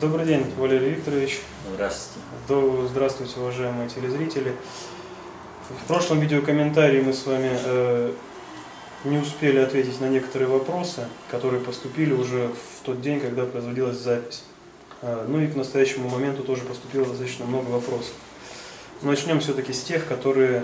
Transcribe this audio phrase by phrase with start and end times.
[0.00, 1.40] Добрый день, Валерий Викторович.
[1.74, 2.20] Здравствуйте.
[2.88, 4.52] Здравствуйте, уважаемые телезрители.
[5.70, 8.12] В прошлом видеокомментарии мы с вами э,
[9.02, 14.44] не успели ответить на некоторые вопросы, которые поступили уже в тот день, когда производилась запись.
[15.02, 18.12] Э, ну и к настоящему моменту тоже поступило достаточно много вопросов.
[19.02, 20.62] Начнем все-таки с тех, которые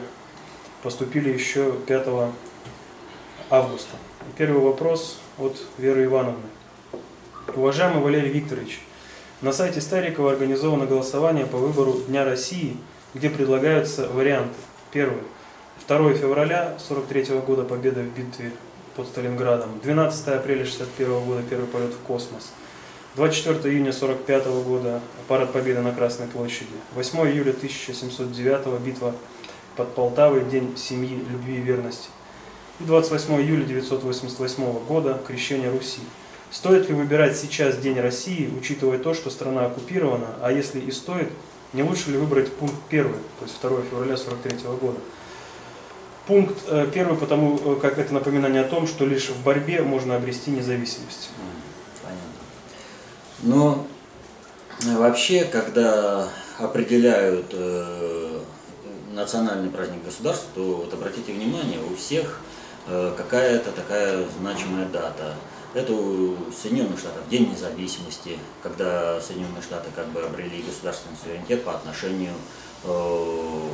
[0.85, 2.07] поступили еще 5
[3.51, 3.97] августа.
[4.39, 6.47] Первый вопрос от Веры Ивановны.
[7.57, 8.81] Уважаемый Валерий Викторович,
[9.45, 12.79] на сайте Старикова организовано голосование по выбору Дня России,
[13.13, 14.55] где предлагаются варианты.
[14.91, 15.21] Первый.
[15.87, 18.53] 2 февраля 43 года победа в битве
[18.97, 19.81] под Сталинградом.
[19.83, 22.53] 12 апреля 61 года первый полет в космос.
[23.17, 26.71] 24 июня 45 года парад победы на Красной площади.
[26.95, 29.15] 8 июля 1709 битва
[29.77, 32.09] под Полтавой, день семьи, любви и верности.
[32.81, 36.01] И 28 июля 988 года крещение Руси.
[36.55, 41.29] Стоит ли выбирать сейчас День России, учитывая то, что страна оккупирована, а если и стоит,
[41.73, 44.99] не лучше ли выбрать пункт первый, то есть 2 февраля 43 года?
[46.29, 50.15] Пункт э, первый, потому э, как это напоминание о том, что лишь в борьбе можно
[50.15, 51.31] обрести независимость.
[52.05, 52.23] Понятно.
[53.43, 53.87] Но
[54.87, 56.29] э, вообще, когда
[56.61, 58.39] определяют э,
[59.13, 62.39] национальный праздник государства, то вот обратите внимание, у всех
[62.87, 65.35] э, какая-то такая значимая дата–
[65.75, 71.75] это у Соединенных Штатов День независимости, когда Соединенные Штаты как бы обрели государственный суверенитет по
[71.75, 72.33] отношению
[72.85, 73.69] э,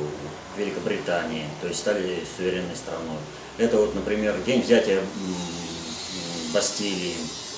[0.55, 3.17] к Великобритании, то есть стали суверенной страной.
[3.57, 5.01] Это вот, например, день взятия
[6.53, 7.13] Бастилии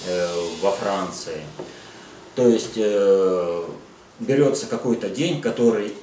[0.08, 0.28] э,
[0.62, 1.42] во Франции.
[2.36, 3.64] То есть э,
[4.20, 5.94] берется какой-то день, который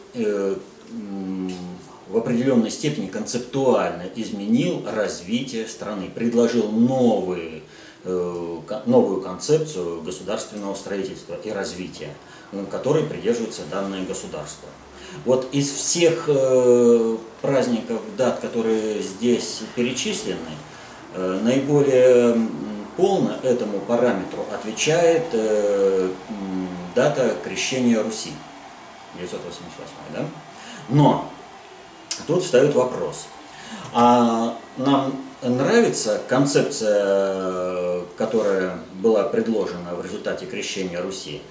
[2.11, 7.63] в определенной степени концептуально изменил развитие страны, предложил новые
[8.05, 12.15] новую концепцию государственного строительства и развития,
[12.53, 14.69] э, которой придерживается данное государство.
[15.25, 20.39] Вот из всех э, праздников, дат, которые здесь перечислены,
[21.17, 22.47] наиболее
[22.97, 25.25] полно этому параметру отвечает
[26.95, 28.31] дата крещения Руси,
[29.19, 30.25] 988, да?
[30.89, 31.29] Но
[32.29, 33.27] тут встает вопрос,
[33.93, 41.43] а нам нравится концепция, которая была предложена в результате крещения Руси.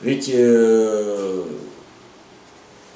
[0.00, 1.44] Ведь э,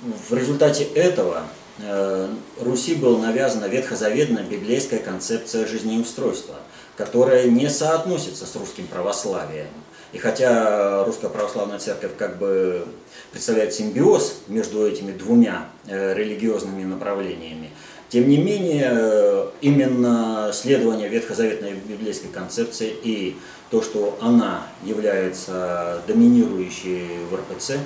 [0.02, 1.42] в результате этого
[1.78, 2.28] э,
[2.60, 6.56] Руси была навязана ветхозаветная библейская концепция жизнеустройства,
[6.96, 9.68] которая не соотносится с русским православием.
[10.12, 12.86] И хотя Русская Православная Церковь как бы
[13.30, 17.70] представляет симбиоз между этими двумя э, религиозными направлениями,
[18.12, 23.38] тем не менее, именно следование ветхозаветной библейской концепции и
[23.70, 27.78] то, что она является доминирующей в РПЦ,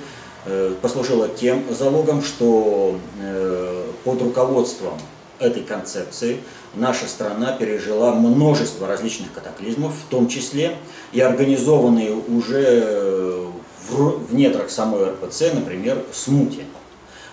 [0.45, 4.99] э, послужило тем залогом, что э, под руководством
[5.39, 6.39] этой концепции
[6.75, 10.75] наша страна пережила множество различных катаклизмов, в том числе
[11.13, 13.47] и организованные уже
[13.87, 16.63] в недрах самой РПЦ, например, смути.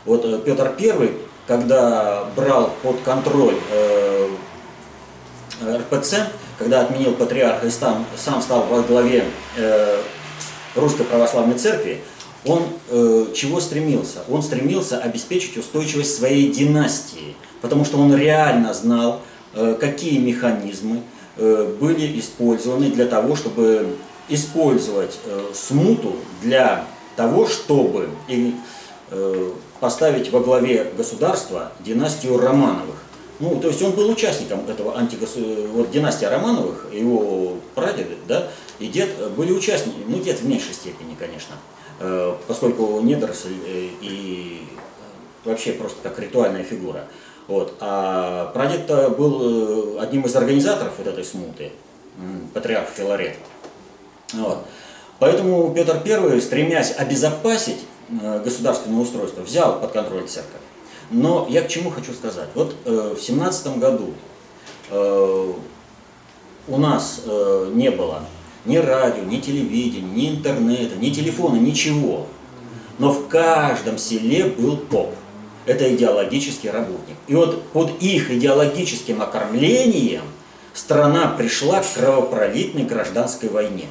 [0.04, 1.10] Вот э, Петр I
[1.46, 4.28] когда брал под контроль э,
[5.62, 6.28] РПЦ,
[6.58, 9.24] когда отменил патриарха и сам, сам стал во главе
[9.56, 10.00] э,
[10.74, 12.00] Русской Православной Церкви,
[12.44, 14.20] он э, чего стремился?
[14.28, 19.22] Он стремился обеспечить устойчивость своей династии, потому что он реально знал,
[19.54, 21.02] э, какие механизмы
[21.36, 23.96] э, были использованы для того, чтобы
[24.28, 28.54] использовать э, смуту для того, чтобы и,
[29.80, 32.96] поставить во главе государства династию Романовых.
[33.40, 35.40] Ну, то есть он был участником этого антигосу...
[35.72, 38.48] вот династия Романовых, его прадеды, да,
[38.78, 41.56] и дед были участники, ну, дед в меньшей степени, конечно,
[42.00, 44.62] э, поскольку недоросль э, и
[45.44, 47.06] вообще просто как ритуальная фигура.
[47.48, 47.74] Вот.
[47.80, 51.72] А прадед был э, одним из организаторов вот этой смуты,
[52.52, 53.36] патриарх Филарет.
[54.32, 54.64] Вот.
[55.18, 60.60] Поэтому Петр I, стремясь обезопасить Э, государственное устройство взял под контроль церковь.
[61.10, 62.48] Но я к чему хочу сказать.
[62.54, 64.12] Вот э, в семнадцатом году
[64.90, 65.52] э,
[66.66, 67.20] у нас
[67.74, 68.20] не было
[68.64, 72.26] ни радио, ни телевидения, ни интернета, ни телефона, ничего.
[72.98, 75.14] Но в каждом селе был поп.
[75.66, 77.16] Это идеологический работник.
[77.26, 80.24] И вот под их идеологическим окормлением
[80.72, 83.86] страна пришла к кровопролитной гражданской войне.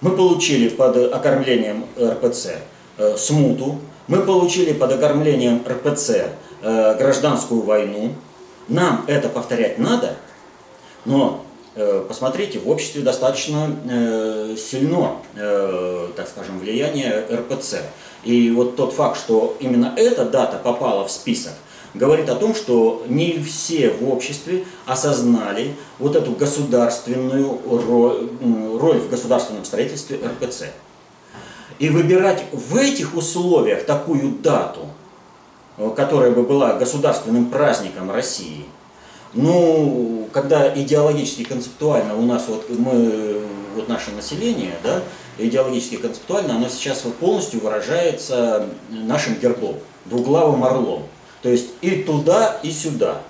[0.00, 2.60] Мы получили под окормлением РПЦ
[2.98, 3.78] Э, смуту,
[4.08, 6.10] мы получили под окормлением РПЦ
[6.62, 8.12] э, гражданскую войну.
[8.66, 10.16] Нам это повторять надо,
[11.04, 11.44] но
[11.76, 13.70] э, посмотрите, в обществе достаточно
[14.58, 15.12] сильно,
[16.16, 17.82] так скажем, влияния РПЦ.
[18.24, 21.52] И вот тот факт, что именно эта дата попала в список,
[21.94, 28.28] говорит о том, что не все в обществе осознали вот эту государственную роль,
[28.76, 30.64] роль в государственном строительстве РПЦ.
[31.78, 34.86] И выбирать в этих условиях такую дату,
[35.76, 38.64] э, которая бы была государственным праздником России,
[39.34, 43.42] ну, когда идеологически, концептуально у нас вот мы,
[43.76, 45.02] вот наше население, да,
[45.38, 49.76] идеологически, концептуально, оно сейчас вот полностью выражается нашим гербом,
[50.06, 51.04] двуглавым орлом.
[51.42, 53.22] То есть и туда, и сюда.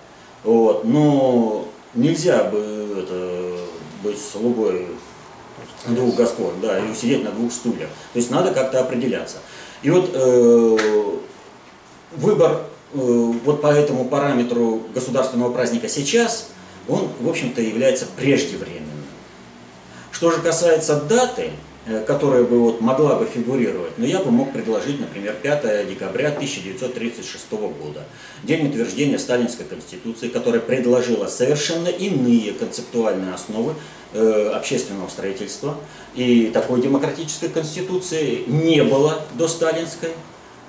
[0.44, 0.84] Вот.
[0.84, 2.58] Но нельзя бы
[3.02, 3.58] это,
[4.02, 4.86] быть слугой
[5.86, 7.88] двух господ, да, и сидеть на двух стульях.
[8.12, 9.38] То есть надо как-то определяться.
[9.82, 10.76] И вот э,
[12.16, 16.48] выбор э, вот по этому параметру государственного праздника сейчас,
[16.88, 19.04] он, в общем-то, является преждевременным.
[20.10, 21.52] Что же касается даты,
[22.06, 27.50] которая бы вот могла бы фигурировать, но я бы мог предложить, например, 5 декабря 1936
[27.50, 28.04] года,
[28.42, 33.74] день утверждения Сталинской Конституции, которая предложила совершенно иные концептуальные основы
[34.12, 35.76] э, общественного строительства.
[36.14, 40.10] И такой демократической конституции не было до сталинской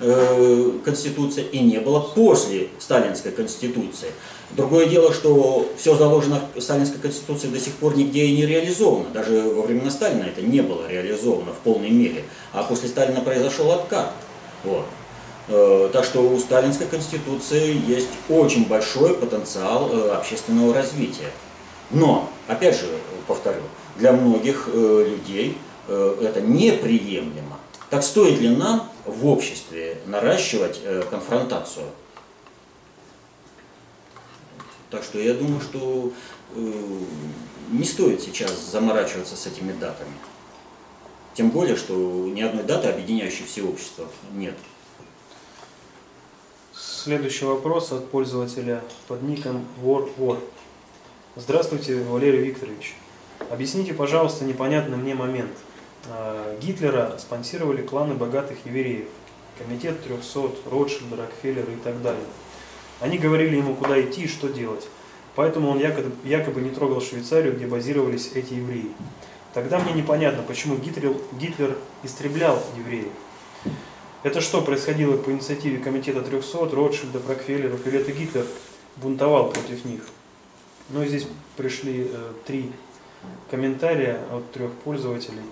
[0.00, 4.08] э, конституции и не было после сталинской конституции.
[4.50, 9.10] Другое дело, что все заложено в Сталинской Конституции до сих пор нигде и не реализовано.
[9.10, 12.24] Даже во времена Сталина это не было реализовано в полной мере.
[12.52, 14.12] А после Сталина произошел откат.
[14.64, 14.86] Вот.
[15.48, 21.30] Э, так что у Сталинской Конституции есть очень большой потенциал э, общественного развития.
[21.90, 22.86] Но, опять же,
[23.26, 23.62] повторю,
[23.96, 25.58] для многих людей
[25.88, 27.58] это неприемлемо.
[27.90, 30.80] Так стоит ли нам в обществе наращивать
[31.10, 31.86] конфронтацию?
[34.90, 36.12] Так что я думаю, что
[36.56, 36.72] э,
[37.70, 40.12] не стоит сейчас заморачиваться с этими датами.
[41.34, 44.56] Тем более, что ни одной даты, объединяющей все общество, нет.
[46.74, 50.40] Следующий вопрос от пользователя под ником WarWar.
[51.36, 52.96] Здравствуйте, Валерий Викторович.
[53.48, 55.52] Объясните, пожалуйста, непонятный мне момент.
[56.08, 59.08] А, Гитлера спонсировали кланы богатых евреев,
[59.58, 62.24] комитет 300, Ротшильд, Рокфеллер и так далее.
[63.00, 64.86] Они говорили ему, куда идти и что делать.
[65.36, 68.90] Поэтому он якобы, якобы не трогал Швейцарию, где базировались эти евреи.
[69.54, 73.12] Тогда мне непонятно, почему Гитлер, Гитлер истреблял евреев.
[74.22, 78.44] Это что, происходило по инициативе Комитета 300, Ротшильдов, Рокфеллеров, или это Гитлер
[78.96, 80.02] бунтовал против них?
[80.90, 81.26] Ну и здесь
[81.56, 82.70] пришли э, три
[83.50, 85.42] комментария от трех пользователей.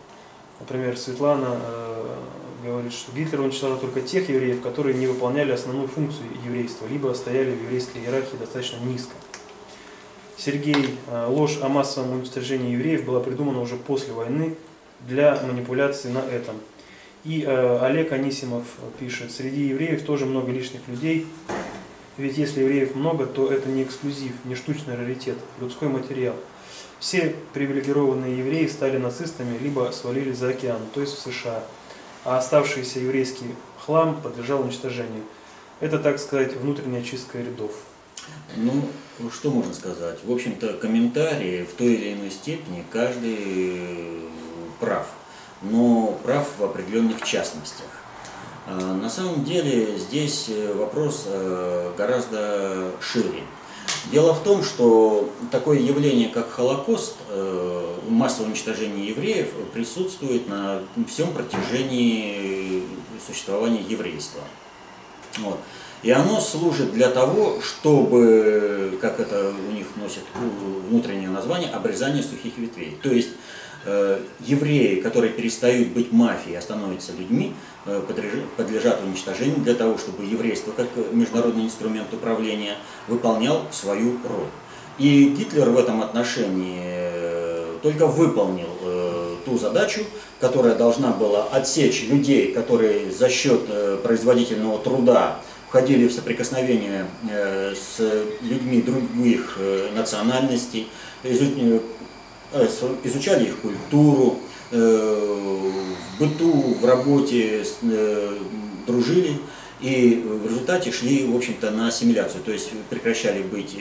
[0.60, 2.14] Например, Светлана э,
[2.64, 7.50] говорит, что Гитлер уничтожал только тех евреев, которые не выполняли основную функцию еврейства, либо стояли
[7.52, 9.12] в еврейской иерархии достаточно низко.
[10.37, 14.56] Сергей, э, ложь о массовом уничтожении евреев была придумана уже после войны
[15.00, 16.56] для манипуляции на этом.
[17.25, 18.64] И э, Олег Анисимов
[18.99, 21.26] пишет, среди евреев тоже много лишних людей,
[22.16, 26.34] ведь если евреев много, то это не эксклюзив, не штучный раритет, людской материал.
[27.00, 31.62] Все привилегированные евреи стали нацистами, либо свалили за океан, то есть в США
[32.25, 33.55] а оставшийся еврейский
[33.85, 35.23] хлам подлежал уничтожению.
[35.81, 37.73] Это, так сказать, внутренняя чистка рядов.
[38.56, 38.83] Ну,
[39.33, 40.19] что можно сказать?
[40.25, 44.25] В общем-то, комментарии в той или иной степени каждый
[44.81, 45.06] прав,
[45.62, 47.87] но прав в определенных частностях.
[48.67, 53.43] А, на самом деле здесь вопрос э, гораздо шире.
[54.11, 61.33] Дело в том, что такое явление, как Холокост, э, массовое уничтожение евреев, присутствует на всем
[61.33, 62.85] протяжении
[63.27, 64.41] существования еврейства.
[65.39, 65.59] Вот.
[66.03, 70.23] И оно служит для того, чтобы, как это у них носит
[70.89, 72.97] внутреннее название, обрезание сухих ветвей.
[73.03, 73.31] То есть
[73.85, 77.53] э, евреи, которые перестают быть мафией, а становятся людьми,
[78.57, 82.77] подлежат уничтожению для того, чтобы еврейство, как международный инструмент управления,
[83.07, 84.49] выполнял свою роль.
[84.99, 90.01] И Гитлер в этом отношении э, только выполнил э, ту задачу,
[90.41, 97.75] которая должна была отсечь людей, которые за счет э, производительного труда входили в соприкосновение э,
[97.75, 98.01] с
[98.43, 100.89] людьми других э, национальностей,
[103.05, 107.65] изучали их культуру, э, в быту, в работе
[108.87, 109.39] дружили
[109.81, 113.77] и в результате шли, в общем-то, на ассимиляцию, то есть прекращали быть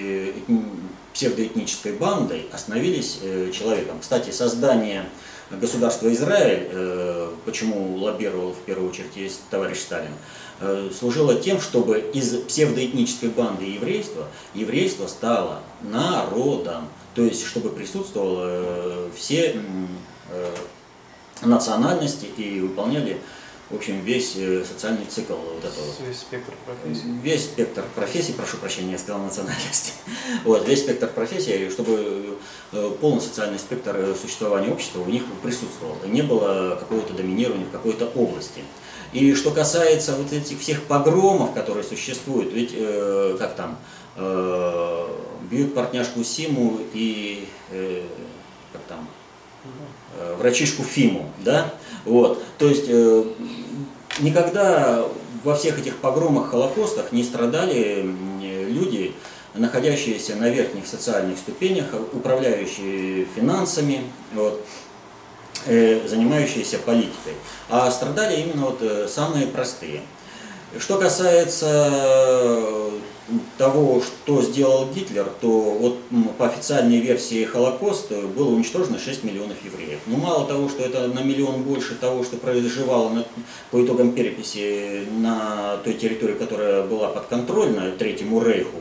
[1.13, 3.20] псевдоэтнической бандой, остановились
[3.51, 3.98] человеком.
[4.00, 5.10] Кстати, создание
[5.50, 6.70] государства Израиль,
[7.46, 10.12] почему лоббировал в первую очередь товарищ Сталин,
[10.60, 18.46] Э, служило тем, чтобы из псевдоэтнической банды еврейства еврейство стало народом, то есть чтобы присутствовало
[18.48, 19.62] э, все,
[20.32, 20.56] э,
[21.41, 23.17] национальности и выполняли
[23.70, 25.86] в общем, весь э, социальный цикл вот этого.
[26.08, 27.12] Весь спектр профессий.
[27.22, 29.91] Весь спектр профессий, прошу прощения, я сказал национальности.
[30.46, 32.38] Вот, весь спектр профессий, чтобы
[32.72, 35.98] э, полный социальный спектр э, существования общества у них присутствовал.
[36.06, 38.62] И не было какого-то доминирования в какой-то области.
[39.12, 43.77] И что касается вот этих всех погромов, которые существуют, ведь э, как там,
[44.15, 45.08] э,
[45.50, 48.03] бьют партняшку Симу и э,
[50.38, 51.74] врачишку Фиму, да?
[52.05, 53.24] Вот, то есть э,
[54.19, 55.05] никогда
[55.43, 58.09] во всех этих погромах, холокостах не страдали
[58.41, 59.13] люди,
[59.53, 64.01] находящиеся на верхних социальных ступенях, управляющие финансами,
[64.33, 64.65] вот,
[65.65, 67.33] э, занимающиеся политикой,
[67.69, 70.01] а страдали именно вот э, самые простые.
[70.79, 72.91] Что касается
[73.57, 76.00] того, что сделал Гитлер, то вот
[76.38, 80.00] по официальной версии Холокоста было уничтожено 6 миллионов евреев.
[80.07, 83.25] Но мало того, что это на миллион больше того, что проживало на,
[83.72, 88.77] по итогам переписи на той территории, которая была подконтрольна Третьему Рейху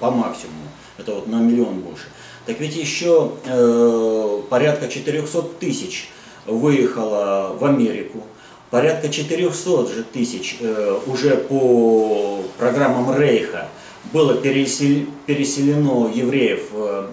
[0.00, 2.06] по максимуму, это вот на миллион больше,
[2.46, 6.08] так ведь еще э, порядка 400 тысяч
[6.46, 8.22] выехало в Америку,
[8.70, 13.68] порядка 400 же тысяч э, уже по программам Рейха
[14.12, 17.08] было переселено евреев э,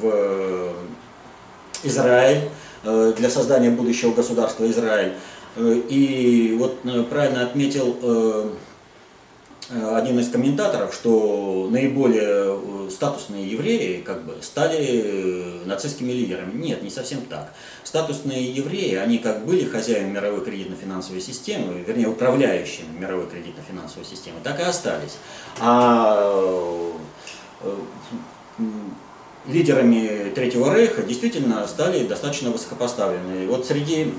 [0.00, 0.72] в
[1.82, 2.48] Израиль
[2.84, 5.12] э, для создания будущего государства Израиль.
[5.56, 6.80] Э, и вот
[7.10, 7.96] правильно отметил
[9.70, 16.52] один из комментаторов, что наиболее статусные евреи как бы стали нацистскими лидерами.
[16.62, 17.52] Нет, не совсем так.
[17.82, 24.60] Статусные евреи, они как были хозяевами мировой кредитно-финансовой системы, вернее управляющими мировой кредитно-финансовой системой, так
[24.60, 25.16] и остались.
[25.60, 26.92] А
[27.62, 27.74] э,
[29.48, 33.46] лидерами Третьего Рейха действительно стали достаточно высокопоставленные.
[33.48, 34.12] Вот среди,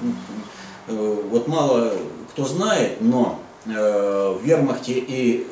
[0.88, 1.94] э, вот мало
[2.32, 5.46] кто знает, но э, в Вермахте и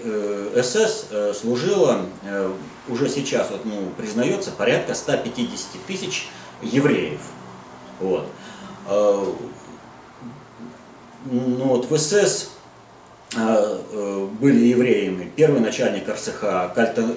[0.61, 1.07] СС
[1.37, 2.05] служило
[2.87, 6.29] уже сейчас, вот, ну, признается, порядка 150 тысяч
[6.61, 7.19] евреев.
[7.99, 8.27] Вот.
[11.27, 12.51] Ну вот в СС
[13.35, 15.31] э, были евреями.
[15.35, 16.39] Первый начальник РСХ
[16.75, 17.15] Кальтен,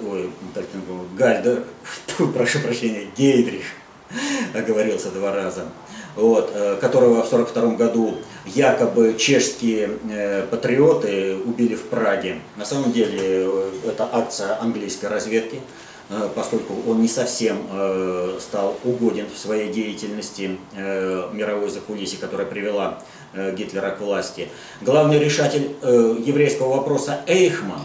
[1.14, 1.64] Гальдер,
[2.34, 3.64] прошу прощения, Гейдрих,
[4.54, 5.66] оговорился два раза,
[6.18, 12.40] вот, э, которого в 1942 году якобы чешские э, патриоты убили в Праге.
[12.56, 13.48] На самом деле
[13.86, 15.60] это акция английской разведки,
[16.34, 17.58] поскольку он не совсем
[18.40, 23.02] стал угоден в своей деятельности мировой закулисье, которая привела
[23.34, 24.48] Э, Гитлера к власти.
[24.80, 27.82] Главный решатель э, еврейского вопроса Эйхман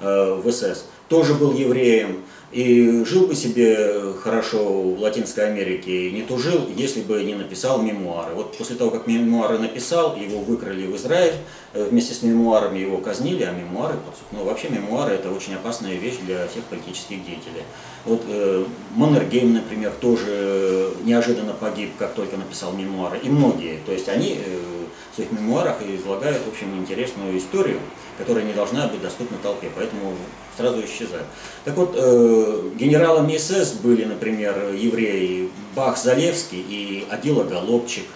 [0.00, 6.22] э, в СС тоже был евреем и жил бы себе хорошо в Латинской Америке, не
[6.22, 8.34] тужил, если бы не написал мемуары.
[8.34, 11.34] Вот после того, как мемуары написал, его выкрали в Израиль,
[11.74, 13.94] вместе с мемуарами его казнили, а мемуары,
[14.32, 17.62] ну вообще мемуары это очень опасная вещь для всех политических деятелей.
[18.04, 18.64] Вот э,
[18.96, 23.78] Маннергейм, например, тоже неожиданно погиб, как только написал мемуары, и многие.
[23.86, 24.79] То есть они э,
[25.20, 27.78] своих мемуарах излагают, в общем, интересную историю,
[28.18, 30.14] которая не должна быть доступна толпе, поэтому
[30.56, 31.26] сразу исчезают.
[31.64, 38.06] Так вот, э, генералами СС были, например, евреи Бах Залевский и Адила Голубчик,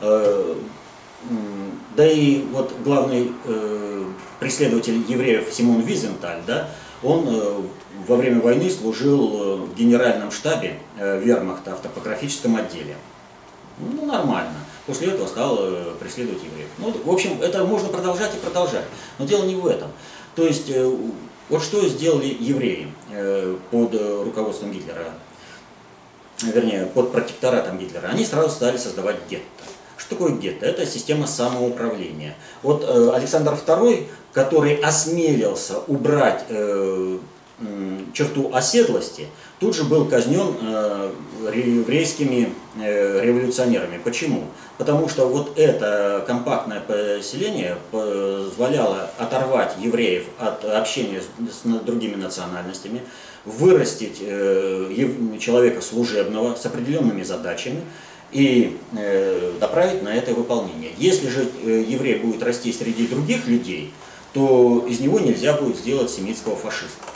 [0.00, 0.54] э,
[1.96, 4.04] да и вот главный э,
[4.40, 6.68] преследователь евреев Симон Визенталь, да,
[7.02, 7.60] он э,
[8.06, 12.96] во время войны служил в генеральном штабе вермахта в топографическом отделе.
[13.78, 14.61] Ну, нормально.
[14.86, 16.68] После этого стал э, преследовать евреев.
[16.78, 18.84] Ну, в общем, это можно продолжать и продолжать.
[19.18, 19.92] Но дело не в этом.
[20.34, 20.96] То есть, э,
[21.48, 25.12] вот что сделали евреи э, под руководством Гитлера,
[26.42, 28.08] вернее, под протекторатом Гитлера?
[28.08, 29.46] Они сразу стали создавать гетто.
[29.96, 30.66] Что такое гетто?
[30.66, 32.34] Это система самоуправления.
[32.64, 32.84] Вот
[33.14, 36.44] Александр II, который осмелился убрать
[38.12, 39.28] черту оседлости,
[39.62, 41.12] тут же был казнен э,
[41.54, 44.00] еврейскими э, революционерами.
[44.02, 44.46] Почему?
[44.76, 53.02] Потому что вот это компактное поселение позволяло оторвать евреев от общения с, другими национальностями,
[53.44, 54.90] вырастить э,
[55.38, 57.82] человека служебного с определенными задачами
[58.32, 58.78] и
[59.60, 60.92] направить на это выполнение.
[60.96, 63.92] Если же еврей будет расти среди других людей,
[64.32, 67.11] то из него нельзя будет сделать семитского фашиста.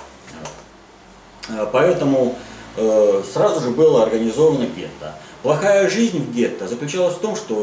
[1.48, 2.36] Э, поэтому
[2.76, 5.14] э, сразу же было организовано гетто.
[5.42, 7.54] Плохая жизнь в гетто заключалась в том, что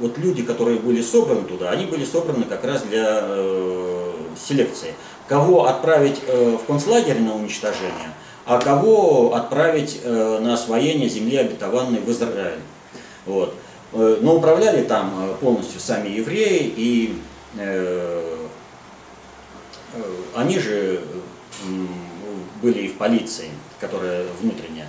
[0.00, 4.94] вот люди, которые были собраны туда, они были собраны как раз для э, селекции.
[5.28, 12.60] Кого отправить в концлагерь на уничтожение, а кого отправить на освоение земли обетованной в Израиль.
[13.24, 13.52] Вот.
[13.92, 17.20] но управляли там полностью сами евреи, и
[20.36, 21.00] они же
[22.62, 24.88] были и в полиции, которая внутренняя.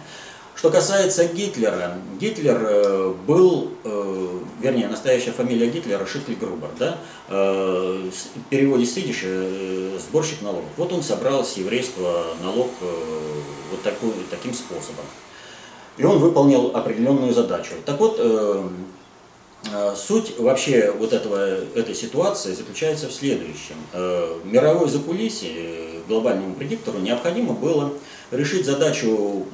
[0.57, 6.97] Что касается Гитлера, Гитлер э, был, э, вернее, настоящая фамилия Гитлера Шитль Грубер, да,
[7.29, 8.95] э, в переводе с
[10.01, 10.69] сборщик налогов.
[10.77, 15.05] Вот он собрал с еврейства налог вот такой, таким способом.
[15.97, 17.73] И он выполнил определенную задачу.
[17.85, 18.19] Так вот,
[19.95, 23.75] Суть вообще вот этого, этой ситуации заключается в следующем.
[24.45, 27.93] Мировой закулисье глобальному предиктору необходимо было
[28.31, 29.45] решить задачу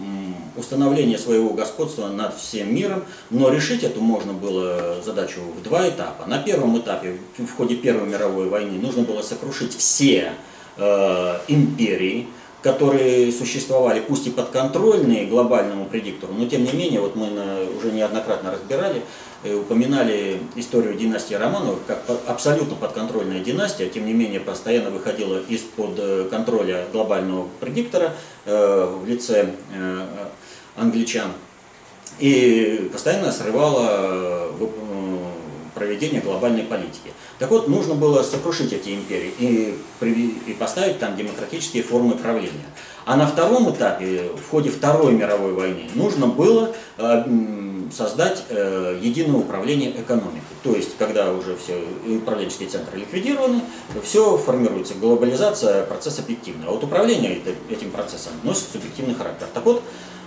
[0.55, 6.25] установления своего господства над всем миром, но решить эту можно было задачу в два этапа.
[6.27, 10.33] На первом этапе, в ходе Первой мировой войны, нужно было сокрушить все
[10.77, 12.27] э, империи,
[12.61, 17.91] которые существовали, пусть и подконтрольные глобальному предиктору, но тем не менее, вот мы на, уже
[17.91, 19.01] неоднократно разбирали, э,
[19.43, 26.27] упоминали историю династии Романовых как абсолютно подконтрольная династия, тем не менее постоянно выходила из-под э,
[26.29, 28.13] контроля глобального предиктора
[28.45, 30.07] э, в лице э,
[30.75, 31.31] англичан
[32.19, 34.51] и постоянно срывала э,
[35.73, 37.11] проведение глобальной политики.
[37.39, 39.79] Так вот, нужно было сокрушить эти империи и,
[40.47, 42.65] и поставить там демократические формы правления.
[43.05, 47.23] А на втором этапе, в ходе Второй мировой войны, нужно было э,
[47.91, 50.41] создать э, единое управление экономикой.
[50.63, 53.61] То есть, когда уже все управленческие центры ликвидированы,
[54.03, 56.67] все формируется, глобализация, процесс объективный.
[56.67, 59.47] А вот управление этим процессом носит субъективный характер.
[59.53, 59.83] Так вот,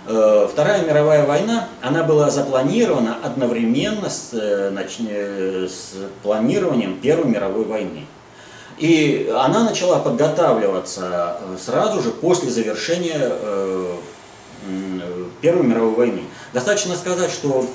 [0.09, 8.05] Э, Вторая мировая война, она была запланирована одновременно с, с планированием Первой мировой войны.
[8.77, 13.31] И она начала подготавливаться э, сразу же после завершения
[15.41, 16.21] Первой мировой войны.
[16.53, 17.65] Достаточно сказать, что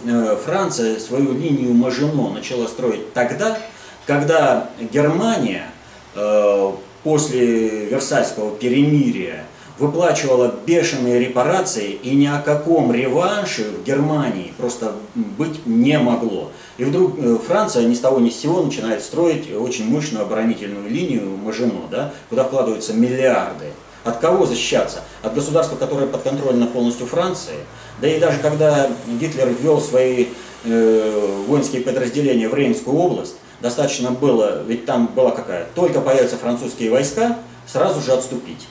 [0.45, 3.59] Франция свою линию Мажино начала строить тогда,
[4.05, 5.71] когда Германия
[7.03, 9.47] после Версальского перемирия
[9.79, 16.51] выплачивала бешеные репарации, и ни о каком реванше в Германии просто быть не могло.
[16.79, 20.89] И вдруг э, Франция ни с того ни с сего начинает строить очень мощную оборонительную
[20.89, 23.67] линию Мажино, да, куда вкладываются миллиарды.
[24.05, 25.03] От кого защищаться?
[25.23, 27.55] От государства, которое подконтрольно полностью Франции.
[28.01, 30.27] Да и даже когда Гитлер ввел свои
[30.65, 36.91] э, воинские подразделения в Рейнскую область, достаточно было, ведь там была какая, только появятся французские
[36.91, 38.67] войска, сразу же отступить.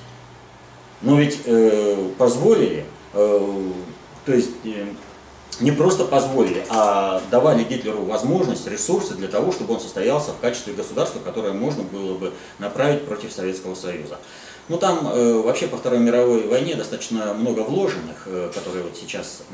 [1.01, 3.71] Но ведь э, позволили, э,
[4.25, 4.85] то есть э,
[5.59, 10.73] не просто позволили, а давали Гитлеру возможность, ресурсы для того, чтобы он состоялся в качестве
[10.73, 14.17] государства, которое можно было бы направить против Советского Союза.
[14.69, 19.41] Ну там э, вообще по Второй мировой войне достаточно много вложенных, э, которые вот сейчас
[19.49, 19.53] э,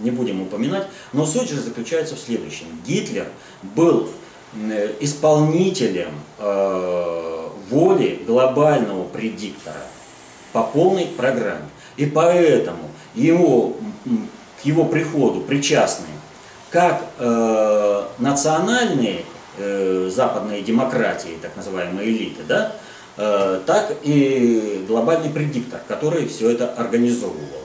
[0.00, 2.66] не будем упоминать, но суть же заключается в следующем.
[2.86, 3.28] Гитлер
[3.62, 4.08] был
[4.54, 9.82] э, исполнителем э, воли глобального предиктора–
[10.52, 11.68] по полной программе.
[11.96, 13.76] И поэтому ему,
[14.60, 16.06] к его приходу причастны
[16.70, 19.24] как э, национальные
[19.58, 22.72] э, западные демократии, так называемые элиты, да,
[23.16, 27.64] э, так и глобальный предиктор, который все это организовывал.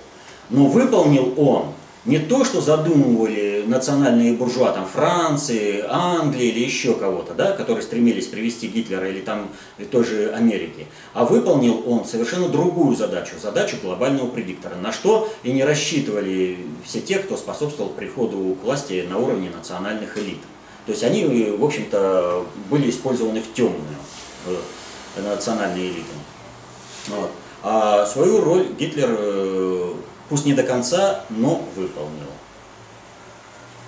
[0.49, 1.73] Но выполнил он
[2.05, 8.27] не то, что задумывали национальные буржуа там, Франции, Англии или еще кого-то, да, которые стремились
[8.27, 9.49] привести Гитлера или там
[9.91, 15.51] той же Америки, а выполнил он совершенно другую задачу, задачу глобального предиктора, на что и
[15.51, 20.39] не рассчитывали все те, кто способствовал приходу к власти на уровне национальных элит.
[20.85, 21.25] То есть они,
[21.57, 23.81] в общем-то, были использованы в темную
[24.45, 26.03] э, национальные элиты.
[27.07, 27.31] Вот.
[27.63, 29.74] А свою роль Гитлер э,
[30.29, 32.31] пусть не до конца, но выполнил.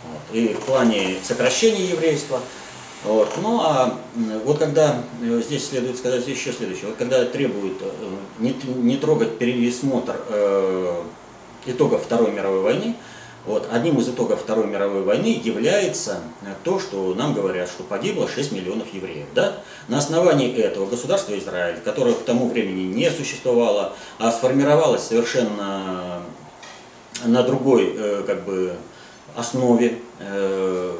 [0.03, 0.35] Вот.
[0.35, 2.39] И в плане сокращения еврейства.
[3.03, 3.29] Вот.
[3.41, 3.97] Ну а
[4.43, 7.91] вот когда, э, здесь следует сказать еще следующее, вот когда требуют э,
[8.39, 11.03] не, не трогать пересмотр э,
[11.67, 12.95] итогов Второй мировой войны,
[13.47, 16.19] вот, одним из итогов Второй мировой войны является
[16.65, 19.27] то, что нам говорят, что погибло 6 миллионов евреев.
[19.33, 19.59] Да?
[19.87, 26.06] На основании этого государство Израиль, которое к тому времени не существовало, а сформировалось совершенно
[27.25, 28.73] на другой э, как бы,
[29.35, 30.95] основе, э,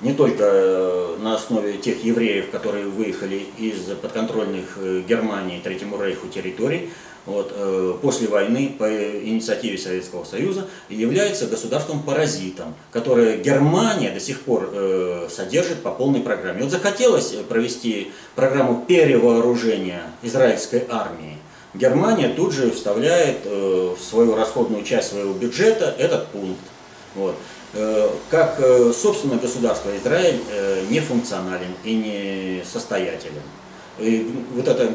[0.00, 6.90] не только на основе тех евреев, которые выехали из подконтрольных Германии Третьему Рейху территорий,
[7.28, 14.70] вот, э, после войны по инициативе Советского Союза является государством-паразитом, которое Германия до сих пор
[14.72, 16.62] э, содержит по полной программе.
[16.62, 21.36] Вот захотелось провести программу перевооружения израильской армии.
[21.74, 26.60] Германия тут же вставляет э, в свою расходную часть своего бюджета этот пункт.
[27.14, 27.34] Вот.
[28.30, 28.60] как
[28.94, 30.40] собственное государство Израиль
[30.88, 33.42] не функционален и не состоятелен.
[33.98, 34.92] И вот это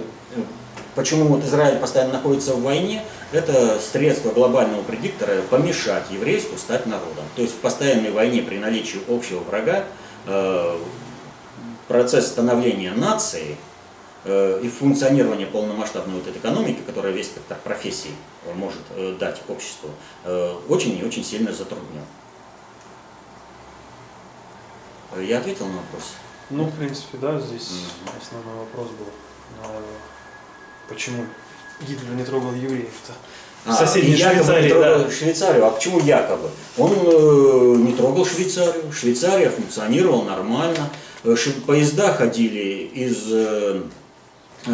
[0.96, 7.24] Почему вот Израиль постоянно находится в войне, это средство глобального предиктора помешать еврейству стать народом.
[7.36, 9.86] То есть в постоянной войне при наличии общего врага
[10.28, 10.78] э,
[11.88, 13.73] процесс становления нации э,
[14.26, 18.12] и функционирование полномасштабной вот этой экономики, которая весь спектр профессий
[18.56, 19.90] может э, дать обществу,
[20.70, 22.02] очень и очень сильно затруднен.
[25.20, 26.14] Я ответил на вопрос?
[26.50, 28.22] Ну, в принципе, да, здесь mm-hmm.
[28.22, 29.06] основной вопрос был.
[30.90, 31.26] Почему
[31.82, 33.14] Гитлер не трогал евреев-то?
[33.66, 35.12] А, соседней Швейцарии, трогал да.
[35.12, 35.66] Швейцарию.
[35.66, 36.50] А почему якобы?
[36.78, 38.92] Он э, не трогал Швейцарию.
[38.92, 40.90] Швейцария функционировала нормально.
[41.24, 43.84] Э, поезда ходили из э,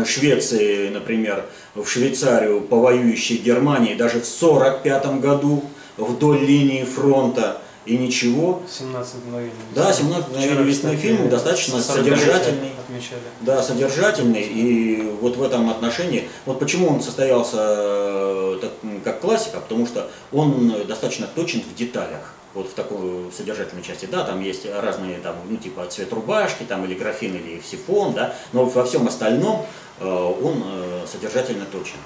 [0.06, 5.63] Швеции, например, в Швейцарию по воюющей Германии даже в 1945 году
[5.97, 8.62] вдоль линии фронта и ничего.
[8.69, 9.52] 17 мгновений.
[9.73, 12.71] Да, 17 мгновений весны фильм достаточно содержательный.
[12.80, 13.21] Отмечали.
[13.41, 14.43] Да, содержательный.
[14.43, 18.71] И вот в этом отношении, вот почему он состоялся э, так,
[19.04, 24.24] как классика, потому что он достаточно точен в деталях вот в такой содержательной части, да,
[24.24, 28.66] там есть разные, там, ну, типа цвет рубашки, там, или графин, или сифон, да, но
[28.66, 29.66] во всем остальном
[30.00, 31.98] э, он э, содержательно точен.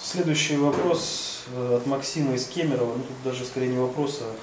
[0.00, 2.96] Следующий вопрос э, от Максима из Кемерово.
[2.96, 4.34] Ну, тут даже скорее не вопрос, а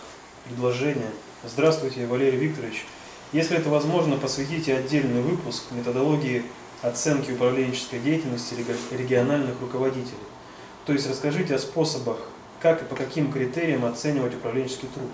[0.48, 1.12] предложение.
[1.46, 2.86] Здравствуйте, Валерий Викторович.
[3.32, 6.44] Если это возможно, посвятите отдельный выпуск методологии
[6.82, 8.56] оценки управленческой деятельности
[8.92, 10.18] региональных руководителей.
[10.86, 12.18] То есть расскажите о способах,
[12.62, 15.10] как и по каким критериям оценивать управленческий труд.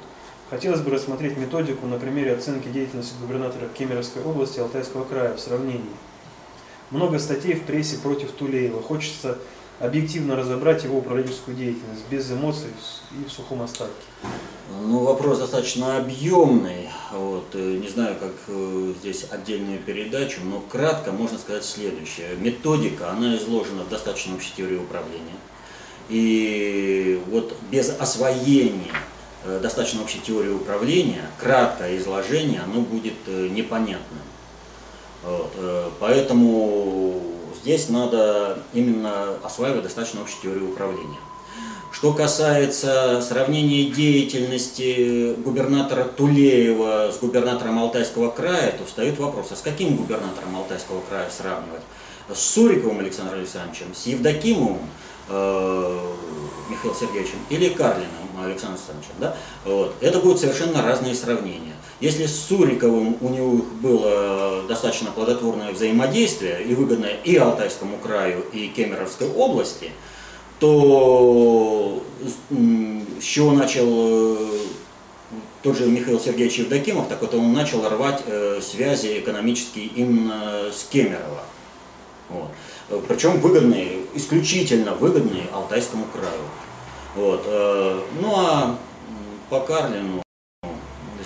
[0.49, 5.81] Хотелось бы рассмотреть методику на примере оценки деятельности губернатора Кемеровской области Алтайского края в сравнении.
[6.91, 8.81] Много статей в прессе против Тулеева.
[8.81, 9.39] Хочется
[9.79, 12.69] объективно разобрать его управленческую деятельность без эмоций
[13.19, 13.93] и в сухом остатке?
[14.83, 16.89] Ну, вопрос достаточно объемный.
[17.11, 22.35] Вот, э, не знаю, как э, здесь отдельную передачу, но кратко можно сказать следующее.
[22.39, 25.35] Методика, она изложена в достаточно общей теории управления.
[26.09, 28.93] И вот без освоения
[29.43, 34.19] э, достаточно общей теории управления, краткое изложение, оно будет непонятным.
[35.23, 35.51] Вот,
[35.99, 37.19] поэтому
[37.63, 41.17] здесь надо именно осваивать достаточно общую теорию управления.
[41.95, 49.61] Что касается сравнения деятельности губернатора Тулеева с губернатором Алтайского края, то встает вопрос, а с
[49.61, 51.81] каким губернатором Алтайского края сравнивать?
[52.31, 59.13] С Суриковым Александром Александровичем, с Евдокимовым э, Михаилом Сергеевичем или Карлиным Александром Александровичем.
[59.19, 59.37] Да?
[59.63, 59.95] Вот.
[60.01, 61.73] Это будут совершенно разные сравнения.
[61.99, 68.67] Если с Суриковым у него было достаточно плодотворное взаимодействие и выгодное и Алтайскому краю, и
[68.67, 69.91] Кемеровской области,
[70.59, 74.59] то с чего начал э,
[75.63, 80.83] тот же Михаил Сергеевич Евдокимов, так вот он начал рвать э, связи экономические именно с
[80.85, 81.43] Кемерово.
[82.29, 82.49] Вот.
[83.07, 86.43] Причем выгодные, исключительно выгодные Алтайскому краю.
[87.15, 87.43] Вот.
[87.45, 88.77] Э, ну а
[89.49, 90.21] по Карлину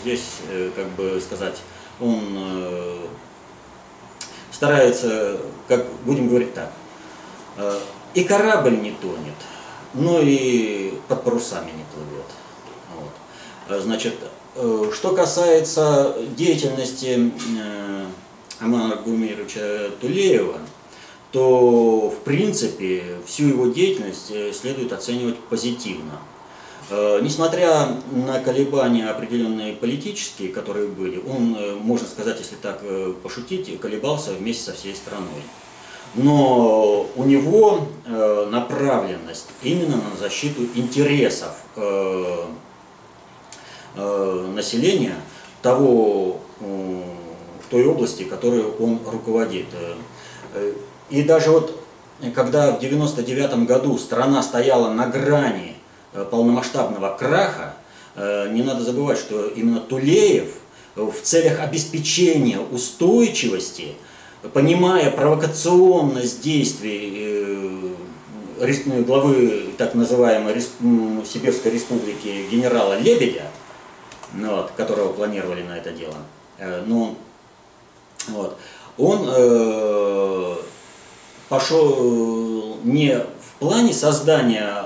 [0.01, 1.57] здесь, э, как бы сказать,
[1.99, 3.05] он э,
[4.51, 6.71] старается, как будем говорить так,
[7.57, 7.79] э,
[8.13, 9.35] и корабль не тонет,
[9.93, 12.25] но и под парусами не плывет.
[12.95, 13.81] Вот.
[13.81, 14.15] Значит,
[14.55, 17.31] что касается деятельности
[18.59, 20.57] Амана Гумировича Тулеева,
[21.31, 26.19] то в принципе всю его деятельность следует оценивать позитивно.
[26.91, 33.13] Э, несмотря на колебания определенные политические, которые были, он, э, можно сказать, если так э,
[33.21, 35.43] пошутить, колебался вместе со всей страной.
[36.15, 41.55] Но у него направленность именно на защиту интересов
[44.55, 45.13] населения
[45.61, 46.39] того,
[47.69, 49.67] той области, которую он руководит.
[51.09, 51.81] И даже вот
[52.35, 55.79] когда в 99 году страна стояла на грани
[56.11, 57.75] Э, полномасштабного краха,
[58.15, 60.47] э, не надо забывать, что именно Тулеев
[60.95, 63.93] в целях обеспечения устойчивости,
[64.53, 67.95] понимая провокационность действий
[68.59, 73.43] э, главы так называемой Сибирской республики генерала Лебедя,
[74.33, 76.15] ну вот, которого планировали на это дело,
[76.87, 77.15] но
[78.29, 78.57] вот,
[78.97, 80.55] он э,
[81.49, 84.85] пошел не в плане создания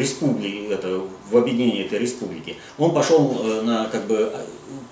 [0.00, 4.32] республики, это, в объединении этой республики, он пошел э, на как бы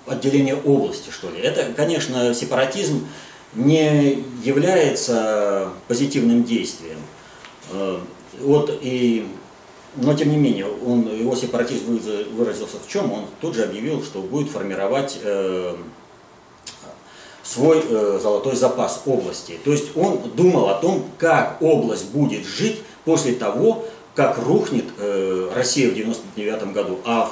[0.07, 1.39] отделение области, что ли.
[1.39, 3.07] Это, конечно, сепаратизм
[3.53, 6.99] не является позитивным действием.
[7.71, 7.99] Э,
[8.39, 9.27] вот и
[9.95, 11.99] но тем не менее, он, его сепаратизм
[12.33, 13.11] выразился в чем?
[13.11, 15.75] Он тут же объявил, что будет формировать э,
[17.43, 19.57] свой э, золотой запас области.
[19.63, 25.49] То есть он думал о том, как область будет жить после того, как рухнет э,
[25.55, 26.99] Россия в 99 году.
[27.05, 27.31] А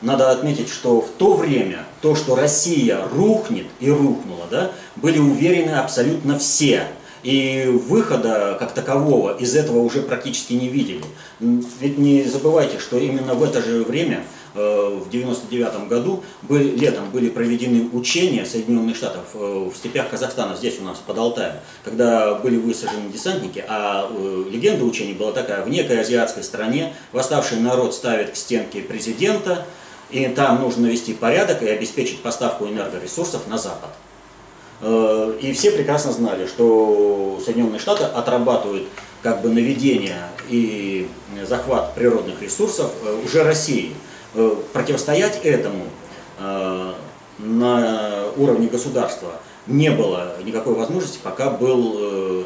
[0.00, 5.70] надо отметить, что в то время то, что Россия рухнет и рухнула, да, были уверены
[5.70, 6.84] абсолютно все.
[7.24, 11.02] И выхода как такового из этого уже практически не видели.
[11.40, 14.24] Ведь не забывайте, что именно в это же время,
[14.58, 20.78] в 1999 году, были, летом были проведены учения Соединенных Штатов э, в степях Казахстана, здесь
[20.80, 25.68] у нас под Алтаем, когда были высажены десантники, а э, легенда учений была такая, в
[25.68, 29.66] некой азиатской стране восставший народ ставит к стенке президента,
[30.10, 33.90] и там нужно навести порядок и обеспечить поставку энергоресурсов на Запад.
[34.80, 38.88] Э, и все прекрасно знали, что Соединенные Штаты отрабатывают
[39.22, 41.08] как бы наведение и
[41.46, 43.92] захват природных ресурсов э, уже России.
[44.34, 45.84] Э, противостоять этому
[47.40, 49.32] на уровне государства
[49.66, 52.44] не было никакой возможности, пока был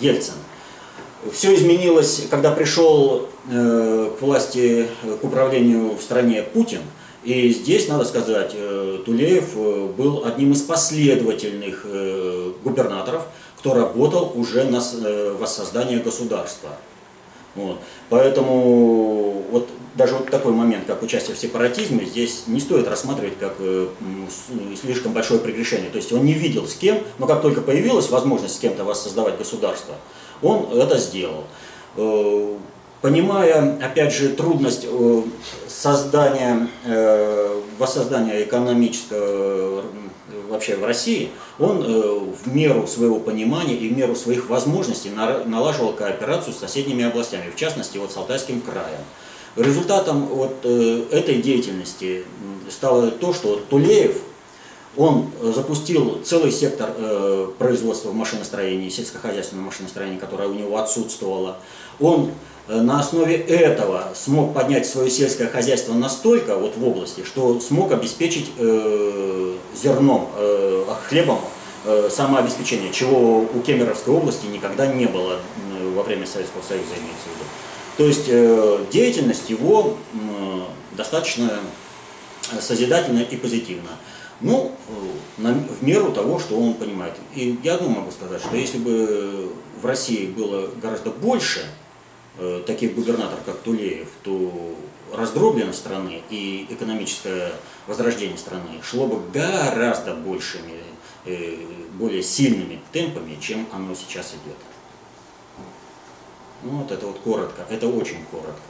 [0.00, 0.34] Ельцин.
[1.32, 4.88] Все изменилось, когда пришел к власти,
[5.20, 6.80] к управлению в стране Путин–
[7.26, 13.24] и здесь, надо сказать, э, Тулеев э, был одним из последовательных э, губернаторов,
[13.58, 14.80] кто работал уже на
[15.36, 16.70] воссоздание государства.
[17.56, 17.80] Вот.
[18.10, 23.54] Поэтому вот даже вот такой момент, как участие в сепаратизме, здесь не стоит рассматривать как
[24.80, 25.90] слишком большое прегрешение.
[25.90, 29.38] То есть он не видел с кем, но как только появилась возможность с кем-то воссоздавать
[29.38, 29.94] государство,
[30.42, 31.44] он это сделал
[33.06, 35.22] понимая, опять же, трудность э,
[35.68, 39.84] создания, э, воссоздания экономического
[40.48, 45.92] вообще в России, он э, в меру своего понимания и в меру своих возможностей налаживал
[45.92, 49.04] кооперацию с соседними областями, в частности, вот с Алтайским краем.
[49.56, 52.24] Результатом вот этой деятельности
[52.70, 54.16] стало то, что Тулеев,
[54.96, 56.90] он запустил целый сектор
[57.58, 61.56] производства машиностроения, сельскохозяйственного машиностроения, которое у него отсутствовало.
[62.00, 62.30] Он
[62.68, 67.92] Э, на основе этого смог поднять свое сельское хозяйство настолько вот в области, что смог
[67.92, 71.38] обеспечить э, зерном, э, хлебом
[71.84, 77.26] э, самообеспечение, чего у Кемеровской области никогда не было э, во время Советского Союза, имеется
[77.26, 77.44] в виду.
[77.96, 80.60] То есть э, деятельность его э,
[80.96, 81.50] достаточно
[82.60, 83.90] созидательна и позитивна.
[84.40, 84.72] Ну,
[85.38, 87.14] э, в меру того, что он понимает.
[87.34, 91.64] И я одно могу сказать, что если бы в России было гораздо больше
[92.38, 94.76] Э, таких губернаторов, как Тулеев, то
[95.14, 97.52] раздробленность страны и экономическое
[97.86, 100.82] возрождение страны шло бы гораздо большими,
[101.24, 101.54] э,
[101.94, 104.56] более сильными темпами, чем оно сейчас идет.
[106.62, 108.60] Ну, вот это вот коротко, это очень коротко.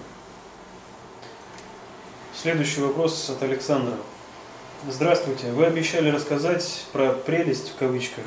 [2.35, 3.95] Следующий вопрос от Александра.
[4.89, 5.51] Здравствуйте.
[5.53, 8.25] Вы обещали рассказать про прелесть, в кавычках,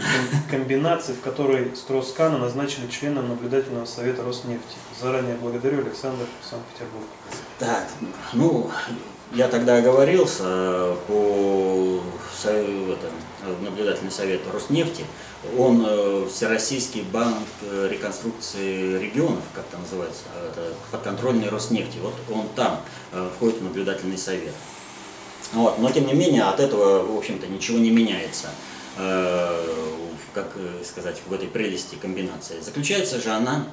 [0.50, 4.76] комбинации, в которой Строскана назначили членом наблюдательного совета Роснефти.
[5.00, 7.06] Заранее благодарю, Александр, Санкт-Петербург.
[7.60, 7.88] Так,
[8.34, 8.69] ну,
[9.34, 12.02] я тогда оговорился по
[12.46, 13.10] это,
[13.62, 15.06] наблюдательный совет Роснефти.
[15.58, 21.98] Он э, Всероссийский банк э, реконструкции регионов, как это называется, это подконтрольный Роснефти.
[22.02, 24.54] Вот он там э, входит в наблюдательный совет.
[25.54, 25.80] Вот.
[25.80, 28.50] Но тем не менее от этого, в общем-то, ничего не меняется,
[28.98, 29.65] э,
[30.34, 30.52] как
[30.86, 32.60] сказать, в этой прелести комбинации.
[32.62, 33.65] Заключается же она,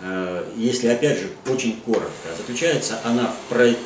[0.00, 3.76] э, если опять же очень коротко, заключается она в.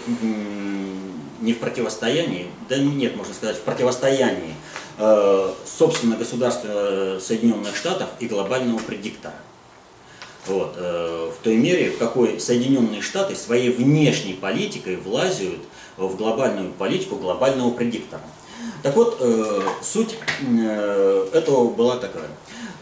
[1.40, 4.54] Не в противостоянии, да нет, можно сказать, в противостоянии
[4.98, 9.34] э, собственно государства Соединенных Штатов и глобального предиктора.
[10.46, 15.60] Вот, э, в той мере, в какой Соединенные Штаты своей внешней политикой влазят
[15.96, 18.22] в глобальную политику глобального предиктора.
[18.82, 22.28] Так вот, э, суть э, этого была такая.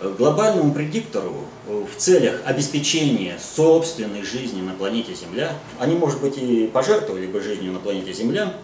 [0.01, 7.27] Глобальному предиктору в целях обеспечения собственной жизни на планете Земля, они, может быть, и пожертвовали
[7.27, 8.55] бы жизнью на планете Земля,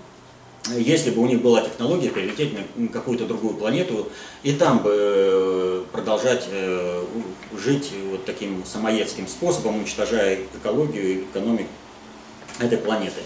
[0.71, 4.09] если бы у них была технология перелететь на какую-то другую планету
[4.43, 7.05] и там бы э, продолжать э,
[7.57, 11.71] жить вот таким самоедским способом, уничтожая экологию и экономику
[12.61, 13.23] этой планеты.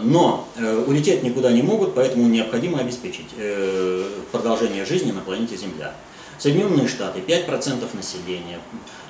[0.00, 5.92] Но э, улететь никуда не могут, поэтому необходимо обеспечить э, продолжение жизни на планете Земля.
[6.40, 8.60] Соединенные Штаты 5% населения,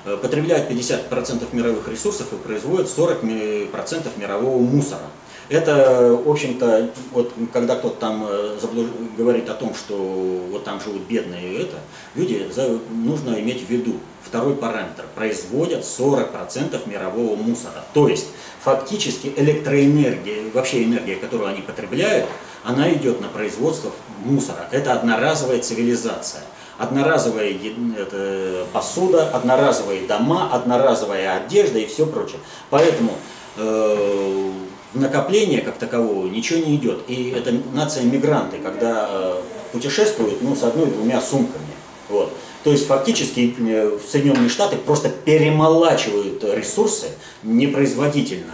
[0.03, 5.05] э, потребляют 50% мировых ресурсов и производят 40% мирового мусора.
[5.47, 8.87] Это, в общем-то, вот когда кто-то там э, заблуж...
[9.17, 11.77] говорит о том, что вот там живут бедные, это,
[12.15, 12.79] люди, за...
[12.89, 17.85] нужно иметь в виду второй параметр, производят 40% мирового мусора.
[17.93, 18.27] То есть,
[18.61, 22.25] фактически электроэнергия, вообще энергия, которую они потребляют,
[22.65, 23.91] она идет на производство
[24.25, 24.67] мусора.
[24.71, 26.43] Это одноразовая цивилизация
[26.81, 27.53] одноразовая
[27.97, 32.39] это, посуда, одноразовые дома, одноразовая одежда и все прочее.
[32.71, 33.13] Поэтому
[33.57, 34.51] э,
[34.93, 37.01] в накопление как такового ничего не идет.
[37.07, 39.41] И это нация мигранты, когда э,
[39.71, 41.65] путешествуют ну, с одной-двумя сумками.
[42.09, 42.33] Вот.
[42.63, 47.09] То есть фактически э, Соединенные Штаты просто перемолачивают ресурсы
[47.43, 48.53] непроизводительно,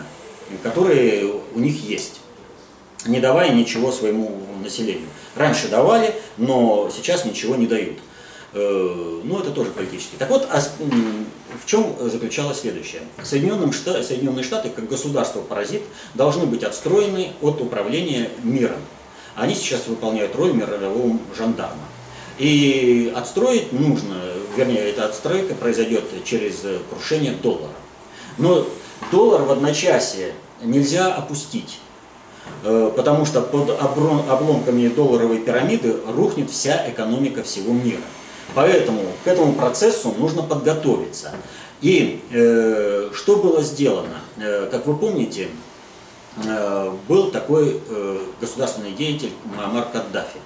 [0.63, 2.19] которые у них есть,
[3.05, 5.07] не давая ничего своему населению.
[5.35, 7.99] Раньше давали, но сейчас ничего не дают.
[8.57, 10.15] Э, ну, это тоже политически.
[10.17, 13.01] Так вот, а в чем заключалось следующее?
[13.23, 15.83] Соединенные Штаты, Соединенные Штаты, как государство-паразит,
[16.15, 18.79] должны быть отстроены от управления миром.
[19.35, 21.83] Они сейчас выполняют роль мирового жандарма.
[22.39, 24.15] И отстроить нужно,
[24.55, 27.73] вернее, эта отстройка произойдет через крушение доллара.
[28.39, 28.67] Но
[29.11, 31.79] доллар в одночасье нельзя опустить,
[32.63, 38.01] э, потому что под обломками долларовой пирамиды рухнет вся экономика всего мира.
[38.55, 41.31] Поэтому к этому процессу нужно подготовиться.
[41.81, 44.19] И э, что было сделано?
[44.37, 45.49] Э, как вы помните,
[46.43, 50.39] э, был такой э, государственный деятель Муаммар Каддафи.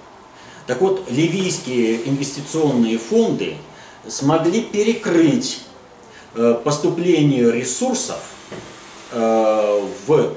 [0.66, 3.56] Так вот, ливийские инвестиционные фонды
[4.06, 5.62] смогли перекрыть
[6.34, 8.20] э, поступление ресурсов
[9.12, 10.34] э, в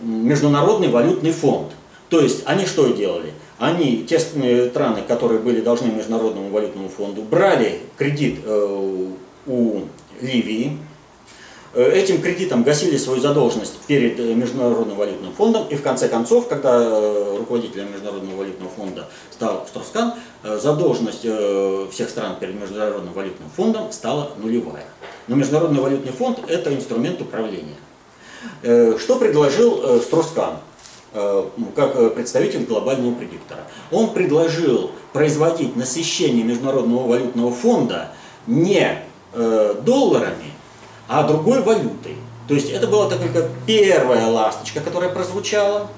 [0.00, 1.72] Международный валютный фонд.
[2.08, 3.32] То есть они что делали?
[3.60, 9.12] Они, те страны, которые были должны Международному валютному фонду, брали кредит э,
[9.46, 9.80] у
[10.22, 10.78] Ливии,
[11.74, 16.48] э, этим кредитом гасили свою задолженность перед э, Международным валютным фондом, и в конце концов,
[16.48, 21.26] когда руководителем Международного валютного фонда стал Строскан, задолженность
[21.92, 24.86] всех стран перед Международным валютным фондом стала нулевая.
[25.28, 27.76] Но Международный валютный фонд– это инструмент управления.
[28.62, 30.56] Что предложил Строскан?
[31.12, 31.44] Э,
[31.74, 33.62] как э, представитель глобального предиктора.
[33.90, 38.12] Он предложил производить насыщение Международного валютного фонда
[38.46, 40.52] не э, долларами,
[41.08, 42.14] а другой валютой.
[42.46, 45.88] То есть это была только первая ласточка, которая прозвучала,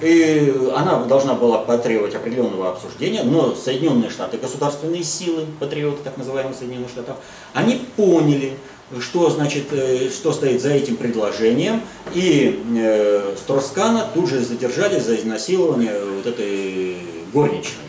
[0.00, 6.56] и она должна была потребовать определенного обсуждения, но Соединенные Штаты, государственные силы, патриоты так называемых
[6.56, 7.16] Соединенных Штатов,
[7.54, 8.56] они поняли,
[9.00, 11.80] что, значит, э, что стоит за этим предложением,
[12.12, 16.98] и э, Строскана тут же задержали за изнасилование вот этой
[17.32, 17.84] горничной.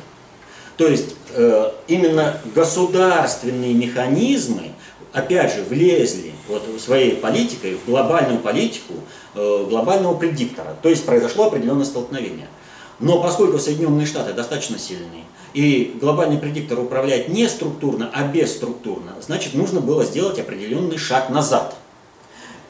[0.77, 4.71] То есть э, именно государственные механизмы,
[5.13, 8.93] опять же, влезли вот своей политикой в глобальную политику
[9.35, 10.75] э, глобального предиктора.
[10.81, 12.47] То есть произошло определенное столкновение.
[12.99, 15.23] Но поскольку Соединенные Штаты достаточно сильные,
[15.55, 21.75] и глобальный предиктор управляет не структурно, а бесструктурно, значит нужно было сделать определенный шаг назад.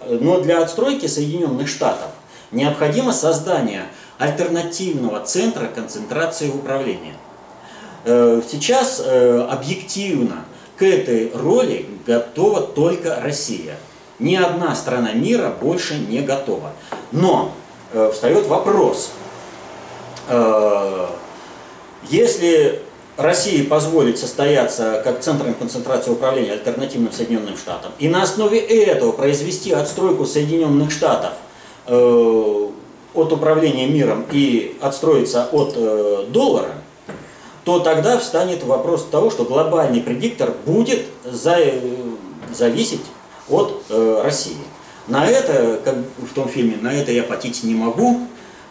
[0.08, 2.12] Но для отстройки Соединенных Штатов
[2.52, 3.86] необходимо создание
[4.20, 7.16] альтернативного центра концентрации управления.
[8.06, 10.46] Э, сейчас э, объективно
[10.78, 13.78] к этой роли готова только Россия.
[14.20, 16.72] Ни одна страна мира больше не готова.
[17.12, 17.52] Но
[17.94, 19.12] э, встает вопрос,
[22.10, 22.82] если
[23.18, 29.72] России позволить состояться как центром концентрации управления альтернативным Соединенным Штатам, и на основе этого произвести
[29.72, 31.34] отстройку Соединенных Штатов
[31.88, 32.70] э,
[33.14, 36.74] от управления миром и отстроиться от э, доллара,
[37.64, 41.80] то тогда встанет вопрос того, что глобальный предиктор будет за, э,
[42.54, 43.02] зависеть
[43.50, 44.58] от э, России.
[45.08, 48.22] На это, как в том фильме, на это я платить не могу,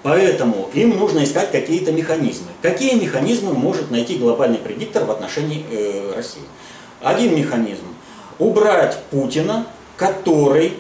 [0.05, 2.49] Поэтому им нужно искать какие-то механизмы.
[2.61, 6.43] Какие механизмы может найти глобальный предиктор в отношении э, России?
[7.01, 7.87] Один механизм–
[8.39, 10.75] убрать Путина, который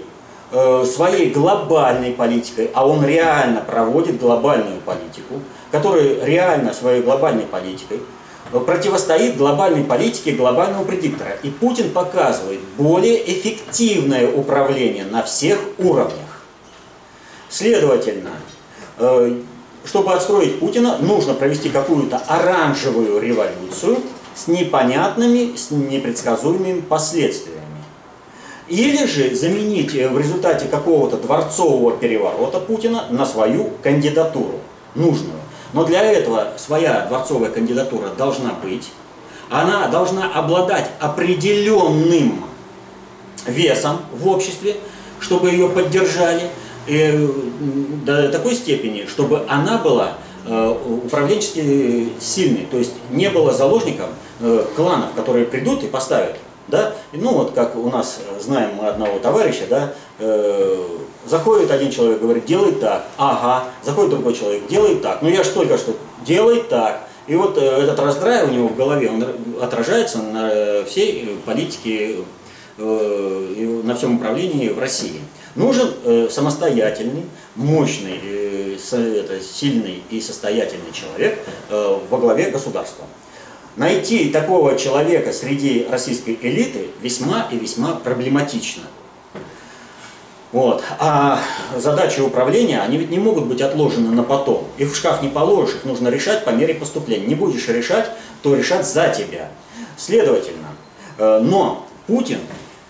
[0.52, 8.00] э, своей глобальной политикой, а он реально проводит глобальную политику, который реально своей глобальной политикой
[8.52, 11.30] э, противостоит глобальной политике глобального предиктора.
[11.42, 16.42] И Путин показывает более эффективное управление на всех уровнях.
[17.48, 18.32] Следовательно,
[18.98, 23.98] чтобы отстроить Путина, нужно провести какую-то оранжевую революцию
[24.34, 27.60] с непонятными, с непредсказуемыми последствиями.
[28.68, 34.60] Или же заменить э, в результате какого-то дворцового переворота Путина на свою кандидатуру,
[34.94, 35.38] нужную.
[35.74, 38.90] Но для этого своя дворцовая кандидатура должна быть.
[39.50, 42.42] Она должна обладать определенным
[43.46, 44.76] весом в обществе,
[45.20, 46.48] чтобы ее поддержали–
[46.86, 47.30] И
[48.04, 50.14] до такой степени, чтобы она была
[50.46, 54.10] управленчески сильной, то есть не было заложником
[54.76, 56.36] кланов, которые придут и поставят.
[56.68, 56.92] Да?
[57.12, 59.94] Ну вот как у нас знаем мы одного товарища, да,
[61.26, 65.50] заходит один человек, говорит, делай так, ага, заходит другой человек, делай так, ну я же
[65.50, 69.26] только что, делай так, и вот э, этот раздрай у него в голове, он
[69.62, 72.16] отражается на э, всей политике,
[72.76, 75.20] э, на всем управлении в России.
[75.54, 77.24] Нужен самостоятельный,
[77.54, 81.38] мощный, сильный и состоятельный человек
[81.68, 83.04] во главе государства.
[83.76, 88.82] Найти такого человека среди российской элиты весьма и весьма проблематично.
[90.52, 90.84] Вот.
[91.00, 91.40] А
[91.76, 94.68] задачи управления, они ведь не могут быть отложены на потом.
[94.78, 97.26] Их в шкаф не положишь, их нужно решать по мере поступления.
[97.26, 98.08] Не будешь решать,
[98.42, 99.48] то решат за тебя.
[99.96, 100.68] Следовательно,
[101.18, 102.40] э, но Путин э,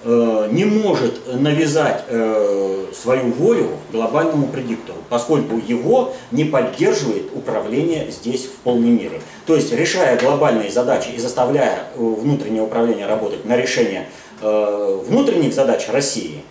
[0.05, 8.53] не может навязать э, свою волю глобальному предиктору, поскольку его не поддерживает управление здесь в
[8.63, 9.21] полной мере.
[9.47, 14.09] То есть, решая глобальные задачи и заставляя внутреннее управление работать на решение
[14.41, 16.43] внутренних задач России,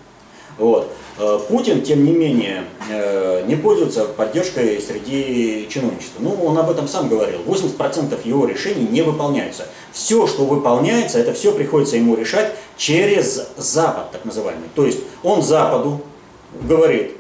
[0.58, 1.03] вот, Э,
[1.48, 6.22] Путин, тем не менее, э, не пользуется поддержкой среди чиновничества.
[6.22, 7.40] Ну, он об этом сам говорил.
[7.46, 9.68] 80% его решений не выполняются.
[9.92, 14.70] Все, что выполняется, это все приходится ему решать через Запад, так называемый.
[14.74, 16.02] То есть он Западу
[16.62, 17.12] говорит,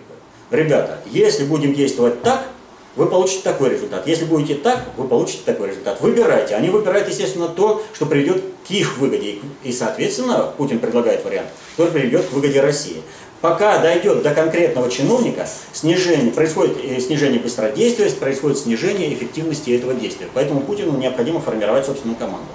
[0.49, 2.47] ребята, если будем действовать так,
[2.95, 4.07] вы получите такой результат.
[4.07, 5.99] Если будете так, вы получите такой результат.
[6.01, 6.55] Выбирайте.
[6.55, 9.39] Они выбирают, естественно, то, что приведет к их выгоде.
[9.63, 13.01] И, соответственно, Путин предлагает вариант, который приведет к выгоде России
[13.43, 20.29] пока дойдет до конкретного чиновника, снижение, происходит э, снижение быстродействия, происходит снижение эффективности этого действия.
[20.33, 22.47] Поэтому Путину необходимо формировать собственную команду.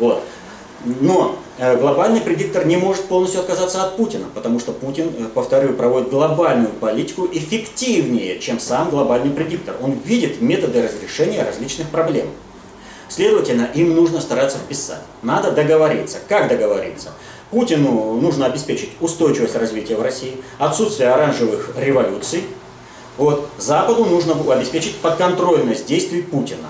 [0.00, 0.24] Вот.
[0.84, 5.74] Но э, глобальный предиктор не может полностью отказаться от Путина, потому что Путин, э, повторю,
[5.74, 9.76] проводит глобальную политику эффективнее, чем сам глобальный предиктор.
[9.80, 12.26] Он видит методы разрешения различных проблем.
[13.08, 15.02] Следовательно, им нужно стараться вписать.
[15.22, 16.18] Надо договориться.
[16.28, 17.12] Как договориться?
[17.50, 22.44] Путину нужно обеспечить устойчивость развития в России, отсутствие оранжевых революций.
[23.16, 23.48] Вот.
[23.58, 26.68] Западу нужно обеспечить подконтрольность действий Путина.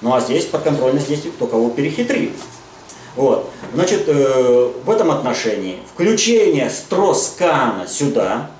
[0.00, 2.32] Ну а здесь подконтрольность действий кто кого перехитрит.
[3.16, 3.50] Вот.
[3.74, 8.50] Значит, э, в этом отношении включение Строскана сюда,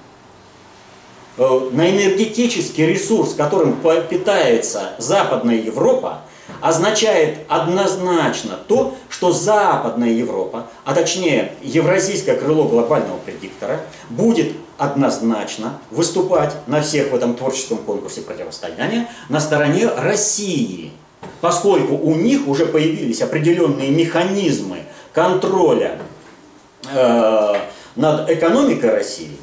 [1.37, 3.77] э, на энергетический ресурс, которым
[4.11, 6.23] питается Западная Европа,
[6.61, 13.81] означает однозначно то, что Западная Европа, а точнее Евразийское крыло глобального предиктора,
[14.11, 20.93] будет однозначно выступать на всех в этом творческом конкурсе противостояния на стороне России,
[21.41, 24.79] поскольку у них уже появились определенные механизмы
[25.13, 25.99] контроля
[26.93, 27.55] э,
[27.97, 29.37] над экономикой России,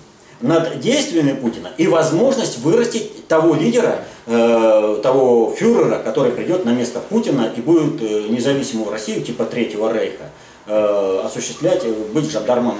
[0.46, 7.00] над действиями Путина и возможность вырастить того лидера, э, того фюрера, который придет на место
[7.00, 10.30] Путина и будет э, независимую Россию типа Третьего Рейха
[10.68, 11.84] э, осуществлять,
[12.14, 12.78] быть жандармом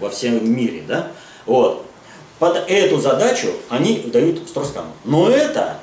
[0.00, 0.84] во всем мире.
[0.88, 1.08] Да?
[1.44, 1.84] Вот.
[2.38, 4.88] Под эту задачу они дают Строскану.
[5.04, 5.78] Но это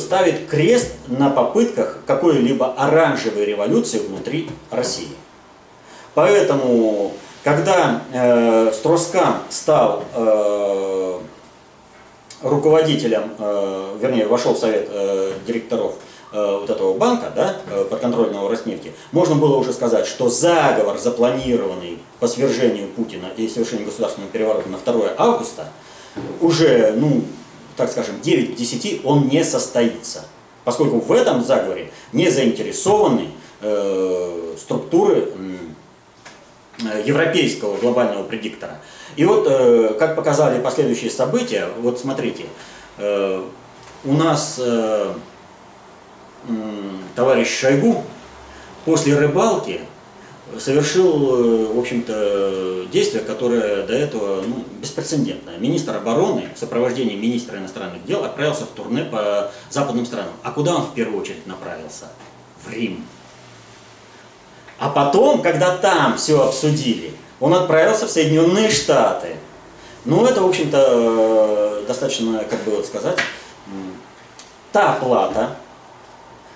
[0.00, 5.10] ставит крест на попытках какой-либо оранжевой революции внутри России.
[6.14, 7.12] Поэтому
[7.44, 11.18] когда э, Строскан стал э,
[12.42, 15.94] руководителем, э, вернее, вошел в совет э, директоров
[16.32, 21.98] э, вот этого банка, да, э, подконтрольного Роснефти, можно было уже сказать, что заговор, запланированный
[22.18, 25.68] по свержению Путина и совершению государственного переворота на 2 августа,
[26.40, 27.22] уже, ну,
[27.76, 30.24] так скажем, 9 к 10 он не состоится.
[30.64, 33.28] Поскольку в этом заговоре не заинтересованы
[33.60, 35.57] э, структуры Э,
[37.04, 38.80] европейского глобального предиктора.
[39.16, 42.46] И вот, э, как показали последующие события, вот смотрите,
[42.98, 43.44] э,
[44.04, 44.60] у нас
[47.16, 48.04] товарищ Шойгу
[48.84, 49.80] после рыбалки
[50.56, 55.58] совершил, в общем-то, действие, которое до этого ну, беспрецедентное.
[55.58, 60.32] Министр обороны в сопровождении министра иностранных дел отправился в турне по западным странам.
[60.42, 62.06] А куда он в первую очередь направился?
[62.64, 63.04] В Рим.
[64.78, 69.36] А потом, когда там все обсудили, он отправился в Соединенные Штаты.
[70.04, 73.18] Ну, это, в общем-то, э, достаточно, как бы вот сказать,
[74.72, 75.56] та плата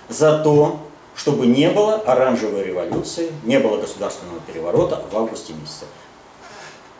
[0.09, 0.79] за то,
[1.15, 5.85] чтобы не было оранжевой революции, не было государственного переворота в августе месяце.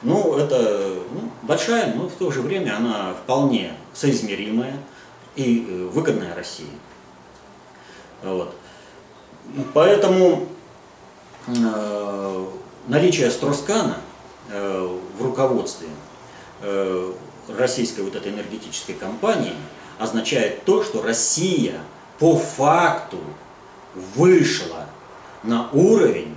[0.01, 4.77] Ну, это ну, большая, но в то же время она вполне соизмеримая
[5.35, 6.67] и э, выгодная России.
[8.21, 8.53] Вот.
[9.73, 10.47] Поэтому
[12.87, 13.97] наличие Строскана
[14.49, 15.89] э, в руководстве
[16.61, 17.13] э,
[17.49, 19.53] российской вот этой энергетической компании
[19.99, 21.79] означает то, что Россия
[22.19, 23.19] по факту
[24.15, 24.87] вышла
[25.43, 26.35] на уровень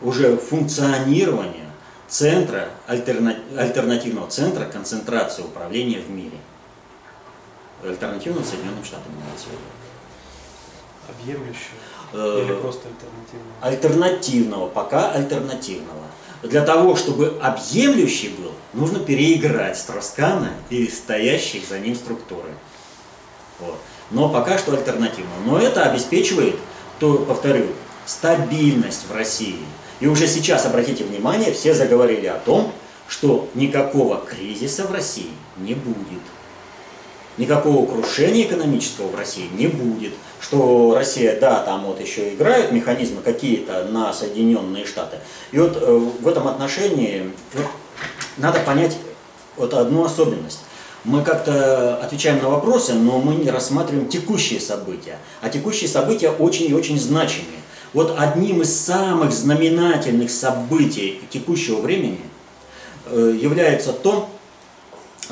[0.00, 1.70] уже функционирования
[2.08, 6.38] центра, альтернативного центра концентрации управления в мире.
[7.82, 11.10] Альтернативного Соединенным Штатам имеется в.
[11.10, 11.76] Объемлющего?
[12.12, 13.54] Э, Или просто альтернативного?
[13.60, 16.00] Альтернативного, пока альтернативного.
[16.42, 22.48] Для того, чтобы объемлющий был, нужно переиграть Строскана и стоящих за ним структуры.
[23.58, 23.76] Вот.
[24.10, 25.40] Но пока что альтернативного.
[25.44, 26.56] Но это обеспечивает,
[26.98, 27.66] то, повторю,
[28.06, 29.58] стабильность в России.
[30.00, 32.72] И уже сейчас, обратите внимание, все заговорили о том,
[33.06, 36.22] что никакого кризиса в России не будет.
[37.38, 40.12] Никакого крушения экономического в России не будет.
[40.40, 45.18] Что Россия, да, там вот еще играют механизмы какие-то на Соединенные Штаты.
[45.52, 47.30] И вот э, в этом отношении
[48.36, 48.96] надо понять
[49.56, 50.60] вот одну особенность.
[51.04, 55.18] Мы как-то отвечаем на вопросы, но мы не рассматриваем текущие события.
[55.40, 57.60] А текущие события очень и очень значимые.
[57.92, 62.20] Вот одним из самых знаменательных событий текущего времени
[63.06, 64.28] э, является то,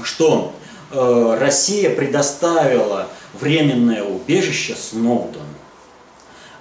[0.03, 0.55] что
[0.91, 5.45] Россия предоставила временное убежище Сноудену.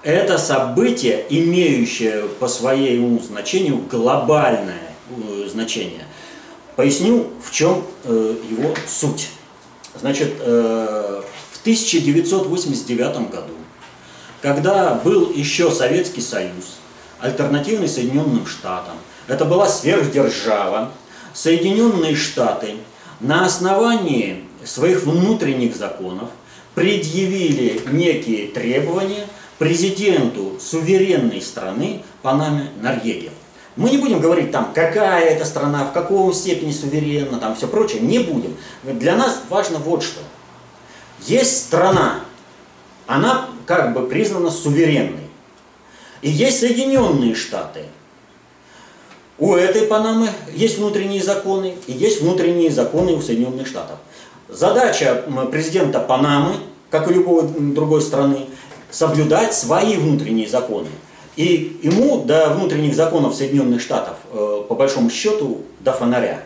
[0.04, 6.06] Это событие, имеющее по своему значению глобальное э, значение.
[6.76, 9.30] Поясню, в чем его суть.
[10.00, 13.54] Значит, в 1989 году
[14.42, 16.78] когда был еще Советский Союз,
[17.20, 18.96] альтернативный Соединенным Штатам,
[19.28, 20.92] это была сверхдержава,
[21.34, 22.76] Соединенные Штаты
[23.20, 26.30] на основании своих внутренних законов
[26.76, 33.32] предъявили некие требования президенту суверенной страны Панаме Норвегии.
[33.76, 38.02] Мы не будем говорить там, какая это страна, в какой степени суверенна, там все прочее,
[38.02, 38.56] не будем.
[38.84, 40.20] Для нас важно вот что.
[41.26, 42.22] Есть страна,
[43.06, 45.28] она как бы признана суверенной.
[46.22, 47.84] И есть Соединенные Штаты.
[49.40, 53.98] У этой Панамы есть внутренние законы, и есть внутренние законы у Соединенных Штатов.
[54.50, 56.56] Задача президента Панамы,
[56.90, 58.48] как и любой другой страны,
[58.90, 60.88] соблюдать свои внутренние законы.
[61.36, 66.42] И ему до внутренних законов Соединенных Штатов, э, по большому счету, до фонаря.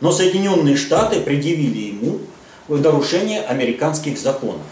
[0.00, 2.20] Но Соединенные Штаты предъявили ему
[2.68, 4.62] нарушение американских законов.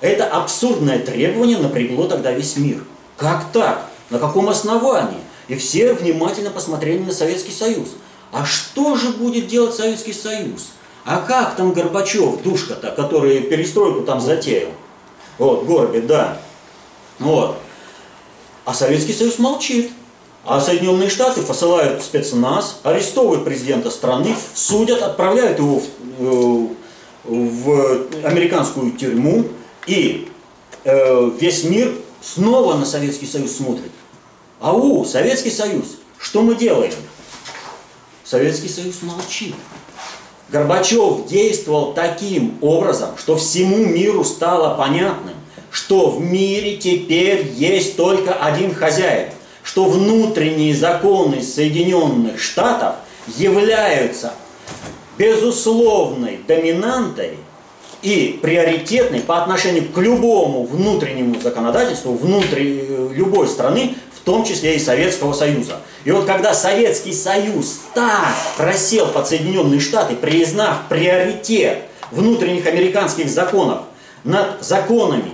[0.00, 2.82] Это абсурдное требование напрягло тогда весь мир.
[3.18, 3.90] Как так?
[4.08, 5.23] На каком основании?
[5.48, 7.88] И все внимательно посмотрели на Советский Союз.
[8.32, 10.68] А что же будет делать Советский Союз?
[11.04, 14.70] А как там Горбачев, душка-то, который перестройку там затеял?
[15.38, 16.38] Вот, Горбит, да.
[17.18, 17.58] Вот.
[18.64, 19.90] А Советский Союз молчит.
[20.46, 25.80] А Соединенные Штаты посылают спецназ, арестовывают президента страны, судят, отправляют его
[26.18, 26.68] в, э,
[27.24, 29.46] в американскую тюрьму,
[29.86, 30.28] и
[30.84, 33.90] э, весь мир снова на Советский Союз смотрит.
[34.64, 36.94] Ау, Советский Союз, что мы делаем?
[38.24, 39.54] Советский Союз молчит.
[40.48, 45.34] Горбачев действовал таким образом, что всему миру стало понятным,
[45.70, 52.94] что в мире теперь есть только один хозяин, что внутренние законы Соединенных Штатов
[53.36, 54.32] являются
[55.18, 57.36] безусловной доминантой
[58.00, 65.32] и приоритетный по отношению к любому внутреннему законодательству внутри любой страны, том числе и Советского
[65.32, 65.80] Союза.
[66.04, 73.82] И вот когда Советский Союз так просел под Соединенные Штаты, признав приоритет внутренних американских законов
[74.24, 75.32] над законами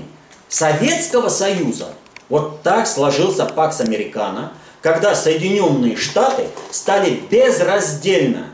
[0.48, 1.88] Советского Союза,
[2.28, 8.46] вот так сложился Пакс Американо, когда Соединенные Штаты стали безраздельно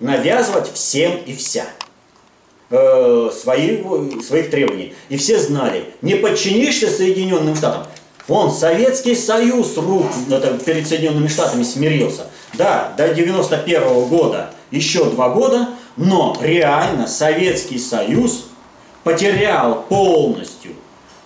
[0.00, 1.64] навязывать всем и вся
[2.70, 3.82] э, свои,
[4.20, 4.94] своих требований.
[5.08, 7.86] И все знали, не подчинишься Соединенным Штатам.
[8.28, 12.26] Он, Советский Союз рук это, перед Соединенными Штатами смирился.
[12.54, 18.48] Да, до 91 -го года еще два года, но реально Советский Союз
[19.02, 20.72] потерял полностью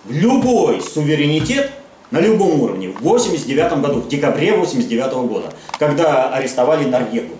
[0.07, 1.71] любой суверенитет
[2.11, 7.35] на любом уровне в 89 году, в декабре 89 -го года, когда арестовали Норвегу.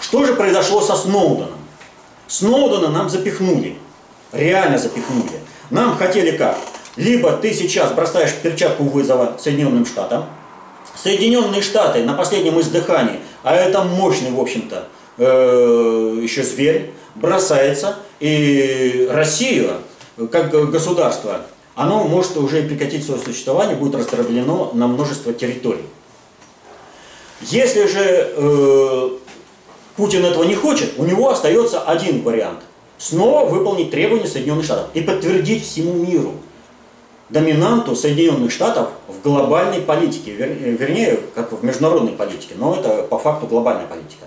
[0.00, 1.60] Что же произошло со Сноуденом?
[2.26, 3.76] Сноудена нам запихнули.
[4.32, 5.40] Реально запихнули.
[5.68, 6.56] Нам хотели как?
[6.96, 10.26] Либо ты сейчас бросаешь перчатку вызова Соединенным Штатам,
[10.96, 14.88] Соединенные Штаты на последнем издыхании, а это мощный, в общем-то,
[15.18, 19.74] э, еще зверь, бросается, и Россия,
[20.30, 21.42] как государство,
[21.74, 25.84] оно может уже прекратить свое существование, будет раздроблено на множество территорий.
[27.40, 29.10] Если же э,
[29.96, 32.60] Путин этого не хочет, у него остается один вариант.
[32.98, 36.34] Снова выполнить требования Соединенных Штатов и подтвердить всему миру
[37.30, 43.46] доминанту Соединенных Штатов в глобальной политике, вернее, как в международной политике, но это по факту
[43.46, 44.26] глобальная политика.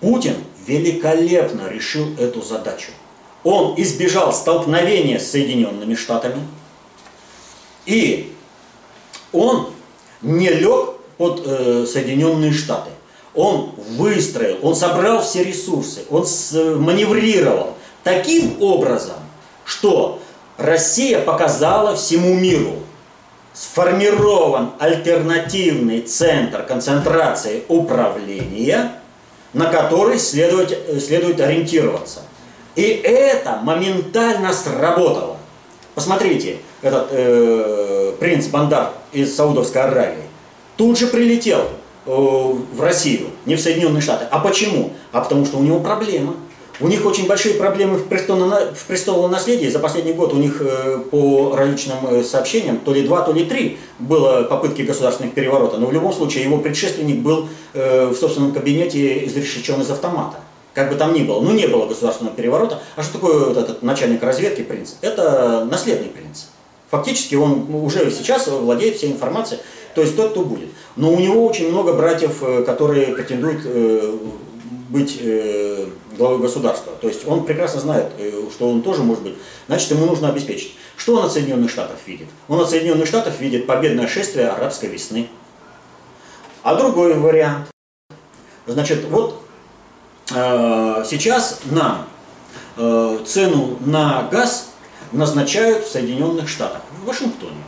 [0.00, 0.36] Путин
[0.66, 2.90] великолепно решил эту задачу.
[3.42, 6.40] Он избежал столкновения с Соединенными Штатами,
[7.86, 8.32] и
[9.32, 9.70] он
[10.22, 12.90] не лег под э, Соединенные Штаты.
[13.34, 16.26] Он выстроил, он собрал все ресурсы, он
[16.80, 19.16] маневрировал таким образом,
[19.64, 20.20] что
[20.58, 22.74] Россия показала всему миру,
[23.54, 28.92] сформирован альтернативный центр концентрации управления,
[29.52, 32.22] на который следует, следует ориентироваться.
[32.74, 35.36] И это моментально сработало.
[35.94, 40.24] Посмотрите, этот э, принц Бандар из Саудовской Аравии
[40.76, 41.68] тут же прилетел
[42.06, 44.26] э, в Россию, не в Соединенные Штаты.
[44.30, 44.92] А почему?
[45.12, 46.34] А потому что у него проблема.
[46.80, 49.68] У них очень большие проблемы в, престолно, в престоловом наследии.
[49.68, 53.44] За последний год у них э, по различным э, сообщениям то ли два, то ли
[53.44, 55.78] три было попытки государственных переворота.
[55.78, 60.36] Но в любом случае его предшественник был э, в собственном кабинете изрешечен из автомата.
[60.72, 61.40] Как бы там ни было.
[61.40, 62.80] Ну не было государственного переворота.
[62.94, 64.94] А что такое вот этот начальник разведки принц?
[65.00, 66.44] Это наследный принц.
[66.90, 69.60] Фактически он уже сейчас владеет всей информацией,
[69.96, 70.68] то есть тот, кто будет.
[70.94, 73.60] Но у него очень много братьев, которые претендуют
[74.88, 75.20] быть
[76.18, 76.92] главой государства.
[77.00, 79.34] То есть он прекрасно знает, э, что он тоже может быть.
[79.68, 80.74] Значит, ему нужно обеспечить.
[80.96, 82.26] Что он от Соединенных Штатов видит?
[82.48, 85.28] Он от Соединенных Штатов видит победное шествие арабской весны.
[86.62, 87.68] А другой вариант.
[88.66, 89.42] Значит, вот
[90.34, 92.08] э, сейчас нам
[92.76, 94.70] э, цену на газ
[95.12, 97.62] назначают в Соединенных Штатах, в Вашингтоне.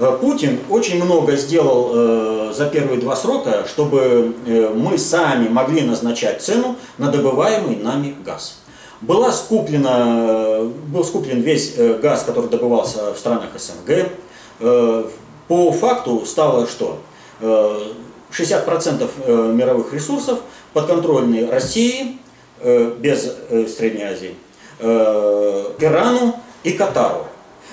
[0.00, 5.82] Э, Путин очень много сделал э, за первые два срока, чтобы э, мы сами могли
[5.82, 8.60] назначать цену на добываемый нами газ.
[9.02, 14.10] Была скуплена, был скуплен весь газ, который добывался в странах СНГ.
[15.48, 16.98] По факту стало что?
[17.40, 20.40] 60% мировых ресурсов
[20.74, 22.18] подконтрольны России,
[22.62, 23.34] без
[23.74, 24.34] Средней Азии,
[24.80, 27.29] Ирану и Катару.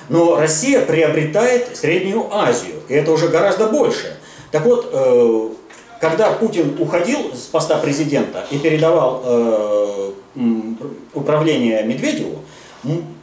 [0.09, 4.17] Но Россия приобретает Среднюю Азию, и это уже гораздо больше.
[4.51, 5.49] Так вот, э,
[5.99, 10.11] когда Путин уходил с поста президента и передавал э,
[11.13, 12.39] управление Медведеву,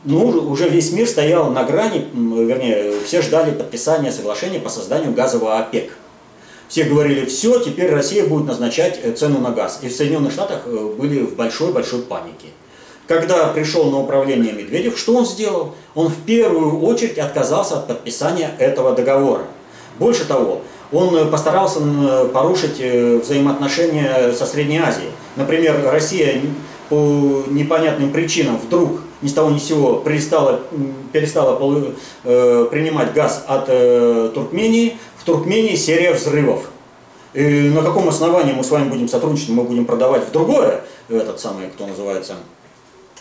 [0.04, 5.58] ну, уже весь мир стоял на грани, вернее, все ждали подписания соглашения по созданию газового
[5.58, 5.96] ОПЕК.
[6.68, 9.78] Все говорили, все, теперь Россия будет назначать э, цену на газ.
[9.82, 12.48] И в Соединенных Штатах были в большой-большой панике.
[13.06, 15.74] Когда пришел на управление Медведев, что он сделал?
[15.94, 19.42] Он в первую очередь отказался от подписания этого договора.
[19.98, 21.80] Больше того, он э, постарался
[22.32, 25.10] порушить э, взаимоотношения со Средней Азией.
[25.36, 26.40] Например, Россия
[26.88, 30.60] по непонятным причинам вдруг ни с того ни с сего перестала,
[31.12, 31.58] перестала
[32.24, 33.66] э, принимать газ от
[34.32, 34.96] Туркмении.
[35.18, 36.70] В Туркмении серия взрывов.
[37.34, 41.40] И на каком основании мы с вами будем сотрудничать, мы будем продавать в другое, этот
[41.40, 42.34] самый, кто называется,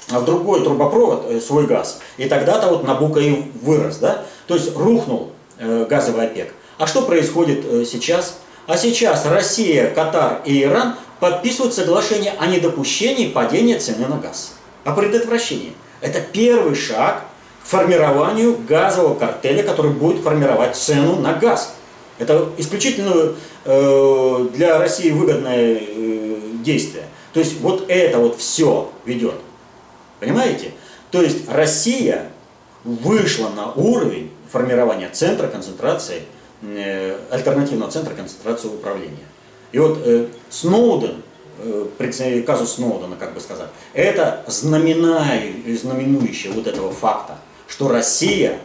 [0.07, 1.99] в другой трубопровод э, свой газ.
[2.17, 4.25] И тогда-то вот Набука и вырос, да?
[4.47, 6.53] То есть рухнул э, газовый ОПЕК.
[6.77, 8.37] А что происходит э, сейчас?
[8.67, 14.55] А сейчас Россия, Катар и Иран подписывают соглашение о недопущении падения цены на газ.
[14.83, 15.73] О предотвращении.
[16.01, 17.23] Это первый шаг
[17.63, 21.75] к формированию газового картеля, который будет формировать цену на газ.
[22.19, 23.33] Это исключительно
[23.65, 27.05] э, для России выгодное э, действие.
[27.33, 29.35] То есть вот это вот все ведет
[30.23, 30.71] Понимаете?
[31.11, 32.29] То есть Россия
[32.85, 36.21] вышла на уровень формирования центра концентрации,
[36.61, 39.25] э, альтернативного центра концентрации управления.
[39.73, 41.23] И вот э, Сноуден,
[41.59, 48.59] э, казус Сноудена, как бы сказать, это знаменующее вот этого факта, что Россия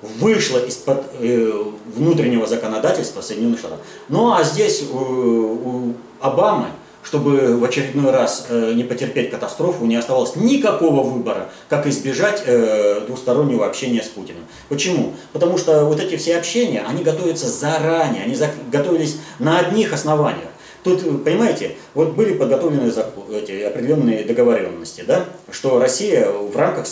[0.00, 1.52] вышла из-под э,
[1.94, 3.78] внутреннего законодательства Соединенных Штатов.
[4.08, 6.66] Ну а здесь у Обамы
[7.02, 13.02] чтобы в очередной раз э, не потерпеть катастрофу, не оставалось никакого выбора, как избежать э,
[13.06, 14.44] двустороннего общения с Путиным.
[14.68, 15.12] Почему?
[15.32, 18.36] Потому что вот эти все общения, они готовятся заранее, они
[18.70, 20.48] готовились на одних основаниях.
[20.84, 26.86] Тут, понимаете, вот были подготовлены эти определенные договоренности, да, что Россия в рамках,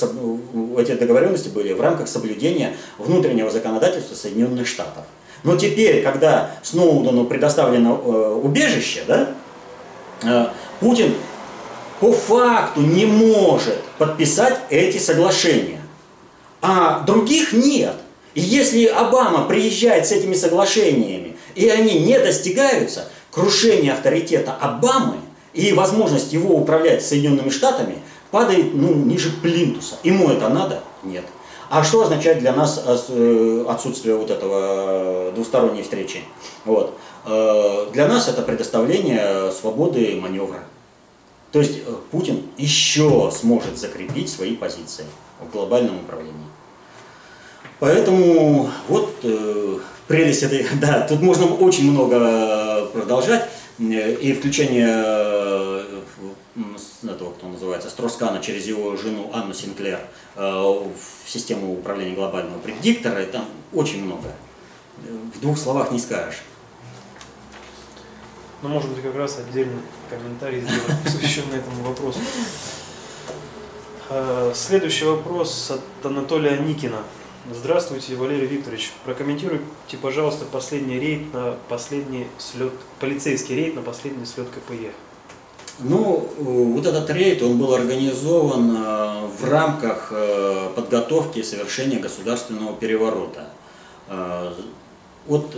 [0.79, 5.05] эти договоренности были в рамках соблюдения внутреннего законодательства Соединенных Штатов.
[5.43, 9.40] Но теперь, когда Сноудену предоставлено э, убежище, да, Э,
[10.81, 11.15] Путин
[12.01, 15.81] по факту не может подписать эти соглашения,
[16.63, 17.97] а других нет.
[18.35, 25.17] И если Обама приезжает с этими соглашениями, и они не достигаются, крушение авторитета Обамы
[25.53, 27.97] И возможность его управлять Соединенными Штатами
[28.31, 29.97] падает ну, ниже плинтуса.
[30.05, 30.81] Ему это надо?
[31.03, 31.25] Нет.
[31.71, 36.25] А что означает для нас э, отсутствие вот этого э, двусторонней встречи?
[36.65, 36.99] Вот.
[37.25, 40.65] Э, для нас это предоставление свободы маневра.
[41.53, 45.05] То есть Путин еще сможет закрепить свои позиции
[45.41, 46.35] в глобальном управлении.
[47.79, 53.49] Поэтому вот э, прелесть этой, да, тут можно очень много продолжать,
[53.79, 55.85] и включение
[57.09, 60.01] этого, кто называется, Строскана через его жену Анну Синклер
[60.37, 64.35] э, в систему управления глобального предиктора, и там очень много.
[65.35, 66.43] В двух словах не скажешь.
[68.63, 69.81] Ну, может быть, как раз отдельный
[70.11, 72.19] комментарий сделать, посвященный этому вопросу.
[74.11, 76.99] Э, следующий вопрос от Анатолия Никина.
[77.51, 78.93] Здравствуйте, Валерий Викторович.
[79.05, 84.93] Прокомментируйте, пожалуйста, последний рейд на последний слет, полицейский рейд на последний слет КПЕ.
[85.83, 93.49] Ну, вот этот рейд, он был организован э, в рамках э, подготовки совершения государственного переворота.
[94.09, 94.53] Э,
[95.27, 95.55] вот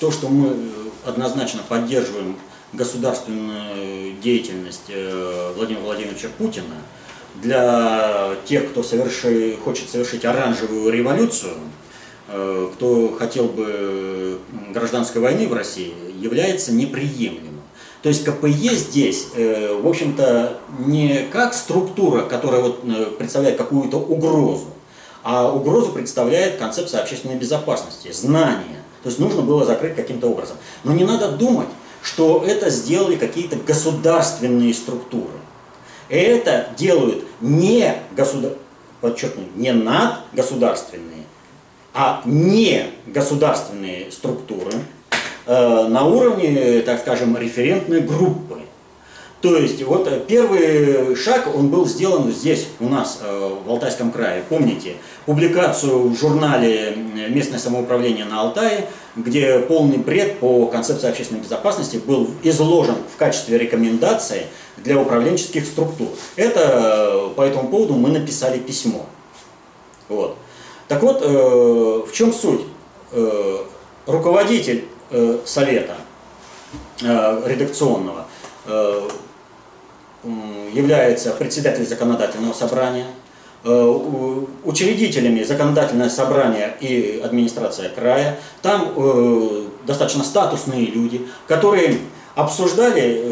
[0.00, 0.54] то, что мы
[1.06, 2.36] однозначно поддерживаем
[2.72, 4.90] государственную деятельность
[5.56, 6.74] Владимира Владимировича Путина,
[7.36, 11.54] для тех, кто соверши, хочет совершить оранжевую революцию,
[12.26, 14.38] кто хотел бы
[14.74, 17.49] гражданской войны в России, является неприемлемым.
[18.02, 23.98] То есть КПЕ здесь, э, в общем-то, не как структура, которая вот э, представляет какую-то
[23.98, 24.66] угрозу,
[25.22, 28.82] а угрозу представляет концепция общественной безопасности, знания.
[29.02, 30.56] То есть нужно было закрыть каким-то образом.
[30.82, 31.68] Но не надо думать,
[32.02, 35.38] что это сделали какие-то государственные структуры.
[36.08, 38.52] Это делают не государ...
[39.02, 41.24] подчеркну, не надгосударственные,
[41.92, 44.72] а не государственные структуры,
[45.46, 48.60] на уровне, так скажем, референтной группы.
[49.40, 54.12] То есть вот э, первый шаг, он был сделан здесь, у нас, э, в Алтайском
[54.12, 54.44] крае.
[54.46, 56.94] Помните публикацию в журнале
[57.30, 63.56] «Местное самоуправление на Алтае», где полный бред по концепции общественной безопасности был изложен в качестве
[63.56, 66.08] рекомендации для управленческих структур.
[66.36, 69.06] Это по этому поводу мы написали письмо.
[70.08, 70.36] Вот.
[70.86, 72.62] Так вот, в чем суть?
[74.06, 74.89] Руководитель Э,
[75.44, 75.96] совета
[77.02, 78.26] э, редакционного
[78.66, 79.08] э,
[80.72, 83.06] является председатель законодательного собрания,
[83.62, 88.38] учредителями законодательное собрание и администрация края.
[88.62, 88.94] Там
[89.86, 91.98] достаточно статусные люди, которые
[92.34, 93.22] обсуждали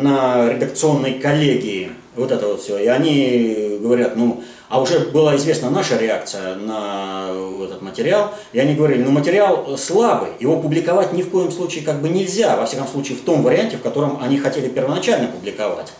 [0.00, 2.78] на редакционной коллегии вот это вот все.
[2.78, 7.28] И они говорят, ну, а уже была известна наша реакция на
[7.62, 12.00] этот материал, и они говорили, ну материал слабый, его публиковать ни в коем случае как
[12.00, 15.92] бы нельзя, во всяком случае в том варианте, в котором они хотели первоначально публиковать.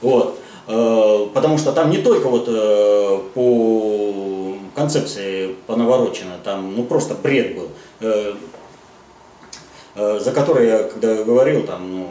[0.00, 0.38] Вот.
[0.66, 7.56] Э, потому что там не только вот э, по концепции понаворочено, там ну просто бред
[7.56, 7.68] был,
[8.00, 8.34] э,
[9.94, 12.08] за который я когда говорил, там, ну,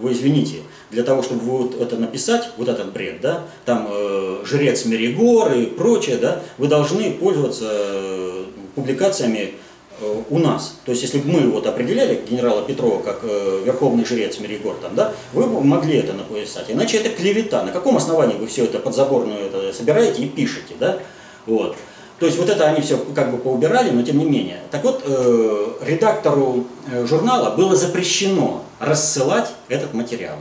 [0.00, 4.84] вы извините, для того, чтобы вот это написать, вот этот бред, да, там э, жрец
[4.84, 9.54] Меригор и прочее, да, вы должны пользоваться э, публикациями
[10.00, 10.78] э, у нас.
[10.84, 14.94] То есть, если бы мы вот определяли генерала Петрова как э, верховный жрец Меригор, там,
[14.94, 16.66] да, вы бы могли это написать.
[16.68, 17.64] Иначе это клевета.
[17.64, 20.98] На каком основании вы все это подзаборную это собираете и пишете, да?
[21.46, 21.76] Вот.
[22.20, 24.60] То есть вот это они все как бы поубирали, но тем не менее.
[24.70, 30.36] Так вот, э, редактору э, журнала было запрещено рассылать этот материал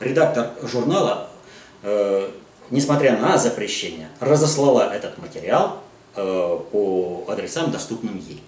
[0.00, 1.28] редактор журнала,
[1.82, 2.28] э,
[2.70, 5.78] несмотря на запрещение, разослала этот материал
[6.14, 8.42] э, по адресам, доступным ей.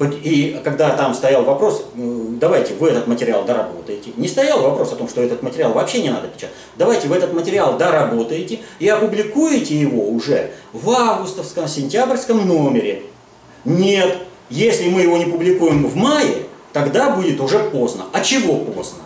[0.00, 4.96] И когда там стоял вопрос, э, давайте вы этот материал доработаете, не стоял вопрос о
[4.96, 9.78] том, что этот материал вообще не надо печатать, давайте вы этот материал доработаете и опубликуете
[9.78, 13.04] его уже в августовском, сентябрьском номере.
[13.64, 14.18] Нет,
[14.50, 18.06] если мы его не публикуем в мае, тогда будет уже поздно.
[18.12, 19.03] А чего поздно?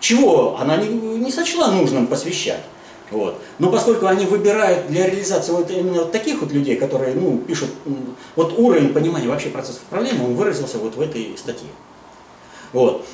[0.00, 2.62] Чего она не, не сочла нужным посвящать.
[3.10, 3.40] Вот.
[3.58, 7.70] Но поскольку они выбирают для реализации вот именно вот таких вот людей, которые ну, пишут,
[8.36, 11.68] вот уровень понимания вообще процессов управления, он выразился вот в этой статье.
[12.72, 13.04] Вот.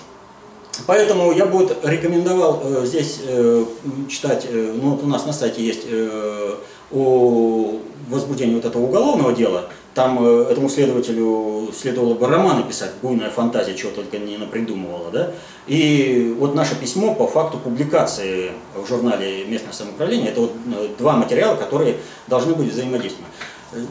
[0.86, 3.64] Поэтому я бы рекомендовал э, здесь э,
[4.10, 6.56] читать, э, ну вот у нас на сайте есть э,
[6.92, 13.30] о возбуждении вот этого уголовного дела, там э, этому следователю следовало бы романы писать, буйная
[13.30, 15.30] фантазия, чего только не напридумывала, да?
[15.66, 21.16] И вот наше письмо по факту публикации в журнале «Местное самоуправление» это вот э, два
[21.16, 23.32] материала, которые должны быть взаимодействованы.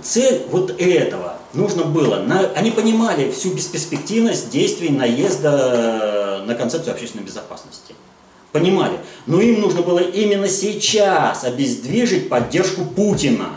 [0.03, 7.25] Цель вот этого нужно было, на, они понимали всю бесперспективность действий наезда на концепцию общественной
[7.25, 7.95] безопасности.
[8.55, 8.93] Понимали.
[9.27, 13.47] Но им нужно было именно сейчас обездвижить поддержку Путина.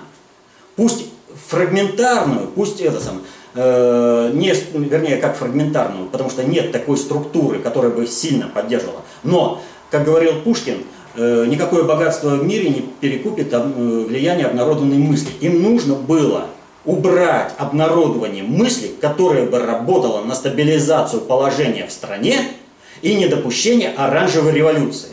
[0.75, 1.05] Пусть
[1.47, 3.23] фрагментарную, пусть это самое,
[3.55, 9.03] э, не, вернее, как фрагментарную, потому что нет такой структуры, которая бы сильно поддерживала.
[9.23, 10.79] Но, как говорил Пушкин,
[11.15, 15.31] э, никакое богатство в мире не перекупит э, влияние обнародованной мысли.
[15.41, 16.47] Им нужно было
[16.85, 22.37] убрать обнародование мысли, которое бы работало на стабилизацию положения в стране
[23.03, 25.11] и недопущение оранжевой революции.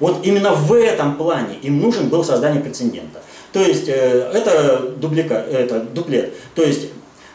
[0.00, 3.20] Вот именно в этом плане им нужен был создание прецедента.
[3.52, 6.34] То есть э, это, дублика, это дуплет.
[6.54, 6.88] То есть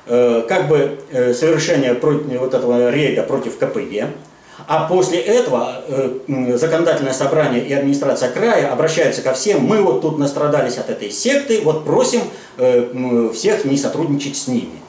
[0.05, 4.09] э, как бы э, совершение против, вот этого рейда против КПЕ,
[4.67, 9.63] а после этого э, законодательное собрание и администрация края обращаются ко всем.
[9.63, 12.21] Мы вот тут настрадались от этой секты, вот просим
[12.57, 14.79] э, всех не сотрудничать с ними.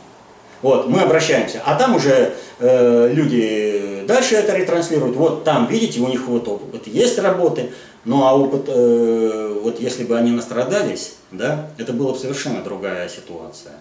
[0.63, 1.61] Вот, мы обращаемся.
[1.65, 5.17] А там уже э, люди дальше это ретранслируют.
[5.17, 7.73] Вот там, видите, у них вот опыт есть работы.
[8.05, 13.09] Ну а опыт, э, вот если бы они настрадались, да, это была бы совершенно другая
[13.09, 13.75] ситуация.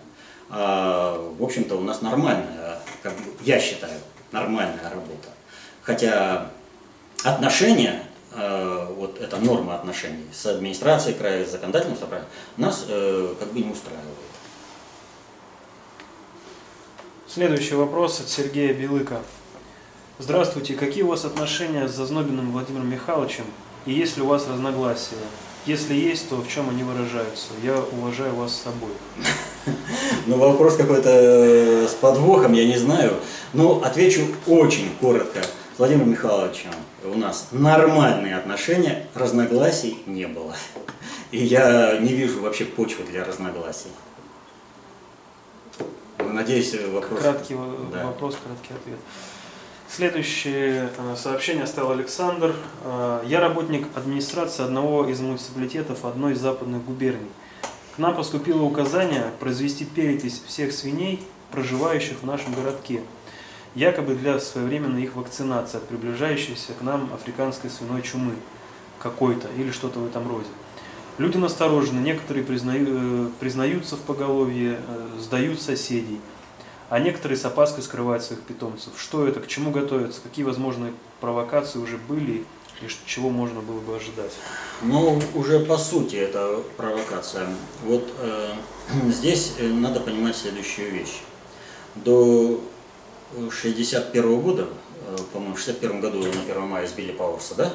[0.50, 3.14] А, в общем-то, у нас нормальная, как
[3.44, 4.00] я считаю,
[4.32, 5.30] нормальная работа.
[5.82, 6.52] Хотя
[7.24, 13.52] отношения, э, вот эта норма отношений с администрацией края, с законодательным собранием, нас э, как
[13.52, 14.08] бы не устраивает.
[17.28, 19.20] Следующий вопрос от Сергея Белыка.
[20.24, 23.44] Здравствуйте, какие у вас отношения с Зазнобиным Владимиром Михайловичем
[23.86, 25.18] и есть ли у вас разногласия?
[25.66, 27.50] Если есть, то в чем они выражаются?
[27.62, 28.92] Я уважаю вас с собой.
[30.26, 33.16] Ну, вопрос какой-то э, с подвохом, я не знаю.
[33.52, 35.42] Но отвечу очень коротко.
[35.76, 36.72] С Владимиром Михайловичем
[37.04, 40.56] у нас нормальные отношения, разногласий не было.
[41.32, 43.92] И я не вижу вообще почвы для разногласий.
[46.18, 47.20] Надеюсь, вопрос...
[47.20, 47.56] Краткий
[47.92, 48.06] да.
[48.06, 49.00] вопрос, краткий ответ.
[49.96, 52.56] Следующее сообщение оставил Александр.
[52.84, 57.30] Э, Я работник администрации одного из муниципалитетов одной из западных губерний.
[57.96, 61.22] К нам поступило указание произвести перепись всех свиней,
[61.52, 63.02] проживающих в нашем городке–
[63.76, 68.34] якобы для своевременной их вакцинации от приближающейся к нам африканской свиной чумы
[69.00, 70.48] какой-то или что-то в этом роде.
[71.18, 76.20] Люди насторожены, некоторые признаю, э, признаются в поголовье, э, сдают соседей,
[76.94, 78.94] а некоторые с опаской скрывают своих питомцев.
[79.02, 82.46] Что это, к чему готовятся, какие возможные провокации уже были
[82.84, 84.32] и чего можно было бы ожидать?
[84.84, 87.48] Ну, уже по сути это провокация.
[87.84, 88.54] Вот э,
[89.10, 91.22] здесь э, надо понимать следующую вещь.
[91.96, 92.62] До
[93.50, 94.68] 61 года,
[95.08, 97.74] э, по-моему, в 61 году на 1 мая сбили Пауэрса, да?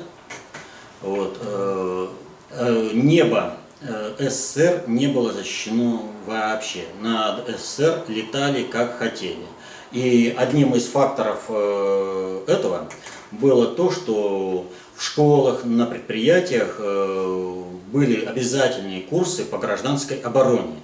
[1.02, 2.08] Вот, э,
[2.50, 6.84] э, небо СССР не было защищено вообще.
[7.00, 9.46] Над СССР летали как хотели.
[9.92, 12.88] И одним из факторов этого
[13.30, 20.76] было то, что в школах, на предприятиях были обязательные курсы по гражданской обороне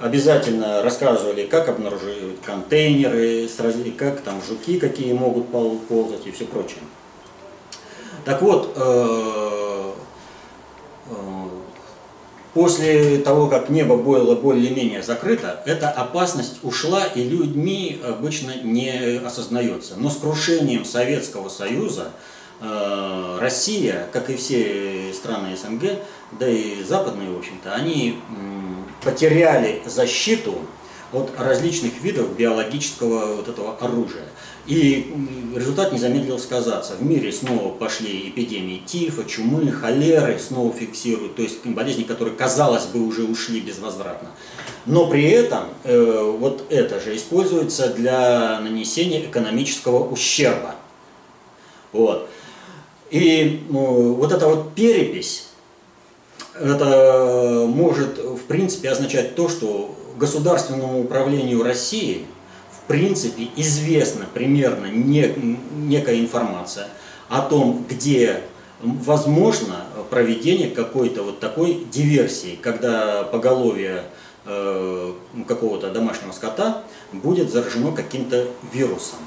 [0.00, 3.48] обязательно рассказывали, как обнаруживать контейнеры,
[3.96, 6.80] как там жуки какие могут ползать и все прочее.
[8.24, 9.92] Так вот, э,
[11.10, 11.14] э,
[12.54, 19.94] после того, как небо было более-менее закрыто, эта опасность ушла и людьми обычно не осознается.
[19.96, 22.12] Но с крушением Советского Союза
[22.60, 25.98] э, Россия, как и все страны СНГ,
[26.38, 28.18] да и западные, в общем-то, они
[29.02, 30.54] потеряли защиту
[31.12, 34.24] от различных видов биологического вот этого оружия.
[34.66, 35.14] И
[35.54, 36.94] результат не замедлил сказаться.
[36.94, 42.86] В мире снова пошли эпидемии тифа, чумы, холеры, снова фиксируют, то есть болезни, которые, казалось
[42.86, 44.30] бы, уже ушли безвозвратно.
[44.86, 50.76] Но при этом э, вот это же используется для нанесения экономического ущерба.
[51.92, 52.28] Вот.
[53.10, 55.48] И э, вот эта вот перепись
[56.58, 62.26] это может в принципе означать то, что государственному управлению России
[62.84, 65.34] в принципе известна примерно не,
[65.74, 66.88] некая информация
[67.28, 68.42] о том, где
[68.82, 69.76] возможно
[70.10, 74.02] проведение какой-то вот такой диверсии, когда поголовье
[74.44, 75.12] э,
[75.48, 76.82] какого-то домашнего скота
[77.12, 79.18] будет заражено каким-то вирусом.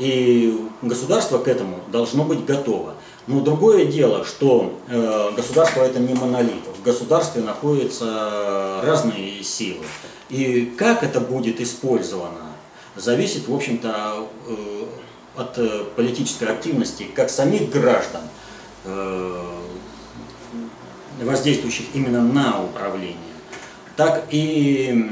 [0.00, 2.94] И государство к этому должно быть готово.
[3.26, 6.64] Но другое дело, что э, государство это не монолит.
[6.76, 9.84] В государстве находятся разные силы.
[10.30, 12.49] И как это будет использовано,
[12.96, 14.84] зависит, в общем-то, э,
[15.36, 18.22] от э, политической активности как самих граждан,
[18.84, 19.44] э,
[21.22, 23.16] воздействующих именно на управление,
[23.96, 25.06] так и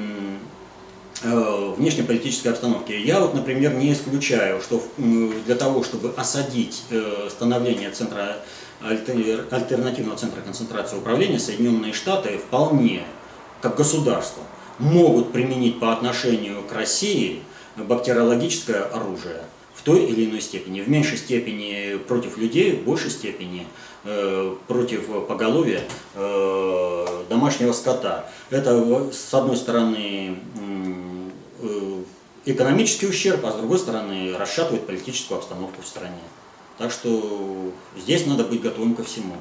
[1.21, 2.93] внешнеполитической обстановки.
[2.93, 6.85] Я вот, например, не исключаю, что для того, чтобы осадить
[7.29, 8.37] становление центра
[8.81, 13.03] альтернативного центра концентрации управления, Соединенные Штаты вполне,
[13.61, 14.45] как государство,
[14.79, 17.43] могут применить по отношению к России
[17.87, 19.43] бактериологическое оружие
[19.75, 20.81] в той или иной степени.
[20.81, 23.67] В меньшей степени против людей, в большей степени
[24.05, 25.83] э, против поголовья
[26.15, 28.29] э, домашнего скота.
[28.51, 30.39] Это, с одной стороны,
[31.63, 32.03] э,
[32.45, 36.23] экономический ущерб, а с другой стороны, расшатывает политическую обстановку в стране.
[36.77, 39.35] Так что здесь надо быть готовым ко всему.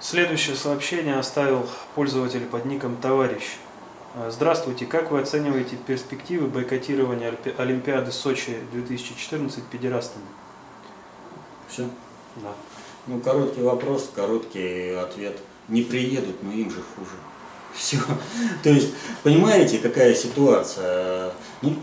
[0.00, 3.42] Следующее сообщение оставил пользователь под ником «Товарищ».
[4.28, 10.24] Здравствуйте, как вы оцениваете перспективы бойкотирования Олимпиады Сочи 2014 педерастами?
[11.68, 11.88] Все?
[12.36, 12.48] Да.
[13.06, 15.38] Ну, короткий вопрос, короткий ответ.
[15.68, 17.12] Не приедут, но им же хуже.
[17.74, 17.98] Все.
[18.64, 18.92] То есть,
[19.22, 21.30] понимаете, какая ситуация?
[21.62, 21.76] Ну,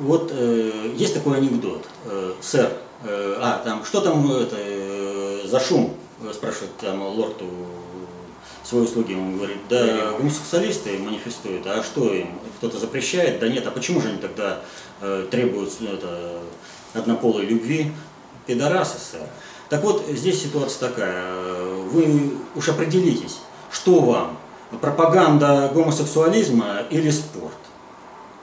[0.00, 1.88] вот э, есть такой анекдот.
[2.04, 2.70] Э, сэр,
[3.04, 5.96] э, а, там, что там это, э, за шум?
[6.34, 7.40] Спрашивает там лорд
[8.70, 13.40] свои услуги, он говорит, да, гомосексуалисты манифестуют, а что им, кто-то запрещает?
[13.40, 14.60] Да нет, а почему же они тогда
[15.00, 16.38] э, требуют это,
[16.94, 17.92] однополой любви?
[18.46, 19.26] Пидорасы, сэр.
[19.68, 21.34] Так вот, здесь ситуация такая,
[21.92, 23.38] вы уж определитесь,
[23.72, 24.38] что вам,
[24.80, 27.54] пропаганда гомосексуализма или спорт?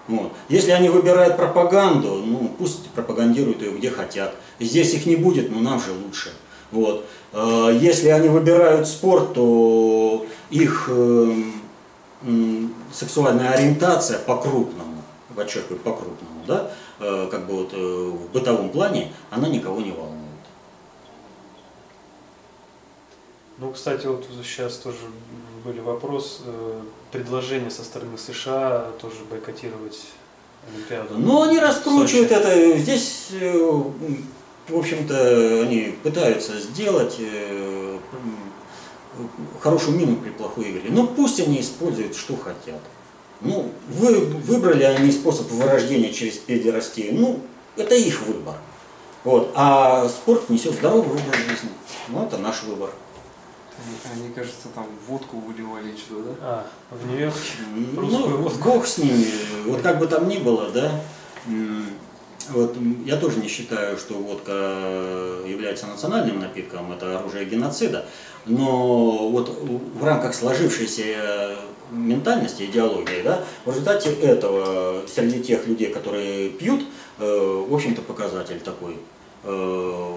[0.09, 0.33] Вот.
[0.49, 4.35] Если они выбирают пропаганду, ну пусть пропагандируют ее где хотят.
[4.59, 6.31] Здесь их не будет, но нам же лучше.
[6.71, 7.05] Вот.
[7.33, 11.43] А, если они выбирают спорт, то их э,
[12.91, 15.03] сексуальная ориентация по-крупному,
[15.35, 20.17] подчеркиваю, по-крупному, да, э, как бы вот э, в бытовом плане, она никого не волнует.
[23.59, 24.97] Ну, кстати, вот сейчас тоже
[25.65, 26.43] были вопрос,
[27.11, 29.99] предложение со стороны США тоже бойкотировать
[30.71, 31.15] Олимпиаду.
[31.17, 32.77] Ну, они раскручивают это.
[32.77, 33.31] Здесь
[34.67, 37.97] в общем-то, они пытаются сделать э,
[39.61, 40.89] хорошую мину при плохой игре.
[40.89, 42.81] Но пусть они используют, что хотят.
[43.41, 47.39] Ну, вы, выбрали они способ вырождения через педерастию, ну,
[47.75, 48.55] это их выбор.
[49.23, 49.51] Вот.
[49.55, 51.69] А спорт несет здоровый образ жизни.
[52.07, 52.89] Ну, это наш выбор.
[53.77, 56.35] Они, они кажется, там водку выливали что, да?
[56.41, 57.39] А, в Нью-Йорке?
[57.93, 59.27] Ну, бог с ними.
[59.67, 60.99] Вот как бы там ни было, да,
[62.49, 62.75] вот,
[63.05, 64.51] я тоже не считаю, что водка
[65.45, 68.05] является национальным напитком, это оружие геноцида,
[68.45, 71.57] но вот в рамках сложившейся
[71.91, 76.83] ментальности, идеологии, да, в результате этого среди тех людей, которые пьют,
[77.19, 78.97] э, в общем-то показатель такой,
[79.43, 80.11] э,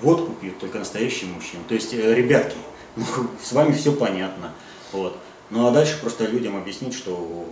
[0.00, 1.62] водку пьют только настоящие мужчины.
[1.68, 2.56] То есть, э, ребятки,
[2.96, 3.04] ну,
[3.42, 4.52] с вами все понятно.
[4.92, 5.16] Вот.
[5.50, 7.44] Ну а дальше просто людям объяснить, что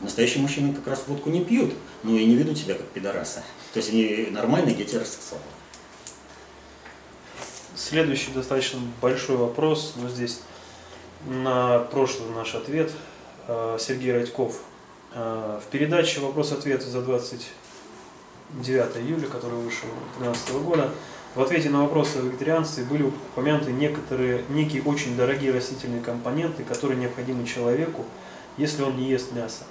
[0.00, 1.74] Настоящие мужчины как раз водку не пьют,
[2.04, 3.42] но и не ведут себя как пидорасы.
[3.72, 5.42] То есть они нормальные гетеросексуалы.
[7.74, 10.40] Следующий достаточно большой вопрос, но здесь
[11.26, 12.92] на прошлый наш ответ
[13.48, 14.60] э, Сергей Радьков.
[15.14, 19.88] Э, в передаче «Вопрос-ответ» за 29 июля, который вышел
[20.18, 20.90] 2013 года,
[21.34, 26.98] в ответе на вопросы о вегетарианстве были упомянуты некоторые, некие очень дорогие растительные компоненты, которые
[26.98, 28.04] необходимы человеку,
[28.56, 29.64] если он не ест мясо.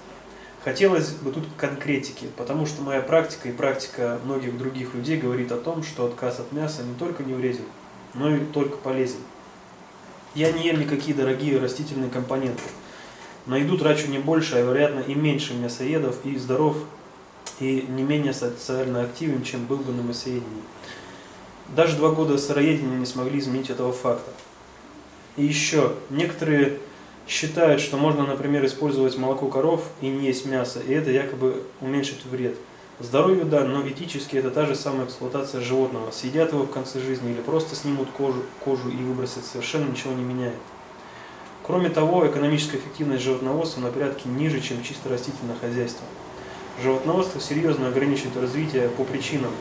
[0.67, 5.57] Хотелось бы тут конкретики, потому что моя практика и практика многих других людей говорит о
[5.57, 7.63] том, что отказ от мяса не только не вреден,
[8.13, 9.21] но и только полезен.
[10.35, 12.63] Я не ем никакие дорогие растительные компоненты.
[13.45, 16.75] На еду трачу не больше, а вероятно и меньше мясоедов и здоров,
[17.61, 20.63] и не менее социально активен, чем был бы на мясоедении.
[21.77, 24.31] Даже два года сыроедения не смогли изменить этого факта.
[25.37, 26.79] И еще, некоторые
[27.27, 32.25] считают, что можно, например, использовать молоко коров и не есть мясо, и это якобы уменьшит
[32.25, 32.55] вред.
[32.99, 36.09] Здоровью да, но этически это та же самая эксплуатация животного.
[36.09, 40.23] Съедят его в конце жизни или просто снимут кожу, кожу и выбросят, совершенно ничего не
[40.23, 40.55] меняет.
[41.63, 46.05] Кроме того, экономическая эффективность животноводства на порядке ниже, чем чисто растительное хозяйство.
[46.81, 49.51] Животноводство серьезно ограничивает развитие по причинам,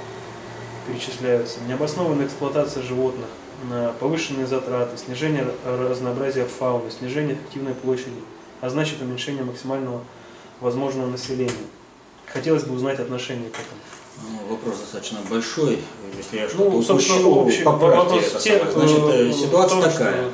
[0.86, 1.58] перечисляются.
[1.66, 3.26] Необоснованная эксплуатация животных,
[4.00, 8.20] повышенные затраты, снижение разнообразия фауны, снижение эффективной площади,
[8.60, 10.02] а значит уменьшение максимального
[10.60, 11.52] возможного населения.
[12.26, 13.80] Хотелось бы узнать отношение к этому.
[14.22, 15.78] Ну, вопрос достаточно большой.
[16.16, 20.30] Если я что-то ну, упущу, поправьте это те, Значит, э, ситуация том, такая.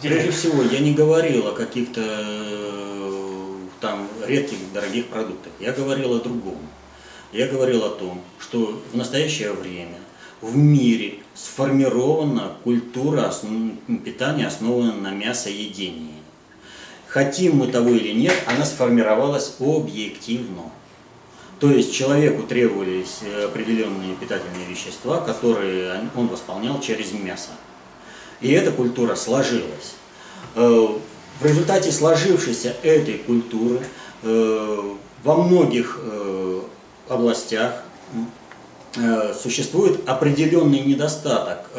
[0.00, 5.52] Прежде всего, я не говорил о каких-то э, там редких, дорогих продуктах.
[5.60, 6.56] Я говорил о другом.
[7.32, 9.98] Я говорил о том, что в настоящее время
[10.40, 13.32] в мире сформирована культура
[14.04, 16.14] питания, основанная на мясоедении.
[17.08, 20.70] хотим мы того или нет, она сформировалась объективно.
[21.58, 27.50] То есть человеку требовались э, определенные питательные вещества, которые он восполнял через мясо.
[28.40, 29.96] И эта культура сложилась.
[30.54, 30.86] Э,
[31.40, 33.80] в результате сложившейся этой культуры
[34.22, 35.98] э, во многих
[37.08, 37.82] областях
[39.40, 41.70] существует определенный недостаток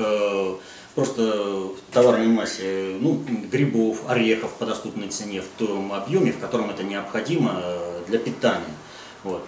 [0.96, 6.70] просто в товарной массе ну, грибов, орехов по доступной цене в том объеме, в котором
[6.70, 7.62] это необходимо
[8.08, 8.76] для питания.
[9.24, 9.44] Вот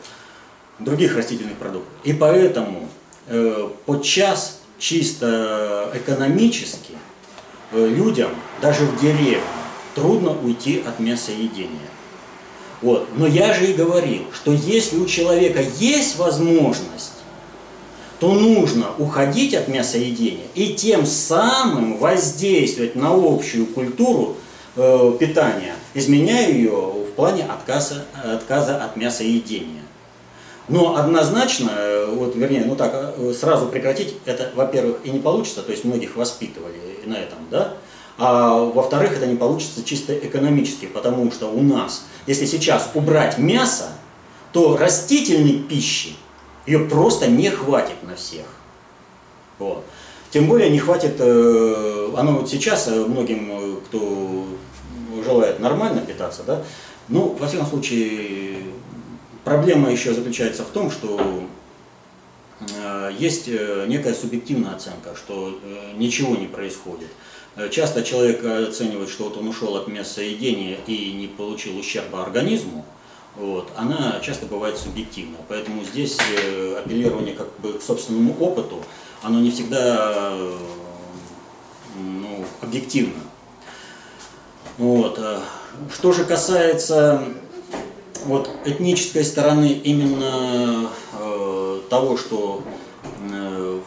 [0.83, 1.91] других растительных продуктов.
[2.03, 2.89] И поэтому
[3.27, 6.93] э, подчас чисто экономически
[7.71, 8.31] э, людям,
[8.61, 9.41] даже в деревне,
[9.95, 11.89] трудно уйти от мясоедения.
[12.81, 13.09] Вот.
[13.15, 17.20] Но я же и говорил, что если у человека есть возможность,
[18.21, 24.37] то нужно уходить от мясоедения и тем самым воздействовать на общую культуру
[24.75, 29.81] э, питания, изменяя ее в плане отказа, отказа от мясоедения.
[30.67, 35.63] Но однозначно, э, вот, вернее, ну так, э, сразу прекратить это, во-первых, и не получится,
[35.63, 37.73] то есть многих воспитывали на этом, да,
[38.19, 43.85] а во-вторых, это не получится чисто экономически, потому что у нас, если сейчас убрать мясо,
[44.53, 46.13] то растительной пищи
[46.65, 48.45] ее просто не хватит на всех.
[49.59, 49.83] Вот.
[50.31, 54.45] Тем более не хватит, э, оно вот сейчас многим, кто
[55.23, 56.63] желает нормально питаться, да,
[57.09, 58.71] ну, во всяком случае,
[59.43, 61.43] Проблема еще заключается в том, что
[62.59, 67.07] э, есть э, некая субъективная оценка, что э, ничего не происходит.
[67.69, 72.85] Часто человек оценивает, что вот он ушел от мясоедения и не получил ущерба организму,
[73.35, 75.37] вот, она часто бывает субъективна.
[75.47, 76.17] Поэтому здесь
[76.77, 78.83] апеллирование как бы к собственному опыту,
[79.21, 80.33] оно не всегда
[81.95, 83.21] ну, объективно.
[84.77, 85.19] Вот.
[85.93, 87.23] Что же касается
[88.25, 92.63] вот этнической стороны именно э, того, что
[93.31, 93.79] э,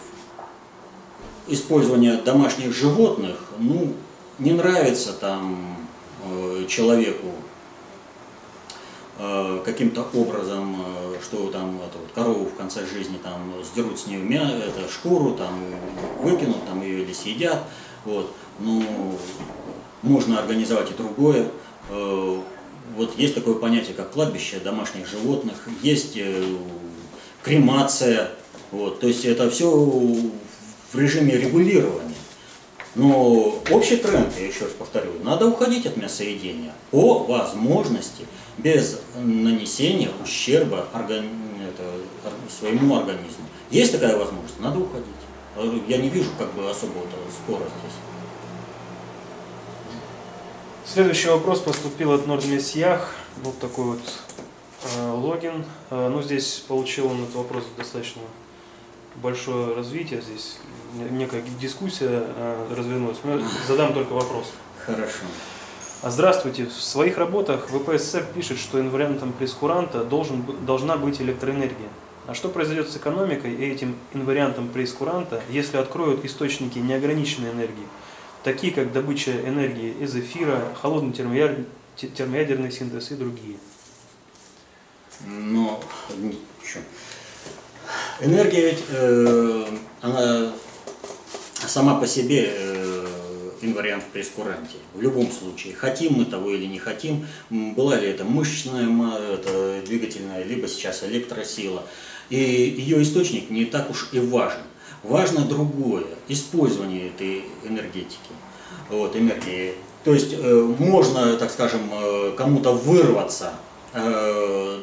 [1.48, 3.94] использование домашних животных, ну,
[4.38, 5.76] не нравится там
[6.24, 7.43] э, человеку э,
[9.64, 14.18] каким-то образом, э, что там это вот, корову в конце жизни там сдерут с нее
[14.18, 15.54] мя, это, шкуру, там
[16.20, 17.62] выкинут, там ее или съедят,
[18.04, 18.82] вот, ну,
[20.02, 21.48] можно организовать и другое.
[21.90, 22.38] Э,
[22.96, 26.44] вот есть такое понятие, как кладбище домашних животных, есть э,
[27.42, 28.30] кремация,
[28.72, 32.14] вот, то есть это все в режиме регулирования.
[32.96, 38.24] Но общий тренд, я еще раз повторю, надо уходить от мясоедения по возможности,
[38.58, 41.30] без нанесения ущерба органи...
[41.68, 41.84] это,
[42.48, 43.44] своему организму.
[43.70, 45.06] Есть такая возможность, надо уходить.
[45.88, 47.94] Я не вижу как бы особого спора здесь.
[50.86, 53.14] Следующий вопрос поступил от Нордмесьях.
[53.42, 54.00] Вот такой вот
[54.96, 55.64] э, логин.
[55.90, 58.22] Э, ну, здесь получил он этот вопрос достаточно
[59.16, 60.20] большое развитие.
[60.20, 60.58] Здесь
[61.10, 63.16] некая дискуссия э, развернулась.
[63.24, 64.52] Но задам только вопрос.
[64.84, 65.24] Хорошо.
[66.04, 66.66] А здравствуйте.
[66.66, 71.88] В своих работах ВПСС пишет, что инвариантом прескуранта должен, должна быть электроэнергия.
[72.26, 77.86] А что произойдет с экономикой и этим инвариантом прескуранта, если откроют источники неограниченной энергии?
[78.44, 83.56] такие как добыча энергии из эфира, холодный термоядерный синтез и другие.
[85.26, 85.82] Но
[86.62, 86.80] что?
[88.20, 89.66] Энергия ведь, э,
[90.02, 90.52] она
[91.66, 93.06] сама по себе э,
[93.64, 94.76] инвариант в прескуранте.
[94.94, 98.88] В любом случае, хотим мы того или не хотим, была ли это мышечная,
[99.32, 101.82] это двигательная, либо сейчас электросила.
[102.30, 104.62] И ее источник не так уж и важен.
[105.02, 108.32] Важно другое, использование этой энергетики,
[108.88, 109.74] вот, энергии.
[110.02, 113.52] То есть э, можно, так скажем, э, кому-то вырваться,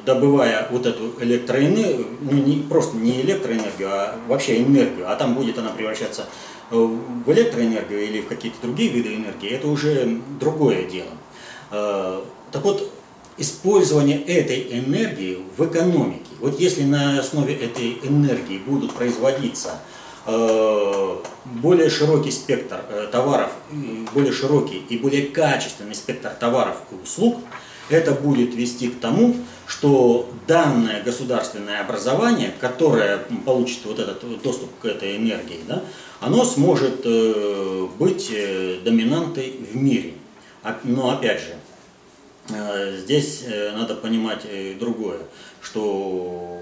[0.06, 5.58] добывая вот эту электроэнергию, ну не, просто не электроэнергию, а вообще энергию, а там будет
[5.58, 6.28] она превращаться
[6.70, 11.10] э, в электроэнергию или в какие-то другие виды энергии, это уже другое дело.
[11.72, 12.22] Э,
[12.52, 12.90] так вот,
[13.38, 16.32] использование этой энергии в экономике.
[16.40, 19.80] Вот если на основе этой энергии будут производиться
[20.24, 23.50] Э, более широкий спектр э, товаров,
[24.14, 27.40] более широкий и более качественный спектр товаров и услуг,
[27.92, 29.36] это будет вести к тому,
[29.68, 35.84] что данное государственное образование, которое получит вот этот доступ к этой энергии, да,
[36.20, 38.32] оно сможет э, быть
[38.84, 40.14] доминантой в мире.
[40.84, 41.56] Но опять же,
[43.00, 43.44] здесь
[43.74, 44.46] надо понимать
[44.78, 45.20] другое,
[45.62, 46.62] что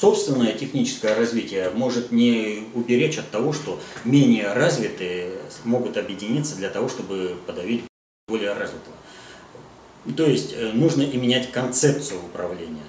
[0.00, 5.32] собственное техническое развитие может не уберечь от того, что менее развитые
[5.64, 7.84] могут объединиться для того, чтобы подавить
[8.28, 8.52] более
[10.16, 12.84] То есть э, нужно и менять концепцию управления.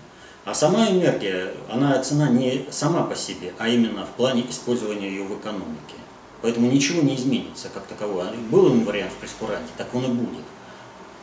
[0.46, 5.24] А сама энергия, она цена не сама по себе, а именно в плане использования ее
[5.24, 5.96] в экономике.
[6.42, 8.32] Поэтому ничего не изменится как таковое.
[8.50, 10.46] Был он вариант в прескуранте, так он и будет.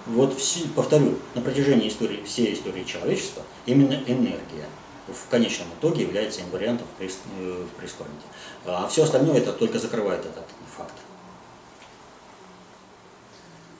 [0.06, 0.36] Вот,
[0.76, 4.66] повторю, на протяжении истории, всей истории человечества именно энергия
[5.08, 8.26] в конечном итоге является инвариантом э, в прескуранте.
[8.64, 10.44] А все остальное это только закрывает этот
[10.76, 10.92] факт.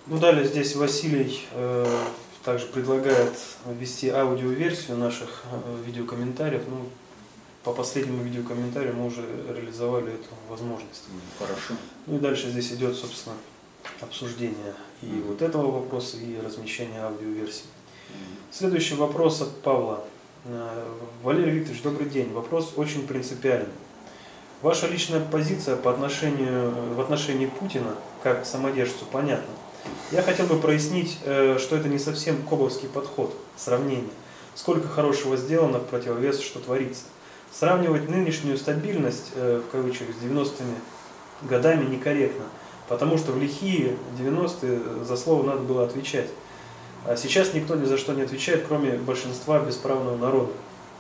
[0.09, 1.85] Ну далее здесь Василий э,
[2.45, 3.33] также предлагает
[3.67, 6.63] ввести аудиоверсию наших э, видеокомментариев.
[6.69, 6.87] Ну,
[7.65, 11.07] по последнему видеокомментарию мы уже реализовали эту возможность.
[11.41, 11.75] Хорошо.
[12.07, 13.35] Ну и дальше здесь идет, собственно,
[14.01, 15.27] обсуждение и mm-hmm.
[15.27, 17.65] вот этого вопроса, и размещение аудиоверсии.
[17.65, 18.53] Mm-hmm.
[18.53, 20.05] Следующий вопрос от Павла.
[20.45, 20.85] Э,
[21.25, 22.33] Валерий Викторович, добрый день.
[22.33, 23.75] Вопрос очень принципиальный.
[24.63, 29.53] Ваша личная позиция по отношению, в отношении Путина, как самодержцу, понятна.
[30.13, 34.13] Я хотел бы прояснить, э, что это не совсем кобовский подход, сравнение.
[34.55, 37.05] Сколько хорошего сделано в противовес, что творится.
[37.53, 40.75] Сравнивать нынешнюю стабильность, э, в кавычках, с 90-ми
[41.43, 42.45] годами некорректно,
[42.89, 46.29] потому что в лихие 90-е за слово надо было отвечать.
[47.05, 50.53] А сейчас никто ни за что не отвечает, кроме большинства бесправного народа.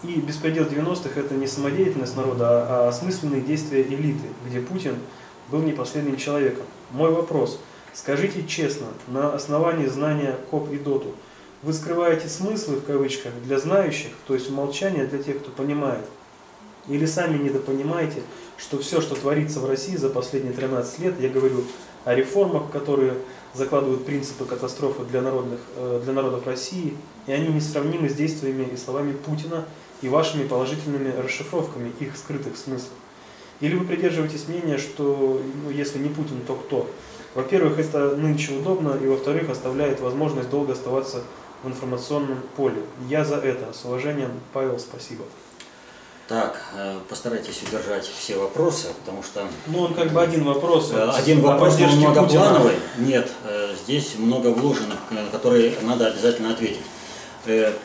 [0.02, 4.96] И беспредел 90-х это не самодеятельность народа, а, а осмысленные действия элиты, где Путин
[5.48, 6.64] был не последним человеком.
[6.90, 7.60] Мой вопрос–
[7.97, 11.14] Скажите честно, на основании знания КОП и ДОТу,
[11.62, 16.05] вы скрываете смыслы в кавычках для знающих, то есть умолчание для тех, кто понимает?
[16.89, 18.20] Или сами недопонимаете,
[18.59, 21.64] что все, что творится в России за последние 13 лет, я говорю
[22.05, 23.14] о реформах, которые
[23.55, 26.94] закладывают принципы катастрофы для, народных, э, для народов России,
[27.27, 29.64] и они несравнимы с действиями и словами Путина
[30.02, 32.93] и вашими положительными расшифровками их скрытых смыслов.
[33.60, 36.90] Или вы придерживаетесь мнения, что ну, если не Путин, то кто?
[37.36, 41.22] Во-первых, это нынче удобно, и во-вторых, оставляет возможность долго оставаться
[41.62, 42.80] в информационном поле.
[43.10, 43.74] Я за это.
[43.74, 45.24] С уважением, Павел, спасибо.
[46.28, 49.46] Так, э, постарайтесь удержать все вопросы, потому что...
[49.66, 50.90] Ну, он как бы один вопрос.
[50.94, 52.72] Э, один вопрос, но многоплановый.
[52.72, 53.06] Путина.
[53.06, 54.98] Нет, э, здесь много вложенных,
[55.30, 56.80] которые надо обязательно ответить.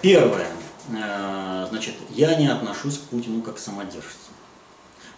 [0.01, 0.47] Первое.
[1.69, 4.31] Значит, я не отношусь к Путину как к самодержцу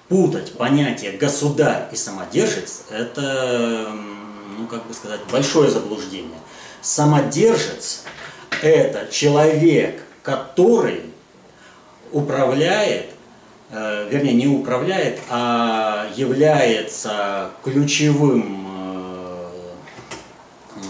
[0.09, 3.91] путать понятие государь и самодержец– это
[4.57, 6.39] ну как бы сказать, большое заблуждение.
[6.81, 8.03] Самодержец–
[8.61, 11.01] это человек, который
[12.11, 13.09] управляет,
[13.71, 19.49] э, вернее, не управляет, а является ключевым э,
[20.75, 20.81] э,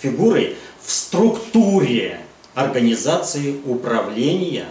[0.00, 2.20] фигурой в структуре
[2.54, 4.66] организации управления.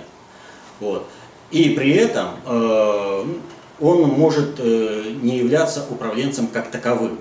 [0.79, 1.07] Вот.
[1.51, 3.25] И при этом э,
[3.79, 7.17] он может э, не являться управленцем как таковым.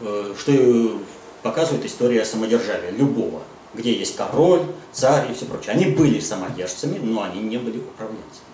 [0.00, 1.00] Э, что
[1.42, 3.42] показывает история самодержавия любого,
[3.74, 5.72] где есть король, царь и все прочее.
[5.72, 8.46] Они были самодержцами, но они не были управленцами.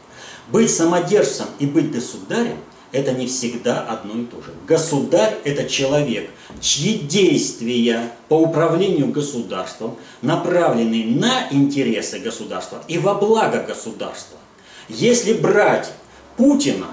[0.49, 2.57] Быть самодержцем и быть государем–
[2.93, 4.55] это не всегда одно и то же.
[4.67, 6.31] Государь– это человек,
[6.61, 14.39] чьи действия по управлению государством направлены на интересы государства и во благо государства.
[14.89, 15.93] Если брать
[16.37, 16.87] Путина,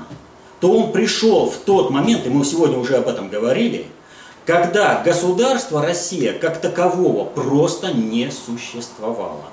[0.60, 3.86] то он пришел в тот момент, и мы сегодня уже об этом говорили,
[4.46, 9.46] когда государство Россия как такового просто не существовало.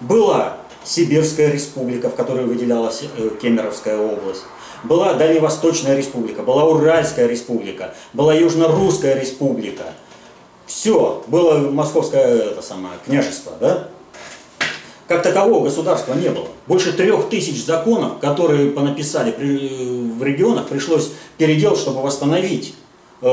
[0.00, 4.44] Была Сибирская республика, в которой выделялась э, Кемеровская область,
[4.84, 9.84] была Дальневосточная республика, была Уральская республика, была Южно-Русская республика.
[10.66, 13.88] Все, было Московское это самое, княжество, да?
[15.08, 16.48] Как такового государства не было.
[16.66, 22.74] Больше трех тысяч законов, которые понаписали в регионах, пришлось переделать, чтобы восстановить
[23.22, 23.26] э,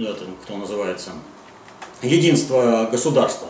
[0.00, 1.10] это, кто называется,
[2.02, 3.48] единство государства.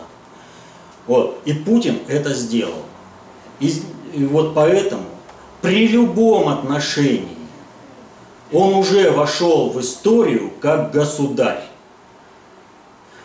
[1.06, 1.38] Вот.
[1.46, 2.82] И Путин это сделал.
[3.58, 3.72] И,
[4.14, 5.04] и вот поэтому
[5.62, 7.38] при любом отношении
[8.52, 11.64] он уже вошел в историю как государь.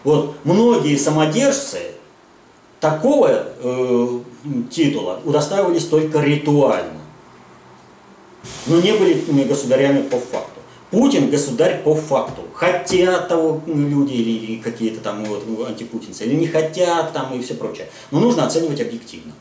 [0.05, 1.94] Вот многие самодержцы
[2.79, 4.19] такого э,
[4.71, 7.01] титула удостаивались только ритуально,
[8.67, 10.55] но не были государями по факту.
[10.91, 12.43] Путин государь по факту.
[12.53, 17.89] Хотят того люди или какие-то там вот, антипутинцы, или не хотят там и все прочее.
[18.11, 19.33] Но нужно оценивать объективно.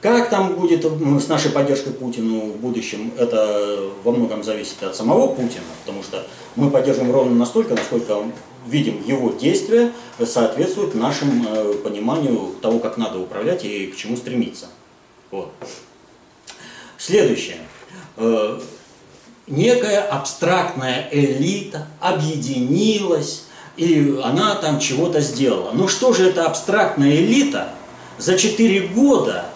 [0.00, 5.26] Как там будет с нашей поддержкой Путину в будущем, это во многом зависит от самого
[5.26, 6.26] Путина, потому что
[6.56, 8.16] мы поддерживаем ровно настолько, насколько
[8.66, 9.92] видим его действия
[10.24, 14.66] соответствуют нашему э, пониманию того, как надо управлять и к чему стремиться.
[15.30, 15.52] Вот.
[16.98, 17.58] Следующее.
[18.16, 18.60] Э,
[19.46, 23.44] некая абстрактная элита объединилась
[23.76, 25.70] и она там чего-то сделала.
[25.72, 27.70] Ну что же эта абстрактная элита
[28.18, 29.46] за 4 года,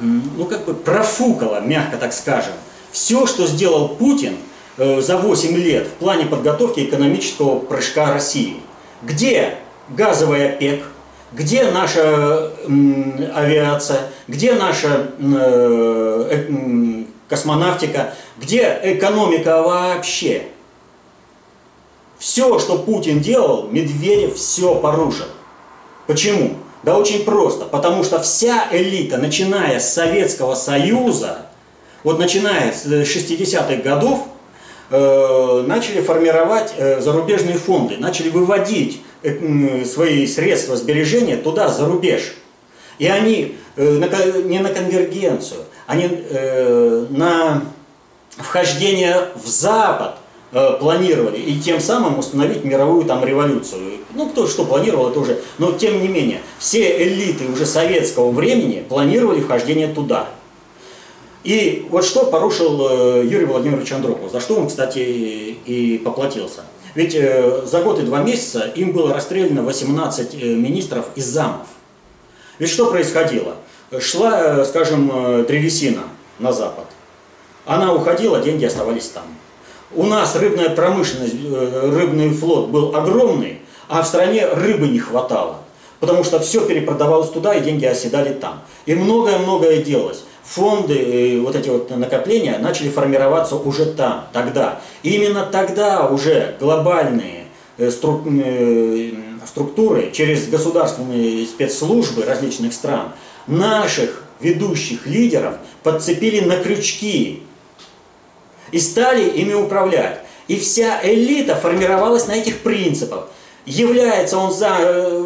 [0.00, 2.54] ну как бы профукала, мягко так скажем,
[2.92, 4.36] все, что сделал Путин
[4.76, 8.56] за 8 лет в плане подготовки экономического прыжка России.
[9.02, 9.56] Где
[9.88, 10.84] газовый ОПЕК,
[11.32, 12.52] где наша
[13.34, 20.44] авиация, где наша э, э, космонавтика, где экономика вообще.
[22.18, 25.26] Все, что Путин делал, Медведев все порушил.
[26.06, 26.54] Почему?
[26.82, 27.64] Да очень просто.
[27.64, 31.46] Потому что вся элита, начиная с Советского Союза,
[32.04, 34.31] вот начиная с 60-х годов, э,
[34.92, 42.34] начали формировать э, зарубежные фонды, начали выводить э, свои средства сбережения туда, за рубеж.
[42.98, 47.62] И они э, не на конвергенцию, они э, на
[48.36, 50.16] вхождение в Запад
[50.52, 53.98] э, планировали и тем самым установить мировую там революцию.
[54.14, 55.40] Ну, кто что планировал, это уже.
[55.58, 60.28] Но тем не менее, все элиты уже советского времени планировали вхождение туда.
[61.44, 66.62] И вот что порушил э, Юрий Владимирович Андропов, за что он, кстати, и поплатился.
[66.94, 71.66] Ведь э, за год и два месяца им было расстреляно 18 э, министров и замов.
[72.58, 73.56] Ведь что происходило?
[73.98, 76.02] Шла, скажем, древесина
[76.38, 76.86] на запад.
[77.66, 79.24] Она уходила, деньги оставались там.
[79.94, 83.58] У нас рыбная промышленность, рыбный флот был огромный,
[83.88, 85.56] а в стране рыбы не хватало.
[86.00, 88.62] Потому что все перепродавалось туда, и деньги оседали там.
[88.86, 94.80] И многое-многое делалось фонды, э, вот эти вот накопления начали формироваться уже там, тогда.
[95.02, 97.46] И именно тогда уже глобальные
[97.78, 99.12] э, э,
[99.46, 103.12] структуры через государственные спецслужбы различных стран
[103.46, 107.42] наших ведущих лидеров подцепили на крючки
[108.70, 110.20] и стали ими управлять.
[110.48, 113.28] И вся элита формировалась на этих принципах.
[113.64, 115.24] Является он за,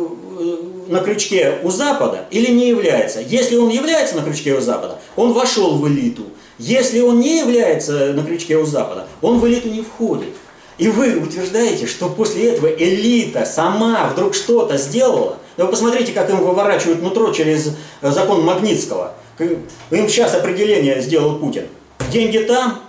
[0.86, 3.20] на крючке у Запада или не является.
[3.20, 6.24] Если он является на крючке у Запада, он вошел в элиту.
[6.58, 10.34] Если он не является на крючке у Запада, он в элиту не входит.
[10.78, 15.38] И вы утверждаете, что после этого элита сама вдруг что-то сделала.
[15.56, 17.72] Да вы посмотрите, как им выворачивают нутро через
[18.02, 19.14] э, закон Магнитского.
[19.38, 21.66] Им сейчас определение сделал Путин.
[22.10, 22.80] Деньги там,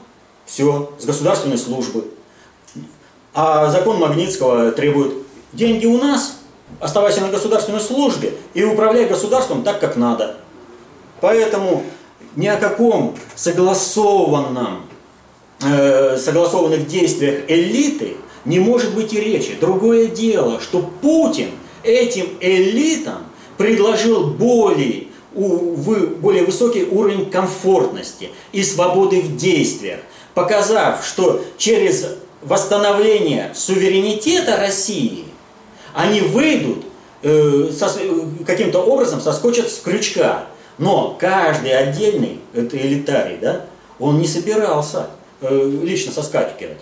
[0.46, 2.06] все, с государственной службы.
[3.34, 5.14] А закон Магнитского требует
[5.54, 6.37] деньги у нас,
[6.80, 10.38] оставайся на государственной службе и управляй государством так, как надо.
[11.22, 11.84] Поэтому
[12.36, 14.84] ни о каком согласованном,
[15.64, 19.58] э, согласованных действиях элиты не может быть и речи.
[19.60, 21.50] Другое дело, что Путин
[21.84, 23.24] этим элитам
[23.58, 30.00] предложил более, более высокий уровень комфортности и свободы в действиях,
[30.34, 32.06] показав, что через
[32.44, 35.26] восстановление суверенитета России
[35.98, 36.86] они выйдут,
[37.24, 37.90] э, со,
[38.46, 40.44] каким-то образом соскочат с крючка.
[40.78, 43.66] Но каждый отдельный, это элитарий, да,
[44.00, 45.08] он не собирался
[45.42, 46.78] э, лично соскакивать.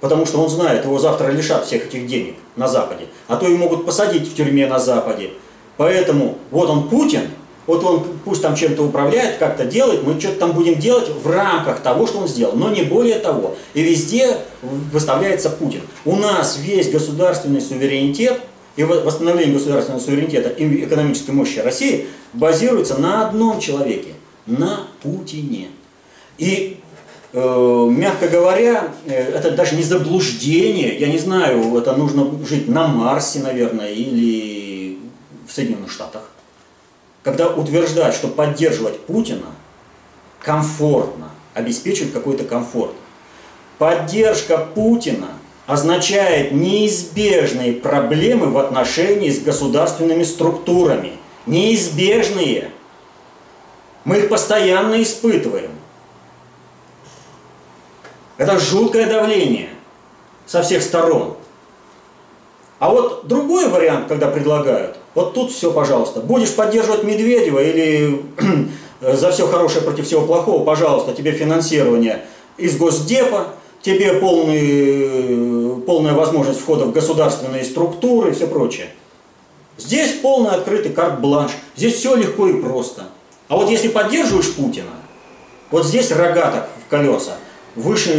[0.00, 3.06] Потому что он знает, его завтра лишат всех этих денег на Западе.
[3.26, 5.30] А то и могут посадить в тюрьме на Западе.
[5.76, 7.22] Поэтому вот он Путин,
[7.66, 11.80] вот он пусть там чем-то управляет, как-то делает, мы что-то там будем делать в рамках
[11.80, 13.56] того, что он сделал, но не более того.
[13.74, 15.82] И везде выставляется Путин.
[16.04, 18.40] У нас весь государственный суверенитет
[18.76, 24.14] и восстановление государственного суверенитета и экономической мощи России базируется на одном человеке,
[24.46, 25.68] на Путине.
[26.38, 26.78] И,
[27.32, 32.86] э, мягко говоря, э, это даже не заблуждение, я не знаю, это нужно жить на
[32.86, 34.98] Марсе, наверное, или
[35.46, 36.22] в Соединенных Штатах.
[37.22, 39.46] Когда утверждать, что поддерживать Путина
[40.40, 42.92] комфортно, обеспечивать какой-то комфорт.
[43.78, 45.28] Поддержка Путина
[45.70, 51.12] означает неизбежные проблемы в отношении с государственными структурами.
[51.46, 52.72] Неизбежные.
[54.04, 55.70] Мы их постоянно испытываем.
[58.36, 59.68] Это жуткое давление
[60.44, 61.36] со всех сторон.
[62.80, 68.24] А вот другой вариант, когда предлагают, вот тут все, пожалуйста, будешь поддерживать Медведева или
[69.00, 72.24] за все хорошее против всего плохого, пожалуйста, тебе финансирование
[72.56, 78.90] из Госдепа, тебе полный, полная возможность входа в государственные структуры и все прочее.
[79.78, 83.06] Здесь полный открытый карт-бланш, здесь все легко и просто.
[83.48, 84.90] А вот если поддерживаешь Путина,
[85.70, 87.36] вот здесь рогаток в колеса,
[87.74, 88.14] выше,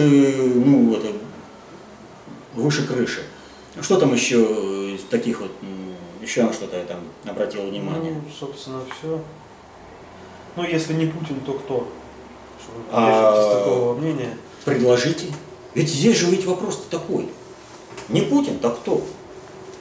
[0.56, 1.08] ну, это,
[2.56, 3.24] выше крыши.
[3.80, 4.40] Что там еще
[4.96, 5.52] из таких вот,
[6.22, 8.14] еще на что-то я там обратил внимание?
[8.14, 9.22] Ну, собственно, все.
[10.56, 11.88] Ну, если не Путин, то кто?
[12.60, 13.60] Что вы а...
[13.60, 14.38] такого мнения?
[14.66, 15.28] Предложите.
[15.74, 17.30] Ведь здесь же ведь вопрос такой.
[18.10, 19.02] Не Путин, так кто?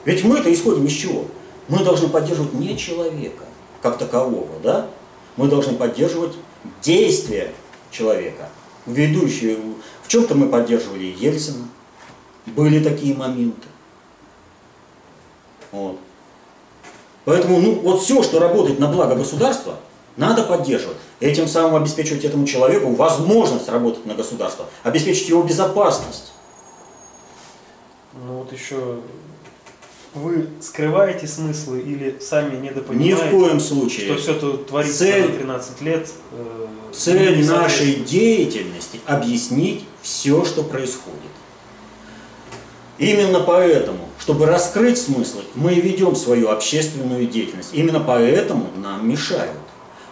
[0.05, 1.25] Ведь мы-то исходим из чего?
[1.67, 3.43] Мы должны поддерживать не человека
[3.81, 4.87] как такового, да?
[5.37, 6.33] Мы должны поддерживать
[6.81, 7.53] действия
[7.91, 8.49] человека.
[8.85, 9.57] Ведущие,
[10.03, 11.67] в чем-то мы поддерживали Ельцина,
[12.45, 13.67] были такие моменты.
[15.71, 15.97] Вот.
[17.25, 19.75] Поэтому ну, вот все, что работает на благо государства,
[20.17, 20.97] надо поддерживать.
[21.19, 26.31] Этим самым обеспечивать этому человеку возможность работать на государство, обеспечить его безопасность.
[28.13, 28.99] Ну вот еще
[30.13, 34.05] вы скрываете смыслы или сами Ни недопонимаете, в коем случае.
[34.07, 36.09] что все это творится Цель- на 13 лет?
[36.33, 41.19] э, Цель нашей деятельности– объяснить все, что происходит.
[42.97, 47.69] Именно поэтому, чтобы раскрыть смыслы, мы ведем свою общественную деятельность.
[47.73, 49.55] Именно поэтому нам мешают.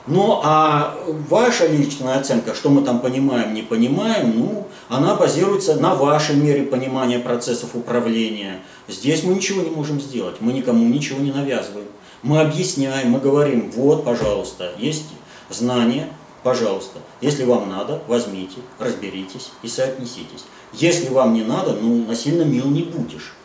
[0.10, 0.98] Ну а
[1.30, 6.64] ваша личная оценка, что мы там понимаем, не понимаем, ну, она базируется на вашей мере
[6.64, 8.60] понимания процессов управления.
[8.88, 11.86] Здесь мы ничего не можем сделать, мы никому ничего не навязываем.
[12.23, 15.06] Мы объясняем, мы говорим, вот, пожалуйста, есть
[15.52, 16.07] знания,
[16.41, 16.98] пожалуйста.
[17.22, 20.45] Если вам надо, возьмите, разберитесь и соотнеситесь.
[20.73, 23.36] Если вам не надо, ну, насильно мил не будешь.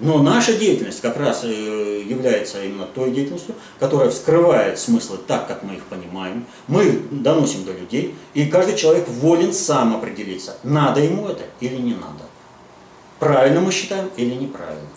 [0.00, 5.62] Но наша деятельность как раз э, является именно той деятельностью, которая вскрывает смыслы так, как
[5.62, 6.46] мы их понимаем.
[6.66, 11.76] Мы их доносим до людей, и каждый человек волен сам определиться, надо ему это или
[11.76, 12.24] не надо.
[13.20, 14.88] Правильно мы считаем или неправильно.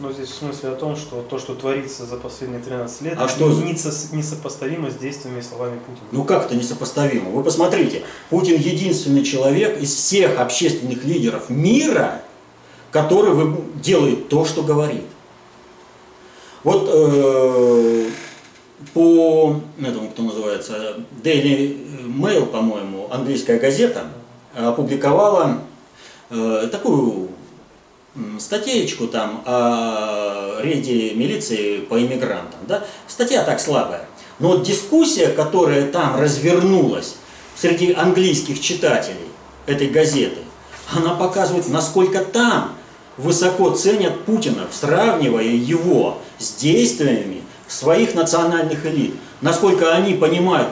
[0.00, 3.28] Но здесь в смысле о том, что то, что творится за последние 13 лет, А
[3.28, 6.06] что несопоставимо с действиями и словами Путина.
[6.12, 7.30] Ну как это несопоставимо?
[7.30, 12.22] Вы посмотрите, Путин единственный человек из всех общественных лидеров мира,
[12.90, 15.04] который вы- делает то, что говорит.
[16.64, 18.06] Вот э,
[18.94, 24.06] по этому, кто называется, Daily Mail, по-моему, английская газета,
[24.54, 25.60] опубликовала
[26.30, 27.28] э, такую
[28.38, 32.60] статейку там о рейде милиции по иммигрантам.
[32.66, 32.84] Да?
[33.06, 34.06] Статья так слабая.
[34.38, 37.16] Но вот дискуссия, которая там развернулась
[37.56, 39.16] среди английских читателей
[39.66, 40.38] этой газеты,
[40.92, 42.74] она показывает, насколько там
[43.18, 49.14] высоко ценят Путина, сравнивая его с действиями своих национальных элит.
[49.42, 50.68] Насколько они понимают,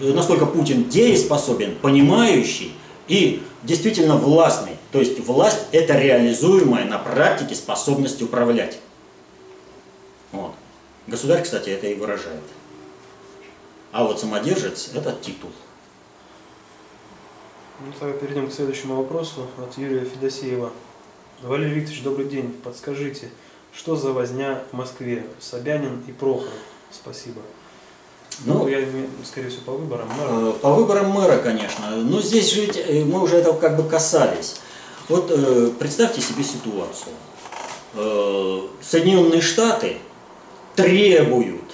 [0.00, 2.74] э, насколько Путин дееспособен, понимающий
[3.08, 4.72] и действительно властный.
[4.92, 8.78] То есть власть– это реализуемая на практике способность управлять.
[10.32, 10.52] Вот.
[11.06, 12.42] Государь, кстати, это и выражает.
[13.92, 15.50] А вот самодержец– это титул.
[17.80, 20.70] Ну, тогда перейдем к следующему вопросу от Юрия Федосеева.
[21.42, 22.54] Валерий Викторович, добрый день.
[22.64, 23.28] Подскажите,
[23.72, 25.24] что за возня в Москве?
[25.40, 26.48] Собянин и Прохоров.
[26.90, 27.40] Спасибо.
[28.44, 28.78] Ну, Ну, я,
[29.24, 30.08] скорее всего, по выборам.
[30.08, 30.50] мэра.
[30.50, 31.90] Э, По выборам мэра, конечно.
[31.96, 34.56] Но здесь же ведь э, мы уже этого как бы касались.
[35.08, 37.12] Вот э, представьте себе ситуацию.
[37.94, 39.98] Э, Соединенные Штаты
[40.76, 41.64] требуют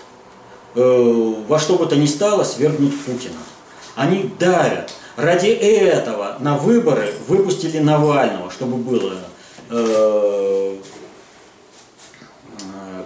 [0.75, 3.35] э, во что бы то ни стало свергнуть Путина.
[3.95, 4.93] Они давят.
[5.17, 9.15] Ради этого на выборы выпустили Навального, чтобы было,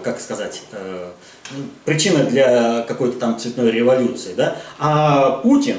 [0.03, 1.11] как сказать, э,
[1.51, 4.33] ну, причина для какой-то там цветной революции.
[4.35, 4.57] Да?
[4.77, 5.77] А Путин,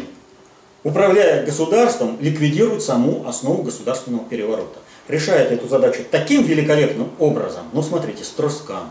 [0.84, 4.78] управляя государством, ликвидирует саму основу государственного переворота.
[5.08, 7.64] Решает эту задачу таким великолепным образом.
[7.72, 8.90] Ну, смотрите, Строскан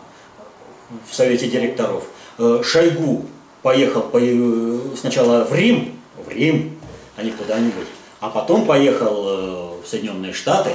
[1.09, 2.03] в Совете директоров.
[2.37, 3.25] Э, Шойгу
[3.61, 6.77] поехал по- э, сначала в Рим, в Рим,
[7.15, 7.87] а не куда-нибудь,
[8.19, 10.71] а потом поехал э, в Соединенные Штаты.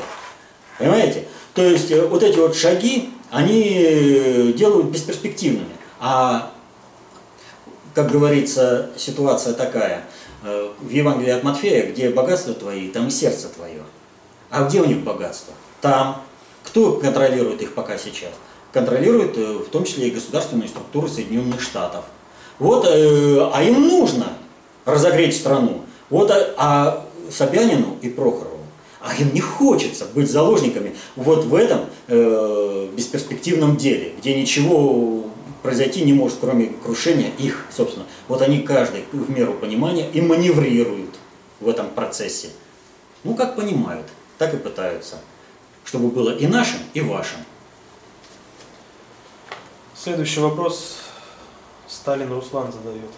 [0.78, 1.26] Понимаете?
[1.54, 5.74] То есть э, вот эти вот шаги, они э, делают бесперспективными.
[6.00, 6.50] А,
[7.94, 10.04] как говорится, ситуация такая.
[10.42, 13.82] э, В Евангелии от Матфея, где богатство твои, там и сердце твое.
[14.50, 15.54] А где у них богатство?
[15.80, 16.22] Там.
[16.64, 18.30] Кто контролирует их пока сейчас?
[18.72, 22.04] Контролирует в том числе и государственные структуры Соединенных Штатов.
[22.58, 24.28] Вот, а им нужно
[24.86, 25.82] разогреть страну.
[26.08, 28.53] Вот, а Собянину и Прохорову,
[29.04, 35.26] а им не хочется быть заложниками вот в этом э, бесперспективном деле, где ничего
[35.62, 38.06] произойти не может, кроме крушения их, собственно.
[38.28, 41.16] Вот они каждый в меру понимания и маневрируют
[41.60, 42.48] в этом процессе.
[43.24, 44.06] Ну, как понимают,
[44.38, 45.16] так и пытаются,
[45.84, 47.40] чтобы было и нашим, и вашим.
[49.94, 50.96] Следующий вопрос
[51.88, 53.10] Сталин Руслан задает.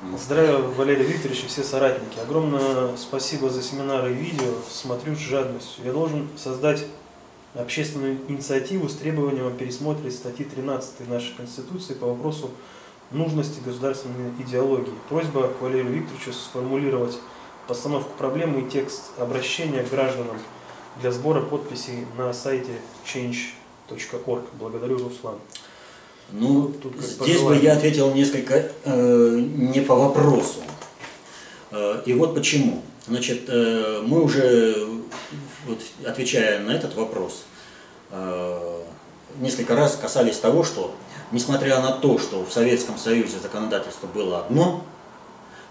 [0.00, 2.20] Здравия, Валерий Викторович и все соратники.
[2.20, 4.54] Огромное спасибо за семинары и видео.
[4.70, 5.84] Смотрю с жадностью.
[5.84, 6.86] Я должен создать
[7.56, 12.52] общественную инициативу с требованием о пересмотре статьи 13 нашей Конституции по вопросу
[13.10, 14.94] нужности государственной идеологии.
[15.08, 17.18] Просьба к Валерию Викторовичу сформулировать
[17.66, 20.38] постановку проблемы и текст обращения к гражданам
[21.00, 22.70] для сбора подписей на сайте
[23.04, 23.36] Change
[23.88, 24.44] .org.
[24.60, 25.38] Благодарю, Руслан.
[26.30, 30.60] Ну, Тут как здесь бы я ответил несколько э, не по вопросу.
[31.70, 32.82] Э, и вот почему.
[33.06, 34.86] Значит, э, мы уже,
[35.66, 37.44] вот, отвечая на этот вопрос,
[38.10, 38.82] э,
[39.40, 40.94] несколько раз касались того, что,
[41.32, 44.84] несмотря на то, что в Советском Союзе законодательство было одно,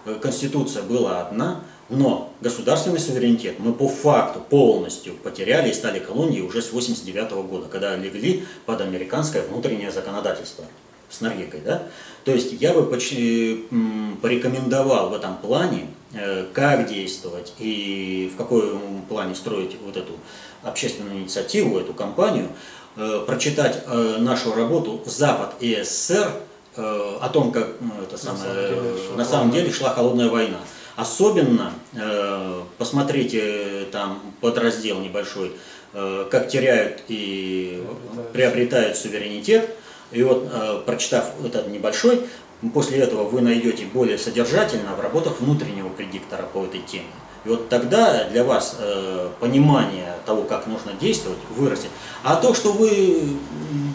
[0.04, 6.42] э, Конституция была одна, но государственный суверенитет мы по факту полностью потеряли и стали колонией
[6.42, 10.64] уже с 89 года, когда легли под американское внутреннее законодательство
[11.08, 11.62] с Норвегией.
[11.64, 11.84] Да?
[12.24, 19.02] То есть я бы м, порекомендовал в этом плане, э, как действовать и в каком
[19.08, 20.12] плане строить вот эту
[20.62, 22.48] общественную инициативу, эту кампанию,
[22.96, 26.32] э, прочитать э, нашу работу «Запад и СССР»
[26.76, 30.58] э, о том, как ну, это самое, э, на самом деле шла холодная война.
[30.98, 35.52] Особенно э, посмотрите э, там подраздел небольшой,
[35.94, 38.32] э, как теряют и Приобретают.
[38.32, 39.70] приобретают суверенитет.
[40.10, 42.26] И вот, э, прочитав этот небольшой,
[42.74, 47.04] после этого вы найдете более содержательно в работах внутреннего предиктора по этой теме.
[47.44, 51.90] И вот тогда для вас э, понимание того, как нужно действовать, вырастет.
[52.24, 53.22] А то, что вы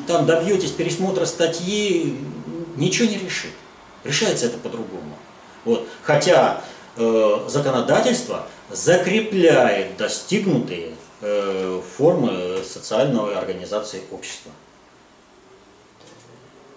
[0.07, 2.17] там добьетесь пересмотра статьи,
[2.77, 3.51] ничего не решит.
[4.05, 5.17] Решается это по-другому.
[5.65, 5.85] Вот.
[6.03, 6.63] Хотя
[6.95, 10.91] законодательство закрепляет достигнутые
[11.21, 14.51] э, формы социальной организации общества.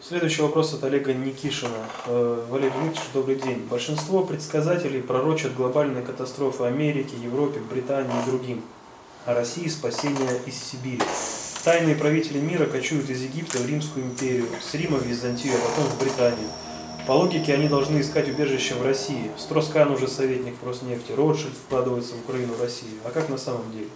[0.00, 1.84] Следующий вопрос от Олега Никишина.
[2.06, 3.66] Э, Валерий Дмитриевич, добрый день.
[3.68, 8.62] Большинство предсказателей пророчат глобальные катастрофы Америки, Европе, Британии и другим.
[9.24, 11.02] А России спасение из Сибири.
[11.64, 15.90] Тайные правители мира кочуют из Египта в Римскую империю, с Рима в Византию, а потом
[15.90, 16.48] в Британию.
[17.06, 19.30] По логике они должны искать убежище в России.
[19.38, 22.94] Строскан уже советник в Роснефти, Ротшильд вкладывается в Украину, Россию.
[23.04, 23.86] А как на самом деле?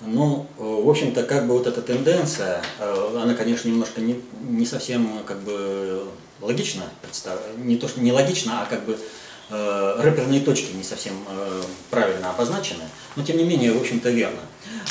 [0.00, 4.64] Ну, э, в общем-то, как бы вот эта тенденция, э, она, конечно, немножко не, не
[4.64, 6.04] совсем как бы
[6.40, 7.40] логично представ...
[7.56, 8.96] не то, что не логично, а как бы
[9.50, 12.84] э, рэперные точки не совсем э, правильно обозначены,
[13.16, 14.40] но тем не менее, в общем-то, верно.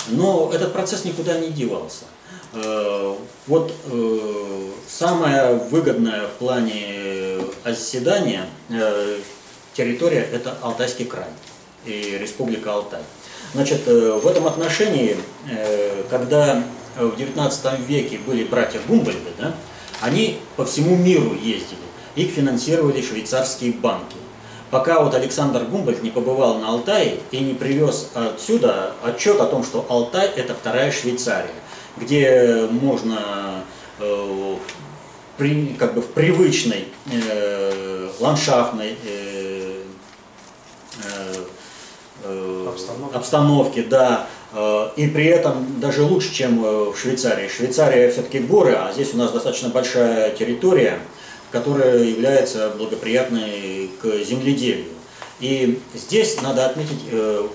[0.10, 2.04] Но этот процесс никуда не девался.
[2.54, 9.18] Вот э, самое выгодное в плане оседания э,
[9.74, 11.28] территория– это Алтайский край
[11.86, 13.02] и Республика Алтай.
[13.54, 15.18] Значит, э, в этом отношении,
[16.10, 16.64] когда
[16.96, 19.56] в XIX веке были братья Гумбольды, да,
[20.00, 21.82] они по всему миру ездили,
[22.16, 24.16] их финансировали швейцарские банки.
[24.70, 29.64] Пока вот Александр Гумбольд не побывал на Алтае и не привез отсюда отчет о том,
[29.64, 31.54] что Алтай– это вторая Швейцария,
[31.98, 33.64] где можно
[34.00, 34.56] э,
[35.38, 39.84] при, как бы в привычной э, ландшафтной э,
[42.68, 43.18] Обстановке.
[43.18, 44.28] обстановке, да,
[44.96, 47.50] и при этом даже лучше, чем в Швейцарии.
[47.50, 51.00] Швейцария все-таки горы, а здесь у нас достаточно большая территория,
[51.52, 54.86] которая является благоприятной к земледелию.
[55.42, 57.04] И здесь надо отметить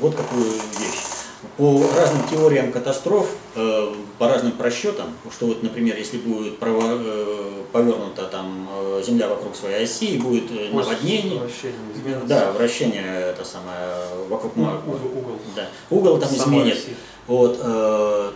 [0.00, 1.17] вот какую вещь.
[1.56, 7.62] По разным теориям катастроф, э, по разным просчетам, что вот, например, если будет право- э,
[7.72, 14.26] повернута там э, Земля вокруг своей оси, и будет наводнение, Вращение да, вращение это самое
[14.28, 15.38] вокруг Ну, угол, угол.
[15.54, 16.96] Да, угол там Сама изменит, оси.
[17.28, 17.60] вот,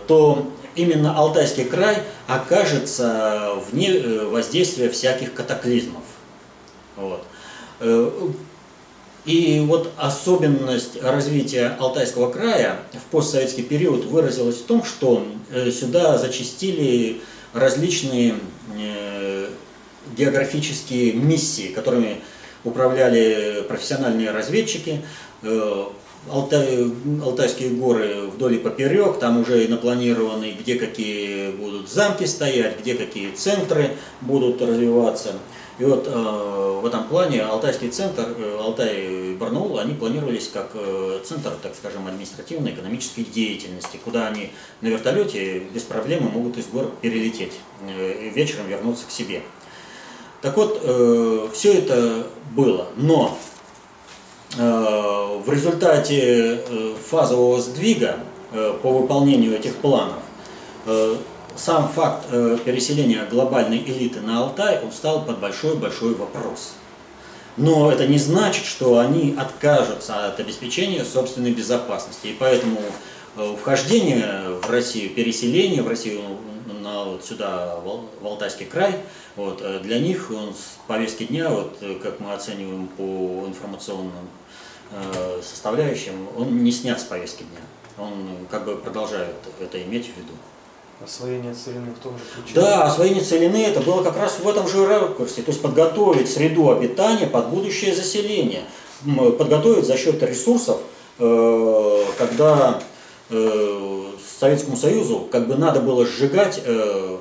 [0.07, 1.97] то именно Алтайский край
[2.27, 6.03] окажется вне воздействия всяких катаклизмов.
[6.95, 7.23] Вот.
[9.25, 16.17] И вот особенность развития Алтайского края в постсоветский период выразилась в том, что э, сюда
[16.17, 17.21] зачастили
[17.53, 18.35] различные
[18.77, 19.47] э,
[20.17, 22.17] географические миссии, которыми
[22.65, 25.01] управляли профессиональные разведчики.
[25.41, 25.85] Э,
[26.29, 26.93] Алтай-
[27.23, 32.95] Алтайские горы вдоль и поперек, там уже и напланированы, где какие будут замки стоять, где
[32.95, 33.91] какие центры
[34.21, 35.33] будут развиваться.
[35.79, 40.71] И вот э, в этом плане Алтайский центр, э, Алтай и Барнаул, они планировались как
[40.75, 44.51] э, центр, так скажем, административно-экономической деятельности, куда они
[44.81, 47.53] на вертолете без проблем могут из гор перелететь
[47.87, 49.41] э, и вечером вернуться к себе.
[50.41, 50.81] Так вот,
[51.53, 53.37] все это было, но
[54.57, 54.61] э,
[55.45, 58.19] в результате э, фазового сдвига
[58.51, 60.19] э, по выполнению этих планов
[60.85, 61.15] э,
[61.55, 66.73] сам факт э, переселения глобальной элиты на Алтай, он стал под большой-большой вопрос.
[67.57, 72.27] Но это не значит, что они откажутся от обеспечения собственной безопасности.
[72.27, 72.79] И поэтому
[73.37, 76.21] э, вхождение в Россию, переселение в Россию
[76.81, 78.95] на вот сюда, в Ал- в Алтайский край,
[79.35, 84.29] вот, э, для них он с повестки дня, вот, как мы оцениваем по информационным
[85.41, 87.61] составляющим, он не снят с повестки дня.
[87.97, 90.33] Он как бы продолжает это иметь в виду.
[91.01, 92.55] Освоение целины в том же ключе.
[92.55, 96.71] Да, освоение целины это было как раз в этом же ракурсе, то есть подготовить среду
[96.71, 98.63] обитания под будущее заселение,
[99.37, 100.79] подготовить за счет ресурсов,
[101.19, 102.81] э, когда
[103.29, 104.03] э,
[104.39, 107.17] Советскому Союзу как бы надо было сжигать э,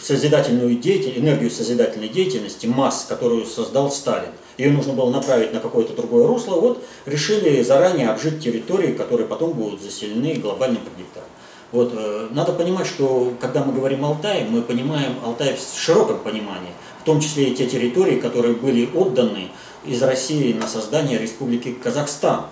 [0.00, 4.30] созидательную деятельность, энергию созидательной деятельности масс, которую создал Сталин.
[4.56, 6.56] Ее нужно было направить на какое-то другое русло.
[6.56, 11.28] Вот решили заранее обжить территории, которые потом будут заселены глобальным предиктором.
[11.72, 16.72] Вот, э, надо понимать, что когда мы говорим Алтай, мы понимаем Алтай в широком понимании,
[17.00, 19.48] в том числе и те территории, которые были отданы
[19.84, 22.46] из России на создание Республики Казахстан.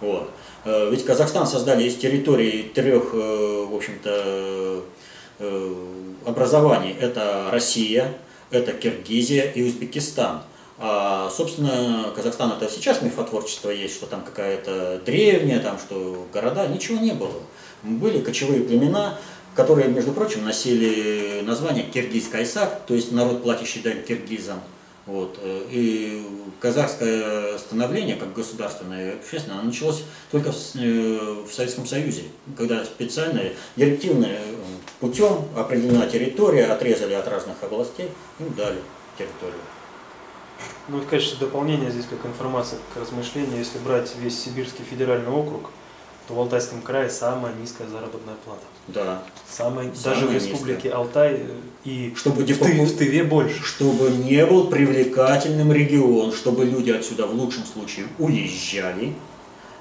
[0.00, 0.30] Вот.
[0.64, 4.82] Э, Ведь Казахстан создали из территории трех, э, в общем-то,
[6.24, 6.96] образований.
[6.98, 8.16] Это Россия,
[8.50, 10.40] это Киргизия и Узбекистан.
[10.78, 16.98] А, собственно, Казахстан это сейчас мифотворчество есть, что там какая-то древняя, там что города, ничего
[16.98, 17.32] не было.
[17.86, 19.18] Были кочевые племена,
[19.54, 24.60] которые, между прочим, носили название Киргиз-Кайсак, то есть народ, платящий дань киргизам.
[25.06, 25.38] Вот.
[25.70, 26.26] И
[26.60, 30.02] казахское становление, как государственное и общественное, оно началось
[30.32, 32.24] только в, э, в Советском Союзе,
[32.56, 33.40] когда специально
[33.76, 34.30] директивным
[34.98, 38.10] путем определена территория, отрезали от разных областей,
[38.40, 38.78] им дали
[39.16, 39.60] территорию.
[40.88, 45.30] Ну и в качестве дополнения здесь как информация, как размышление, если брать весь Сибирский федеральный
[45.30, 45.70] округ,
[46.26, 48.62] то в Алтайском крае самая низкая заработная плата.
[48.88, 49.22] Да.
[49.48, 50.52] Самая, Самая даже в низкая.
[50.52, 51.46] республике Алтай э,
[51.84, 53.62] и Чтобы в, депо- в Тыве больше.
[53.62, 59.14] Чтобы не был привлекательным регион, чтобы люди отсюда в лучшем случае уезжали,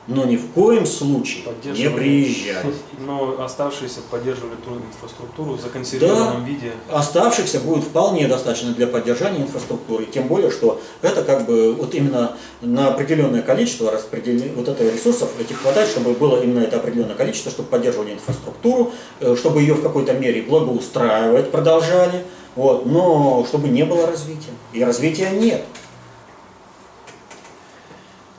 [0.07, 2.73] но ни в коем случае не приезжали.
[3.05, 6.71] Но оставшиеся поддерживали ту инфраструктуру в законсервированном виде.
[6.91, 12.37] Оставшихся будет вполне достаточно для поддержания инфраструктуры, тем более, что это как бы вот именно
[12.61, 17.51] на определенное количество распределения вот этого ресурсов этих хватает, чтобы было именно это определенное количество,
[17.51, 22.25] чтобы поддерживали инфраструктуру, э, чтобы ее в какой-то мере благоустраивать продолжали,
[22.55, 24.51] вот, но чтобы не было развития.
[24.73, 25.63] И развития нет.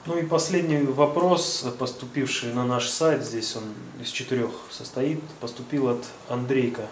[0.07, 3.65] Ну и последний вопрос, поступивший на наш сайт, здесь он
[4.01, 6.87] из четырех состоит, поступил от Андрейка.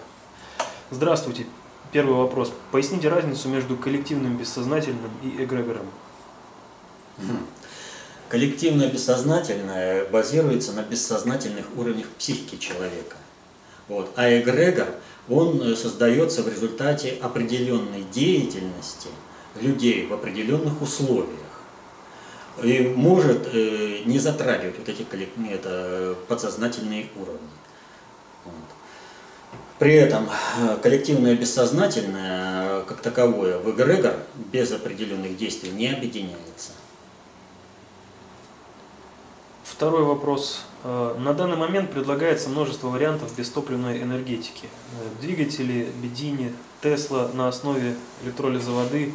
[0.91, 1.47] Здравствуйте.
[1.93, 2.53] Первый вопрос.
[2.73, 5.87] Поясните разницу между коллективным бессознательным и эгрегором.
[8.29, 13.17] Коллективное бессознательное базируется на бессознательных уровнях психики человека.
[13.87, 14.11] Вот.
[14.17, 14.89] А эгрегор,
[15.29, 19.09] он э, создается в результате определенной деятельности
[19.61, 21.44] людей в определенных условиях.
[22.63, 27.49] И может э, не затрагивать вот эти это, э, подсознательные уровни.
[28.45, 28.55] Вот.
[29.79, 30.29] При этом
[30.61, 34.15] э, коллективное бессознательное, э, как таковое, в эгрегор
[34.53, 36.73] без определенных действий не объединяется.
[39.65, 40.63] Второй вопрос.
[40.85, 44.69] На данный момент предлагается множество вариантов бестопливной энергетики.
[45.21, 49.15] Двигатели, бедини, Тесла на основе электролиза воды,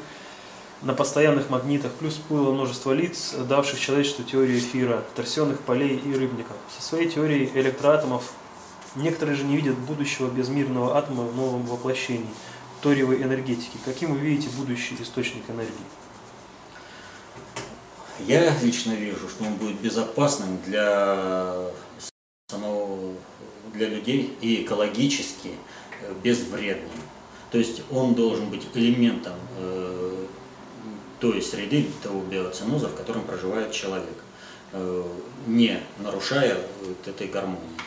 [0.81, 6.55] на постоянных магнитах, плюс было множество лиц, давших человечеству теорию эфира, торсионных полей и рыбников.
[6.75, 8.31] Со своей теорией электроатомов
[8.95, 12.29] некоторые же не видят будущего безмирного атома в новом воплощении
[12.81, 13.77] ториевой энергетики.
[13.83, 15.73] Каким вы видите будущий источник энергии?
[18.25, 21.71] Я лично вижу, что он будет безопасным для
[22.49, 23.13] самого
[23.73, 25.51] для людей и экологически
[26.23, 26.89] безвредным.
[27.51, 30.18] То есть он должен быть элементом э,
[31.19, 34.15] той среды, того биоценоза, в котором проживает человек,
[34.73, 35.03] э,
[35.47, 37.77] не нарушая вот этой гармонии.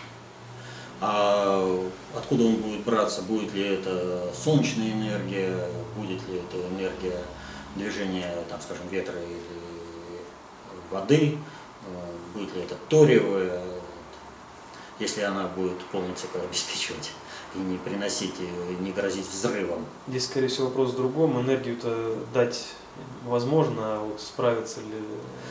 [1.00, 3.22] А откуда он будет браться?
[3.22, 5.56] Будет ли это солнечная энергия,
[5.96, 7.18] будет ли это энергия
[7.74, 9.40] движения, там, скажем, ветра или
[10.90, 11.36] воды,
[11.86, 13.62] э, будет ли это ториевая,
[14.98, 17.12] если она будет полный цикл обеспечивать
[17.54, 19.84] и не приносить, и не грозить взрывом.
[20.08, 21.40] Здесь, скорее всего, вопрос в другом.
[21.40, 22.66] Энергию-то дать
[23.24, 24.96] возможно, а вот справится ли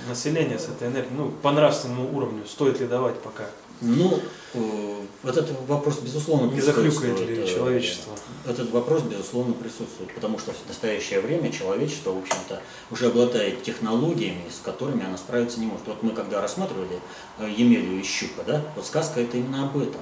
[0.08, 3.46] население с этой энергией, ну, по нравственному уровню, стоит ли давать пока?
[3.82, 4.20] Ну,
[4.54, 8.14] э, вот этот вопрос, безусловно, Не захлюкает ли э, человечество?
[8.46, 14.44] Этот вопрос, безусловно, присутствует, потому что в настоящее время человечество, в общем-то, уже обладает технологиями,
[14.50, 15.88] с которыми оно справиться не может.
[15.88, 17.00] Вот мы когда рассматривали
[17.40, 20.02] э, Емелю и Щука, да, вот сказка это именно об этом.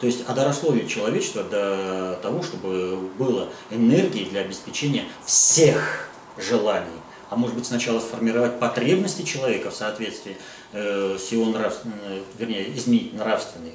[0.00, 6.08] То есть, а доросло ли человечество до того, чтобы было энергии для обеспечения всех
[6.38, 7.01] желаний,
[7.32, 10.36] а может быть сначала сформировать потребности человека в соответствии
[10.72, 13.72] э, с его нравственной, вернее, изменить нравственный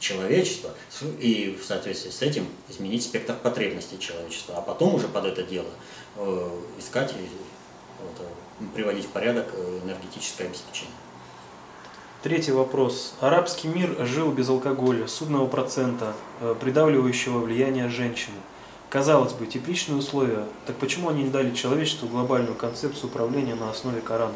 [0.00, 0.70] человечества
[1.20, 5.68] и в соответствии с этим изменить спектр потребностей человечества, а потом уже под это дело
[6.16, 6.50] э,
[6.80, 7.28] искать и
[8.02, 10.94] вот, э, приводить в порядок э, энергетическое обеспечение.
[12.24, 13.14] Третий вопрос.
[13.20, 18.38] Арабский мир жил без алкоголя, судного процента, э, придавливающего влияния женщины.
[18.90, 20.46] Казалось бы, тепличные условия.
[20.66, 24.34] Так почему они не дали человечеству глобальную концепцию управления на основе Корана?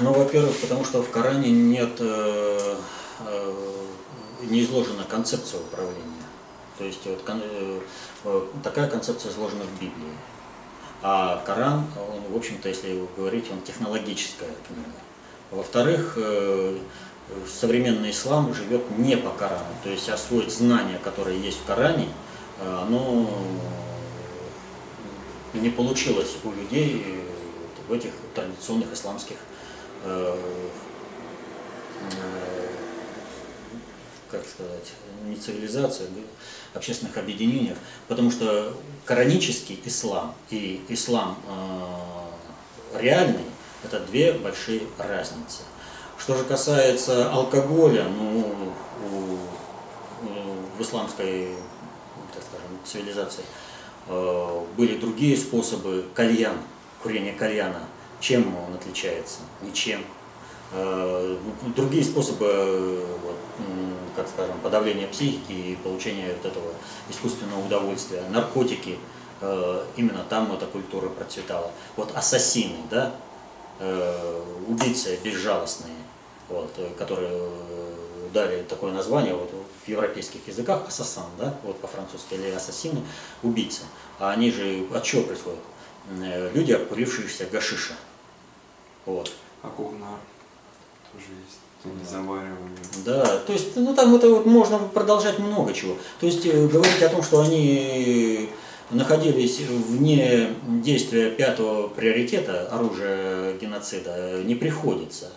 [0.00, 2.76] Ну, во-первых, потому что в Коране нет, э,
[3.26, 3.54] э,
[4.42, 6.02] не изложена концепция управления.
[6.78, 7.80] То есть вот, кон- э,
[8.24, 10.12] э, такая концепция изложена в Библии.
[11.02, 14.90] А Коран, он, в общем-то, если говорить, он технологическая книга.
[15.52, 16.78] Во-вторых, э,
[17.46, 19.64] современный ислам живет не по Корану.
[19.82, 22.08] То есть освоить знания, которые есть в Коране,
[22.60, 23.28] э, оно
[25.54, 27.20] не получилось у людей
[27.88, 29.36] в этих традиционных исламских
[30.04, 30.36] э,
[32.00, 32.68] э,
[34.30, 34.92] как сказать,
[35.26, 36.06] не цивилизация,
[36.72, 37.76] а общественных объединениях,
[38.08, 38.74] потому что
[39.04, 41.36] коранический ислам и ислам
[42.94, 43.44] реальный–
[43.84, 45.62] это две большие разницы.
[46.22, 48.46] Что же касается алкоголя, ну,
[50.78, 51.48] в исламской,
[52.32, 53.42] так скажем, цивилизации
[54.06, 56.58] э, были другие способы кальян,
[57.02, 57.80] курения кальяна.
[58.20, 59.40] Чем он отличается?
[59.62, 60.04] Ничем.
[60.70, 63.04] Э, ну, Другие способы,
[64.14, 66.70] как скажем, подавления психики и получения вот этого
[67.10, 68.96] искусственного удовольствия, наркотики,
[69.40, 71.72] э, именно там эта культура процветала.
[71.96, 73.12] Вот ассасины, да,
[74.68, 75.96] убийцы безжалостные,
[76.48, 79.50] вот, э, которые э, дали такое название вот,
[79.84, 83.02] в европейских языках, ассасан, да, вот по-французски, или ассасины,
[83.42, 83.82] убийцы.
[84.18, 85.60] А они же от чего происходят?
[86.20, 87.94] Э, Люди, обкурившиеся гашиша.
[89.06, 89.32] Вот.
[89.62, 90.18] А кугнар
[91.12, 91.58] тоже есть.
[93.04, 95.96] Да, то есть, ну там это вот можно продолжать много чего.
[96.20, 98.48] То есть говорить о том, что они
[98.92, 105.30] находились вне действия пятого приоритета оружия геноцида, не приходится.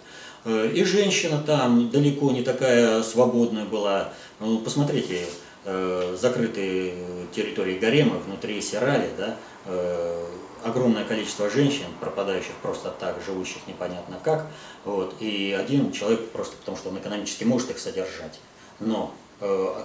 [0.46, 4.14] Э, И женщина там далеко не такая свободная была.
[4.40, 5.26] Ну, посмотрите,
[5.66, 6.94] э, закрытые
[7.36, 9.36] территории гарема внутри Сирали, да,
[9.66, 10.26] э,
[10.64, 14.48] огромное количество женщин, пропадающих просто так, живущих непонятно как,
[14.84, 18.40] вот, и один человек просто потому, что он экономически может их содержать.
[18.80, 19.14] Но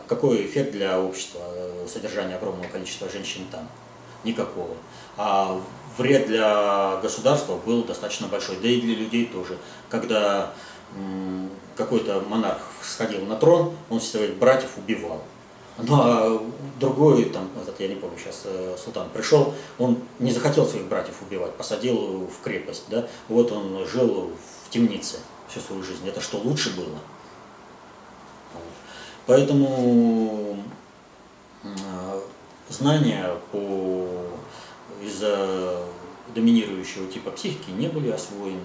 [0.07, 1.41] какой эффект для общества
[1.93, 3.69] содержания огромного количества женщин там?
[4.23, 4.77] Никакого.
[5.17, 5.61] А
[5.99, 9.59] вред для государства был достаточно большой, да и для людей тоже.
[9.91, 10.53] Когда
[11.77, 15.23] какой-то монарх сходил на трон, он своих братьев убивал.
[15.79, 16.43] Ну а
[16.79, 21.15] другой, там, этот, я не помню, сейчас э, султан пришел, он не захотел своих братьев
[21.23, 24.31] убивать, посадил в крепость, да, вот он жил
[24.67, 25.19] в темнице
[25.49, 26.07] всю свою жизнь.
[26.07, 26.99] Это что, лучше было?
[29.27, 30.63] Поэтому
[31.63, 31.69] э,
[32.69, 34.07] знания по
[35.03, 35.83] из-за
[36.35, 38.61] доминирующего типа психики не были освоены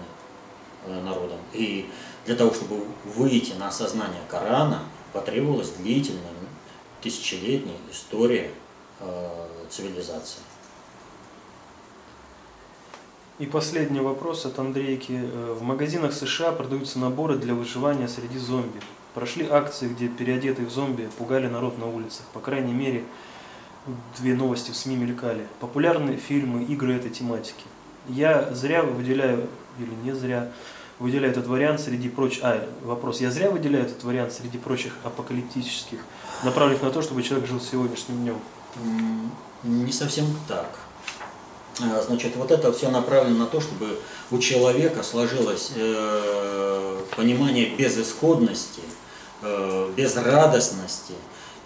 [0.87, 1.39] народом.
[1.53, 1.89] И
[2.25, 4.83] для того, чтобы выйти на осознание Корана,
[5.13, 6.21] потребовалась длительная,
[7.01, 8.51] тысячелетняя история
[8.99, 10.41] э, цивилизации.
[13.37, 15.11] И последний вопрос от Андрейки.
[15.11, 18.79] Э, В магазинах США продаются наборы для выживания среди зомби.
[19.13, 22.25] Прошли акции, где переодетые в зомби пугали народ на улицах.
[22.33, 23.03] По крайней мере,
[24.17, 25.47] две новости в СМИ мелькали.
[25.59, 27.65] Популярны фильмы, игры этой тематики.
[28.07, 29.47] Я зря выделяю,
[29.79, 30.51] или не зря,
[30.99, 32.39] выделяю этот вариант среди прочих...
[32.43, 33.21] А, вопрос.
[33.21, 35.99] Я зря выделяю этот вариант среди прочих апокалиптических,
[36.43, 39.31] направленных на то, чтобы человек жил сегодняшним днем.
[39.63, 40.69] Не совсем так.
[41.81, 43.99] А, Значит, вот это все направлено на то, чтобы
[44.31, 48.81] у человека сложилось э, понимание безысходности,
[49.41, 51.13] э, безрадостности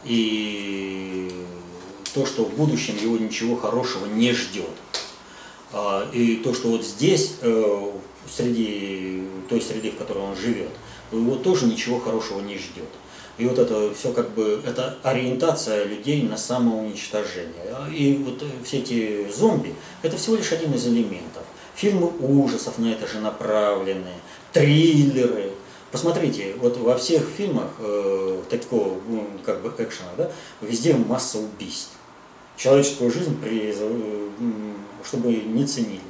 [0.03, 1.45] и
[2.13, 4.69] то, что в будущем его ничего хорошего не ждет.
[5.71, 7.91] А, И то, что вот здесь, э,
[8.35, 10.71] среди той среды, в которой он живет,
[11.11, 12.89] его тоже ничего хорошего не ждет.
[13.39, 17.73] И вот это все как бы, это ориентация людей на самоуничтожение.
[17.89, 21.43] И вот э, все эти зомби, это всего лишь один из элементов.
[21.73, 24.11] Фильмы ужасов на это же направлены,
[24.51, 25.51] триллеры.
[25.89, 30.29] Посмотрите, вот во всех фильмах э, такого, ну, как бы экшена, да,
[30.61, 31.93] везде масса убийств.
[32.57, 34.31] Человеческую жизнь, при, э,
[35.05, 36.01] чтобы не ценили.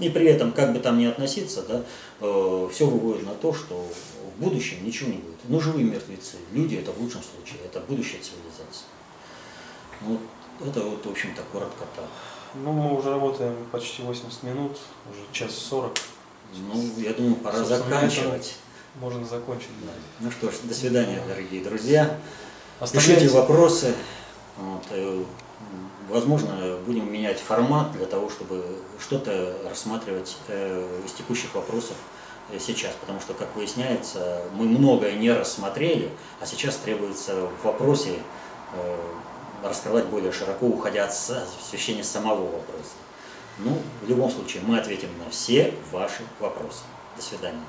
[0.00, 1.82] И при этом, как бы там ни относиться, да,
[2.68, 3.86] все выводит на то, что
[4.36, 5.36] в будущем ничего не будет.
[5.44, 8.88] Ну, живые мертвецы, люди это в лучшем случае, это будущая цивилизация.
[10.00, 10.20] Вот
[10.66, 12.06] это вот, в общем-то, коротко так.
[12.54, 14.78] Ну, мы уже работаем почти 80 минут,
[15.10, 15.92] уже час 40.
[16.56, 18.54] Ну, я думаю, пора Собственно, заканчивать.
[19.00, 19.70] Можно закончить.
[19.84, 19.92] Да.
[20.20, 22.16] Ну что ж, до свидания, дорогие друзья.
[22.80, 23.94] Оставляйте- Пишите вопросы.
[24.56, 25.24] Вот, э,
[26.08, 28.64] возможно, будем менять формат для того, чтобы
[29.00, 31.96] что-то рассматривать э, из текущих вопросов
[32.50, 36.10] э, сейчас, потому что, как выясняется, мы многое не рассмотрели,
[36.40, 38.14] а сейчас требуется в вопросе
[38.74, 38.96] э,
[39.62, 42.94] раскрывать более широко, уходя от освещения самого вопроса.
[43.58, 46.82] Ну, в любом случае, мы ответим на все ваши вопросы.
[47.16, 47.62] До свидания.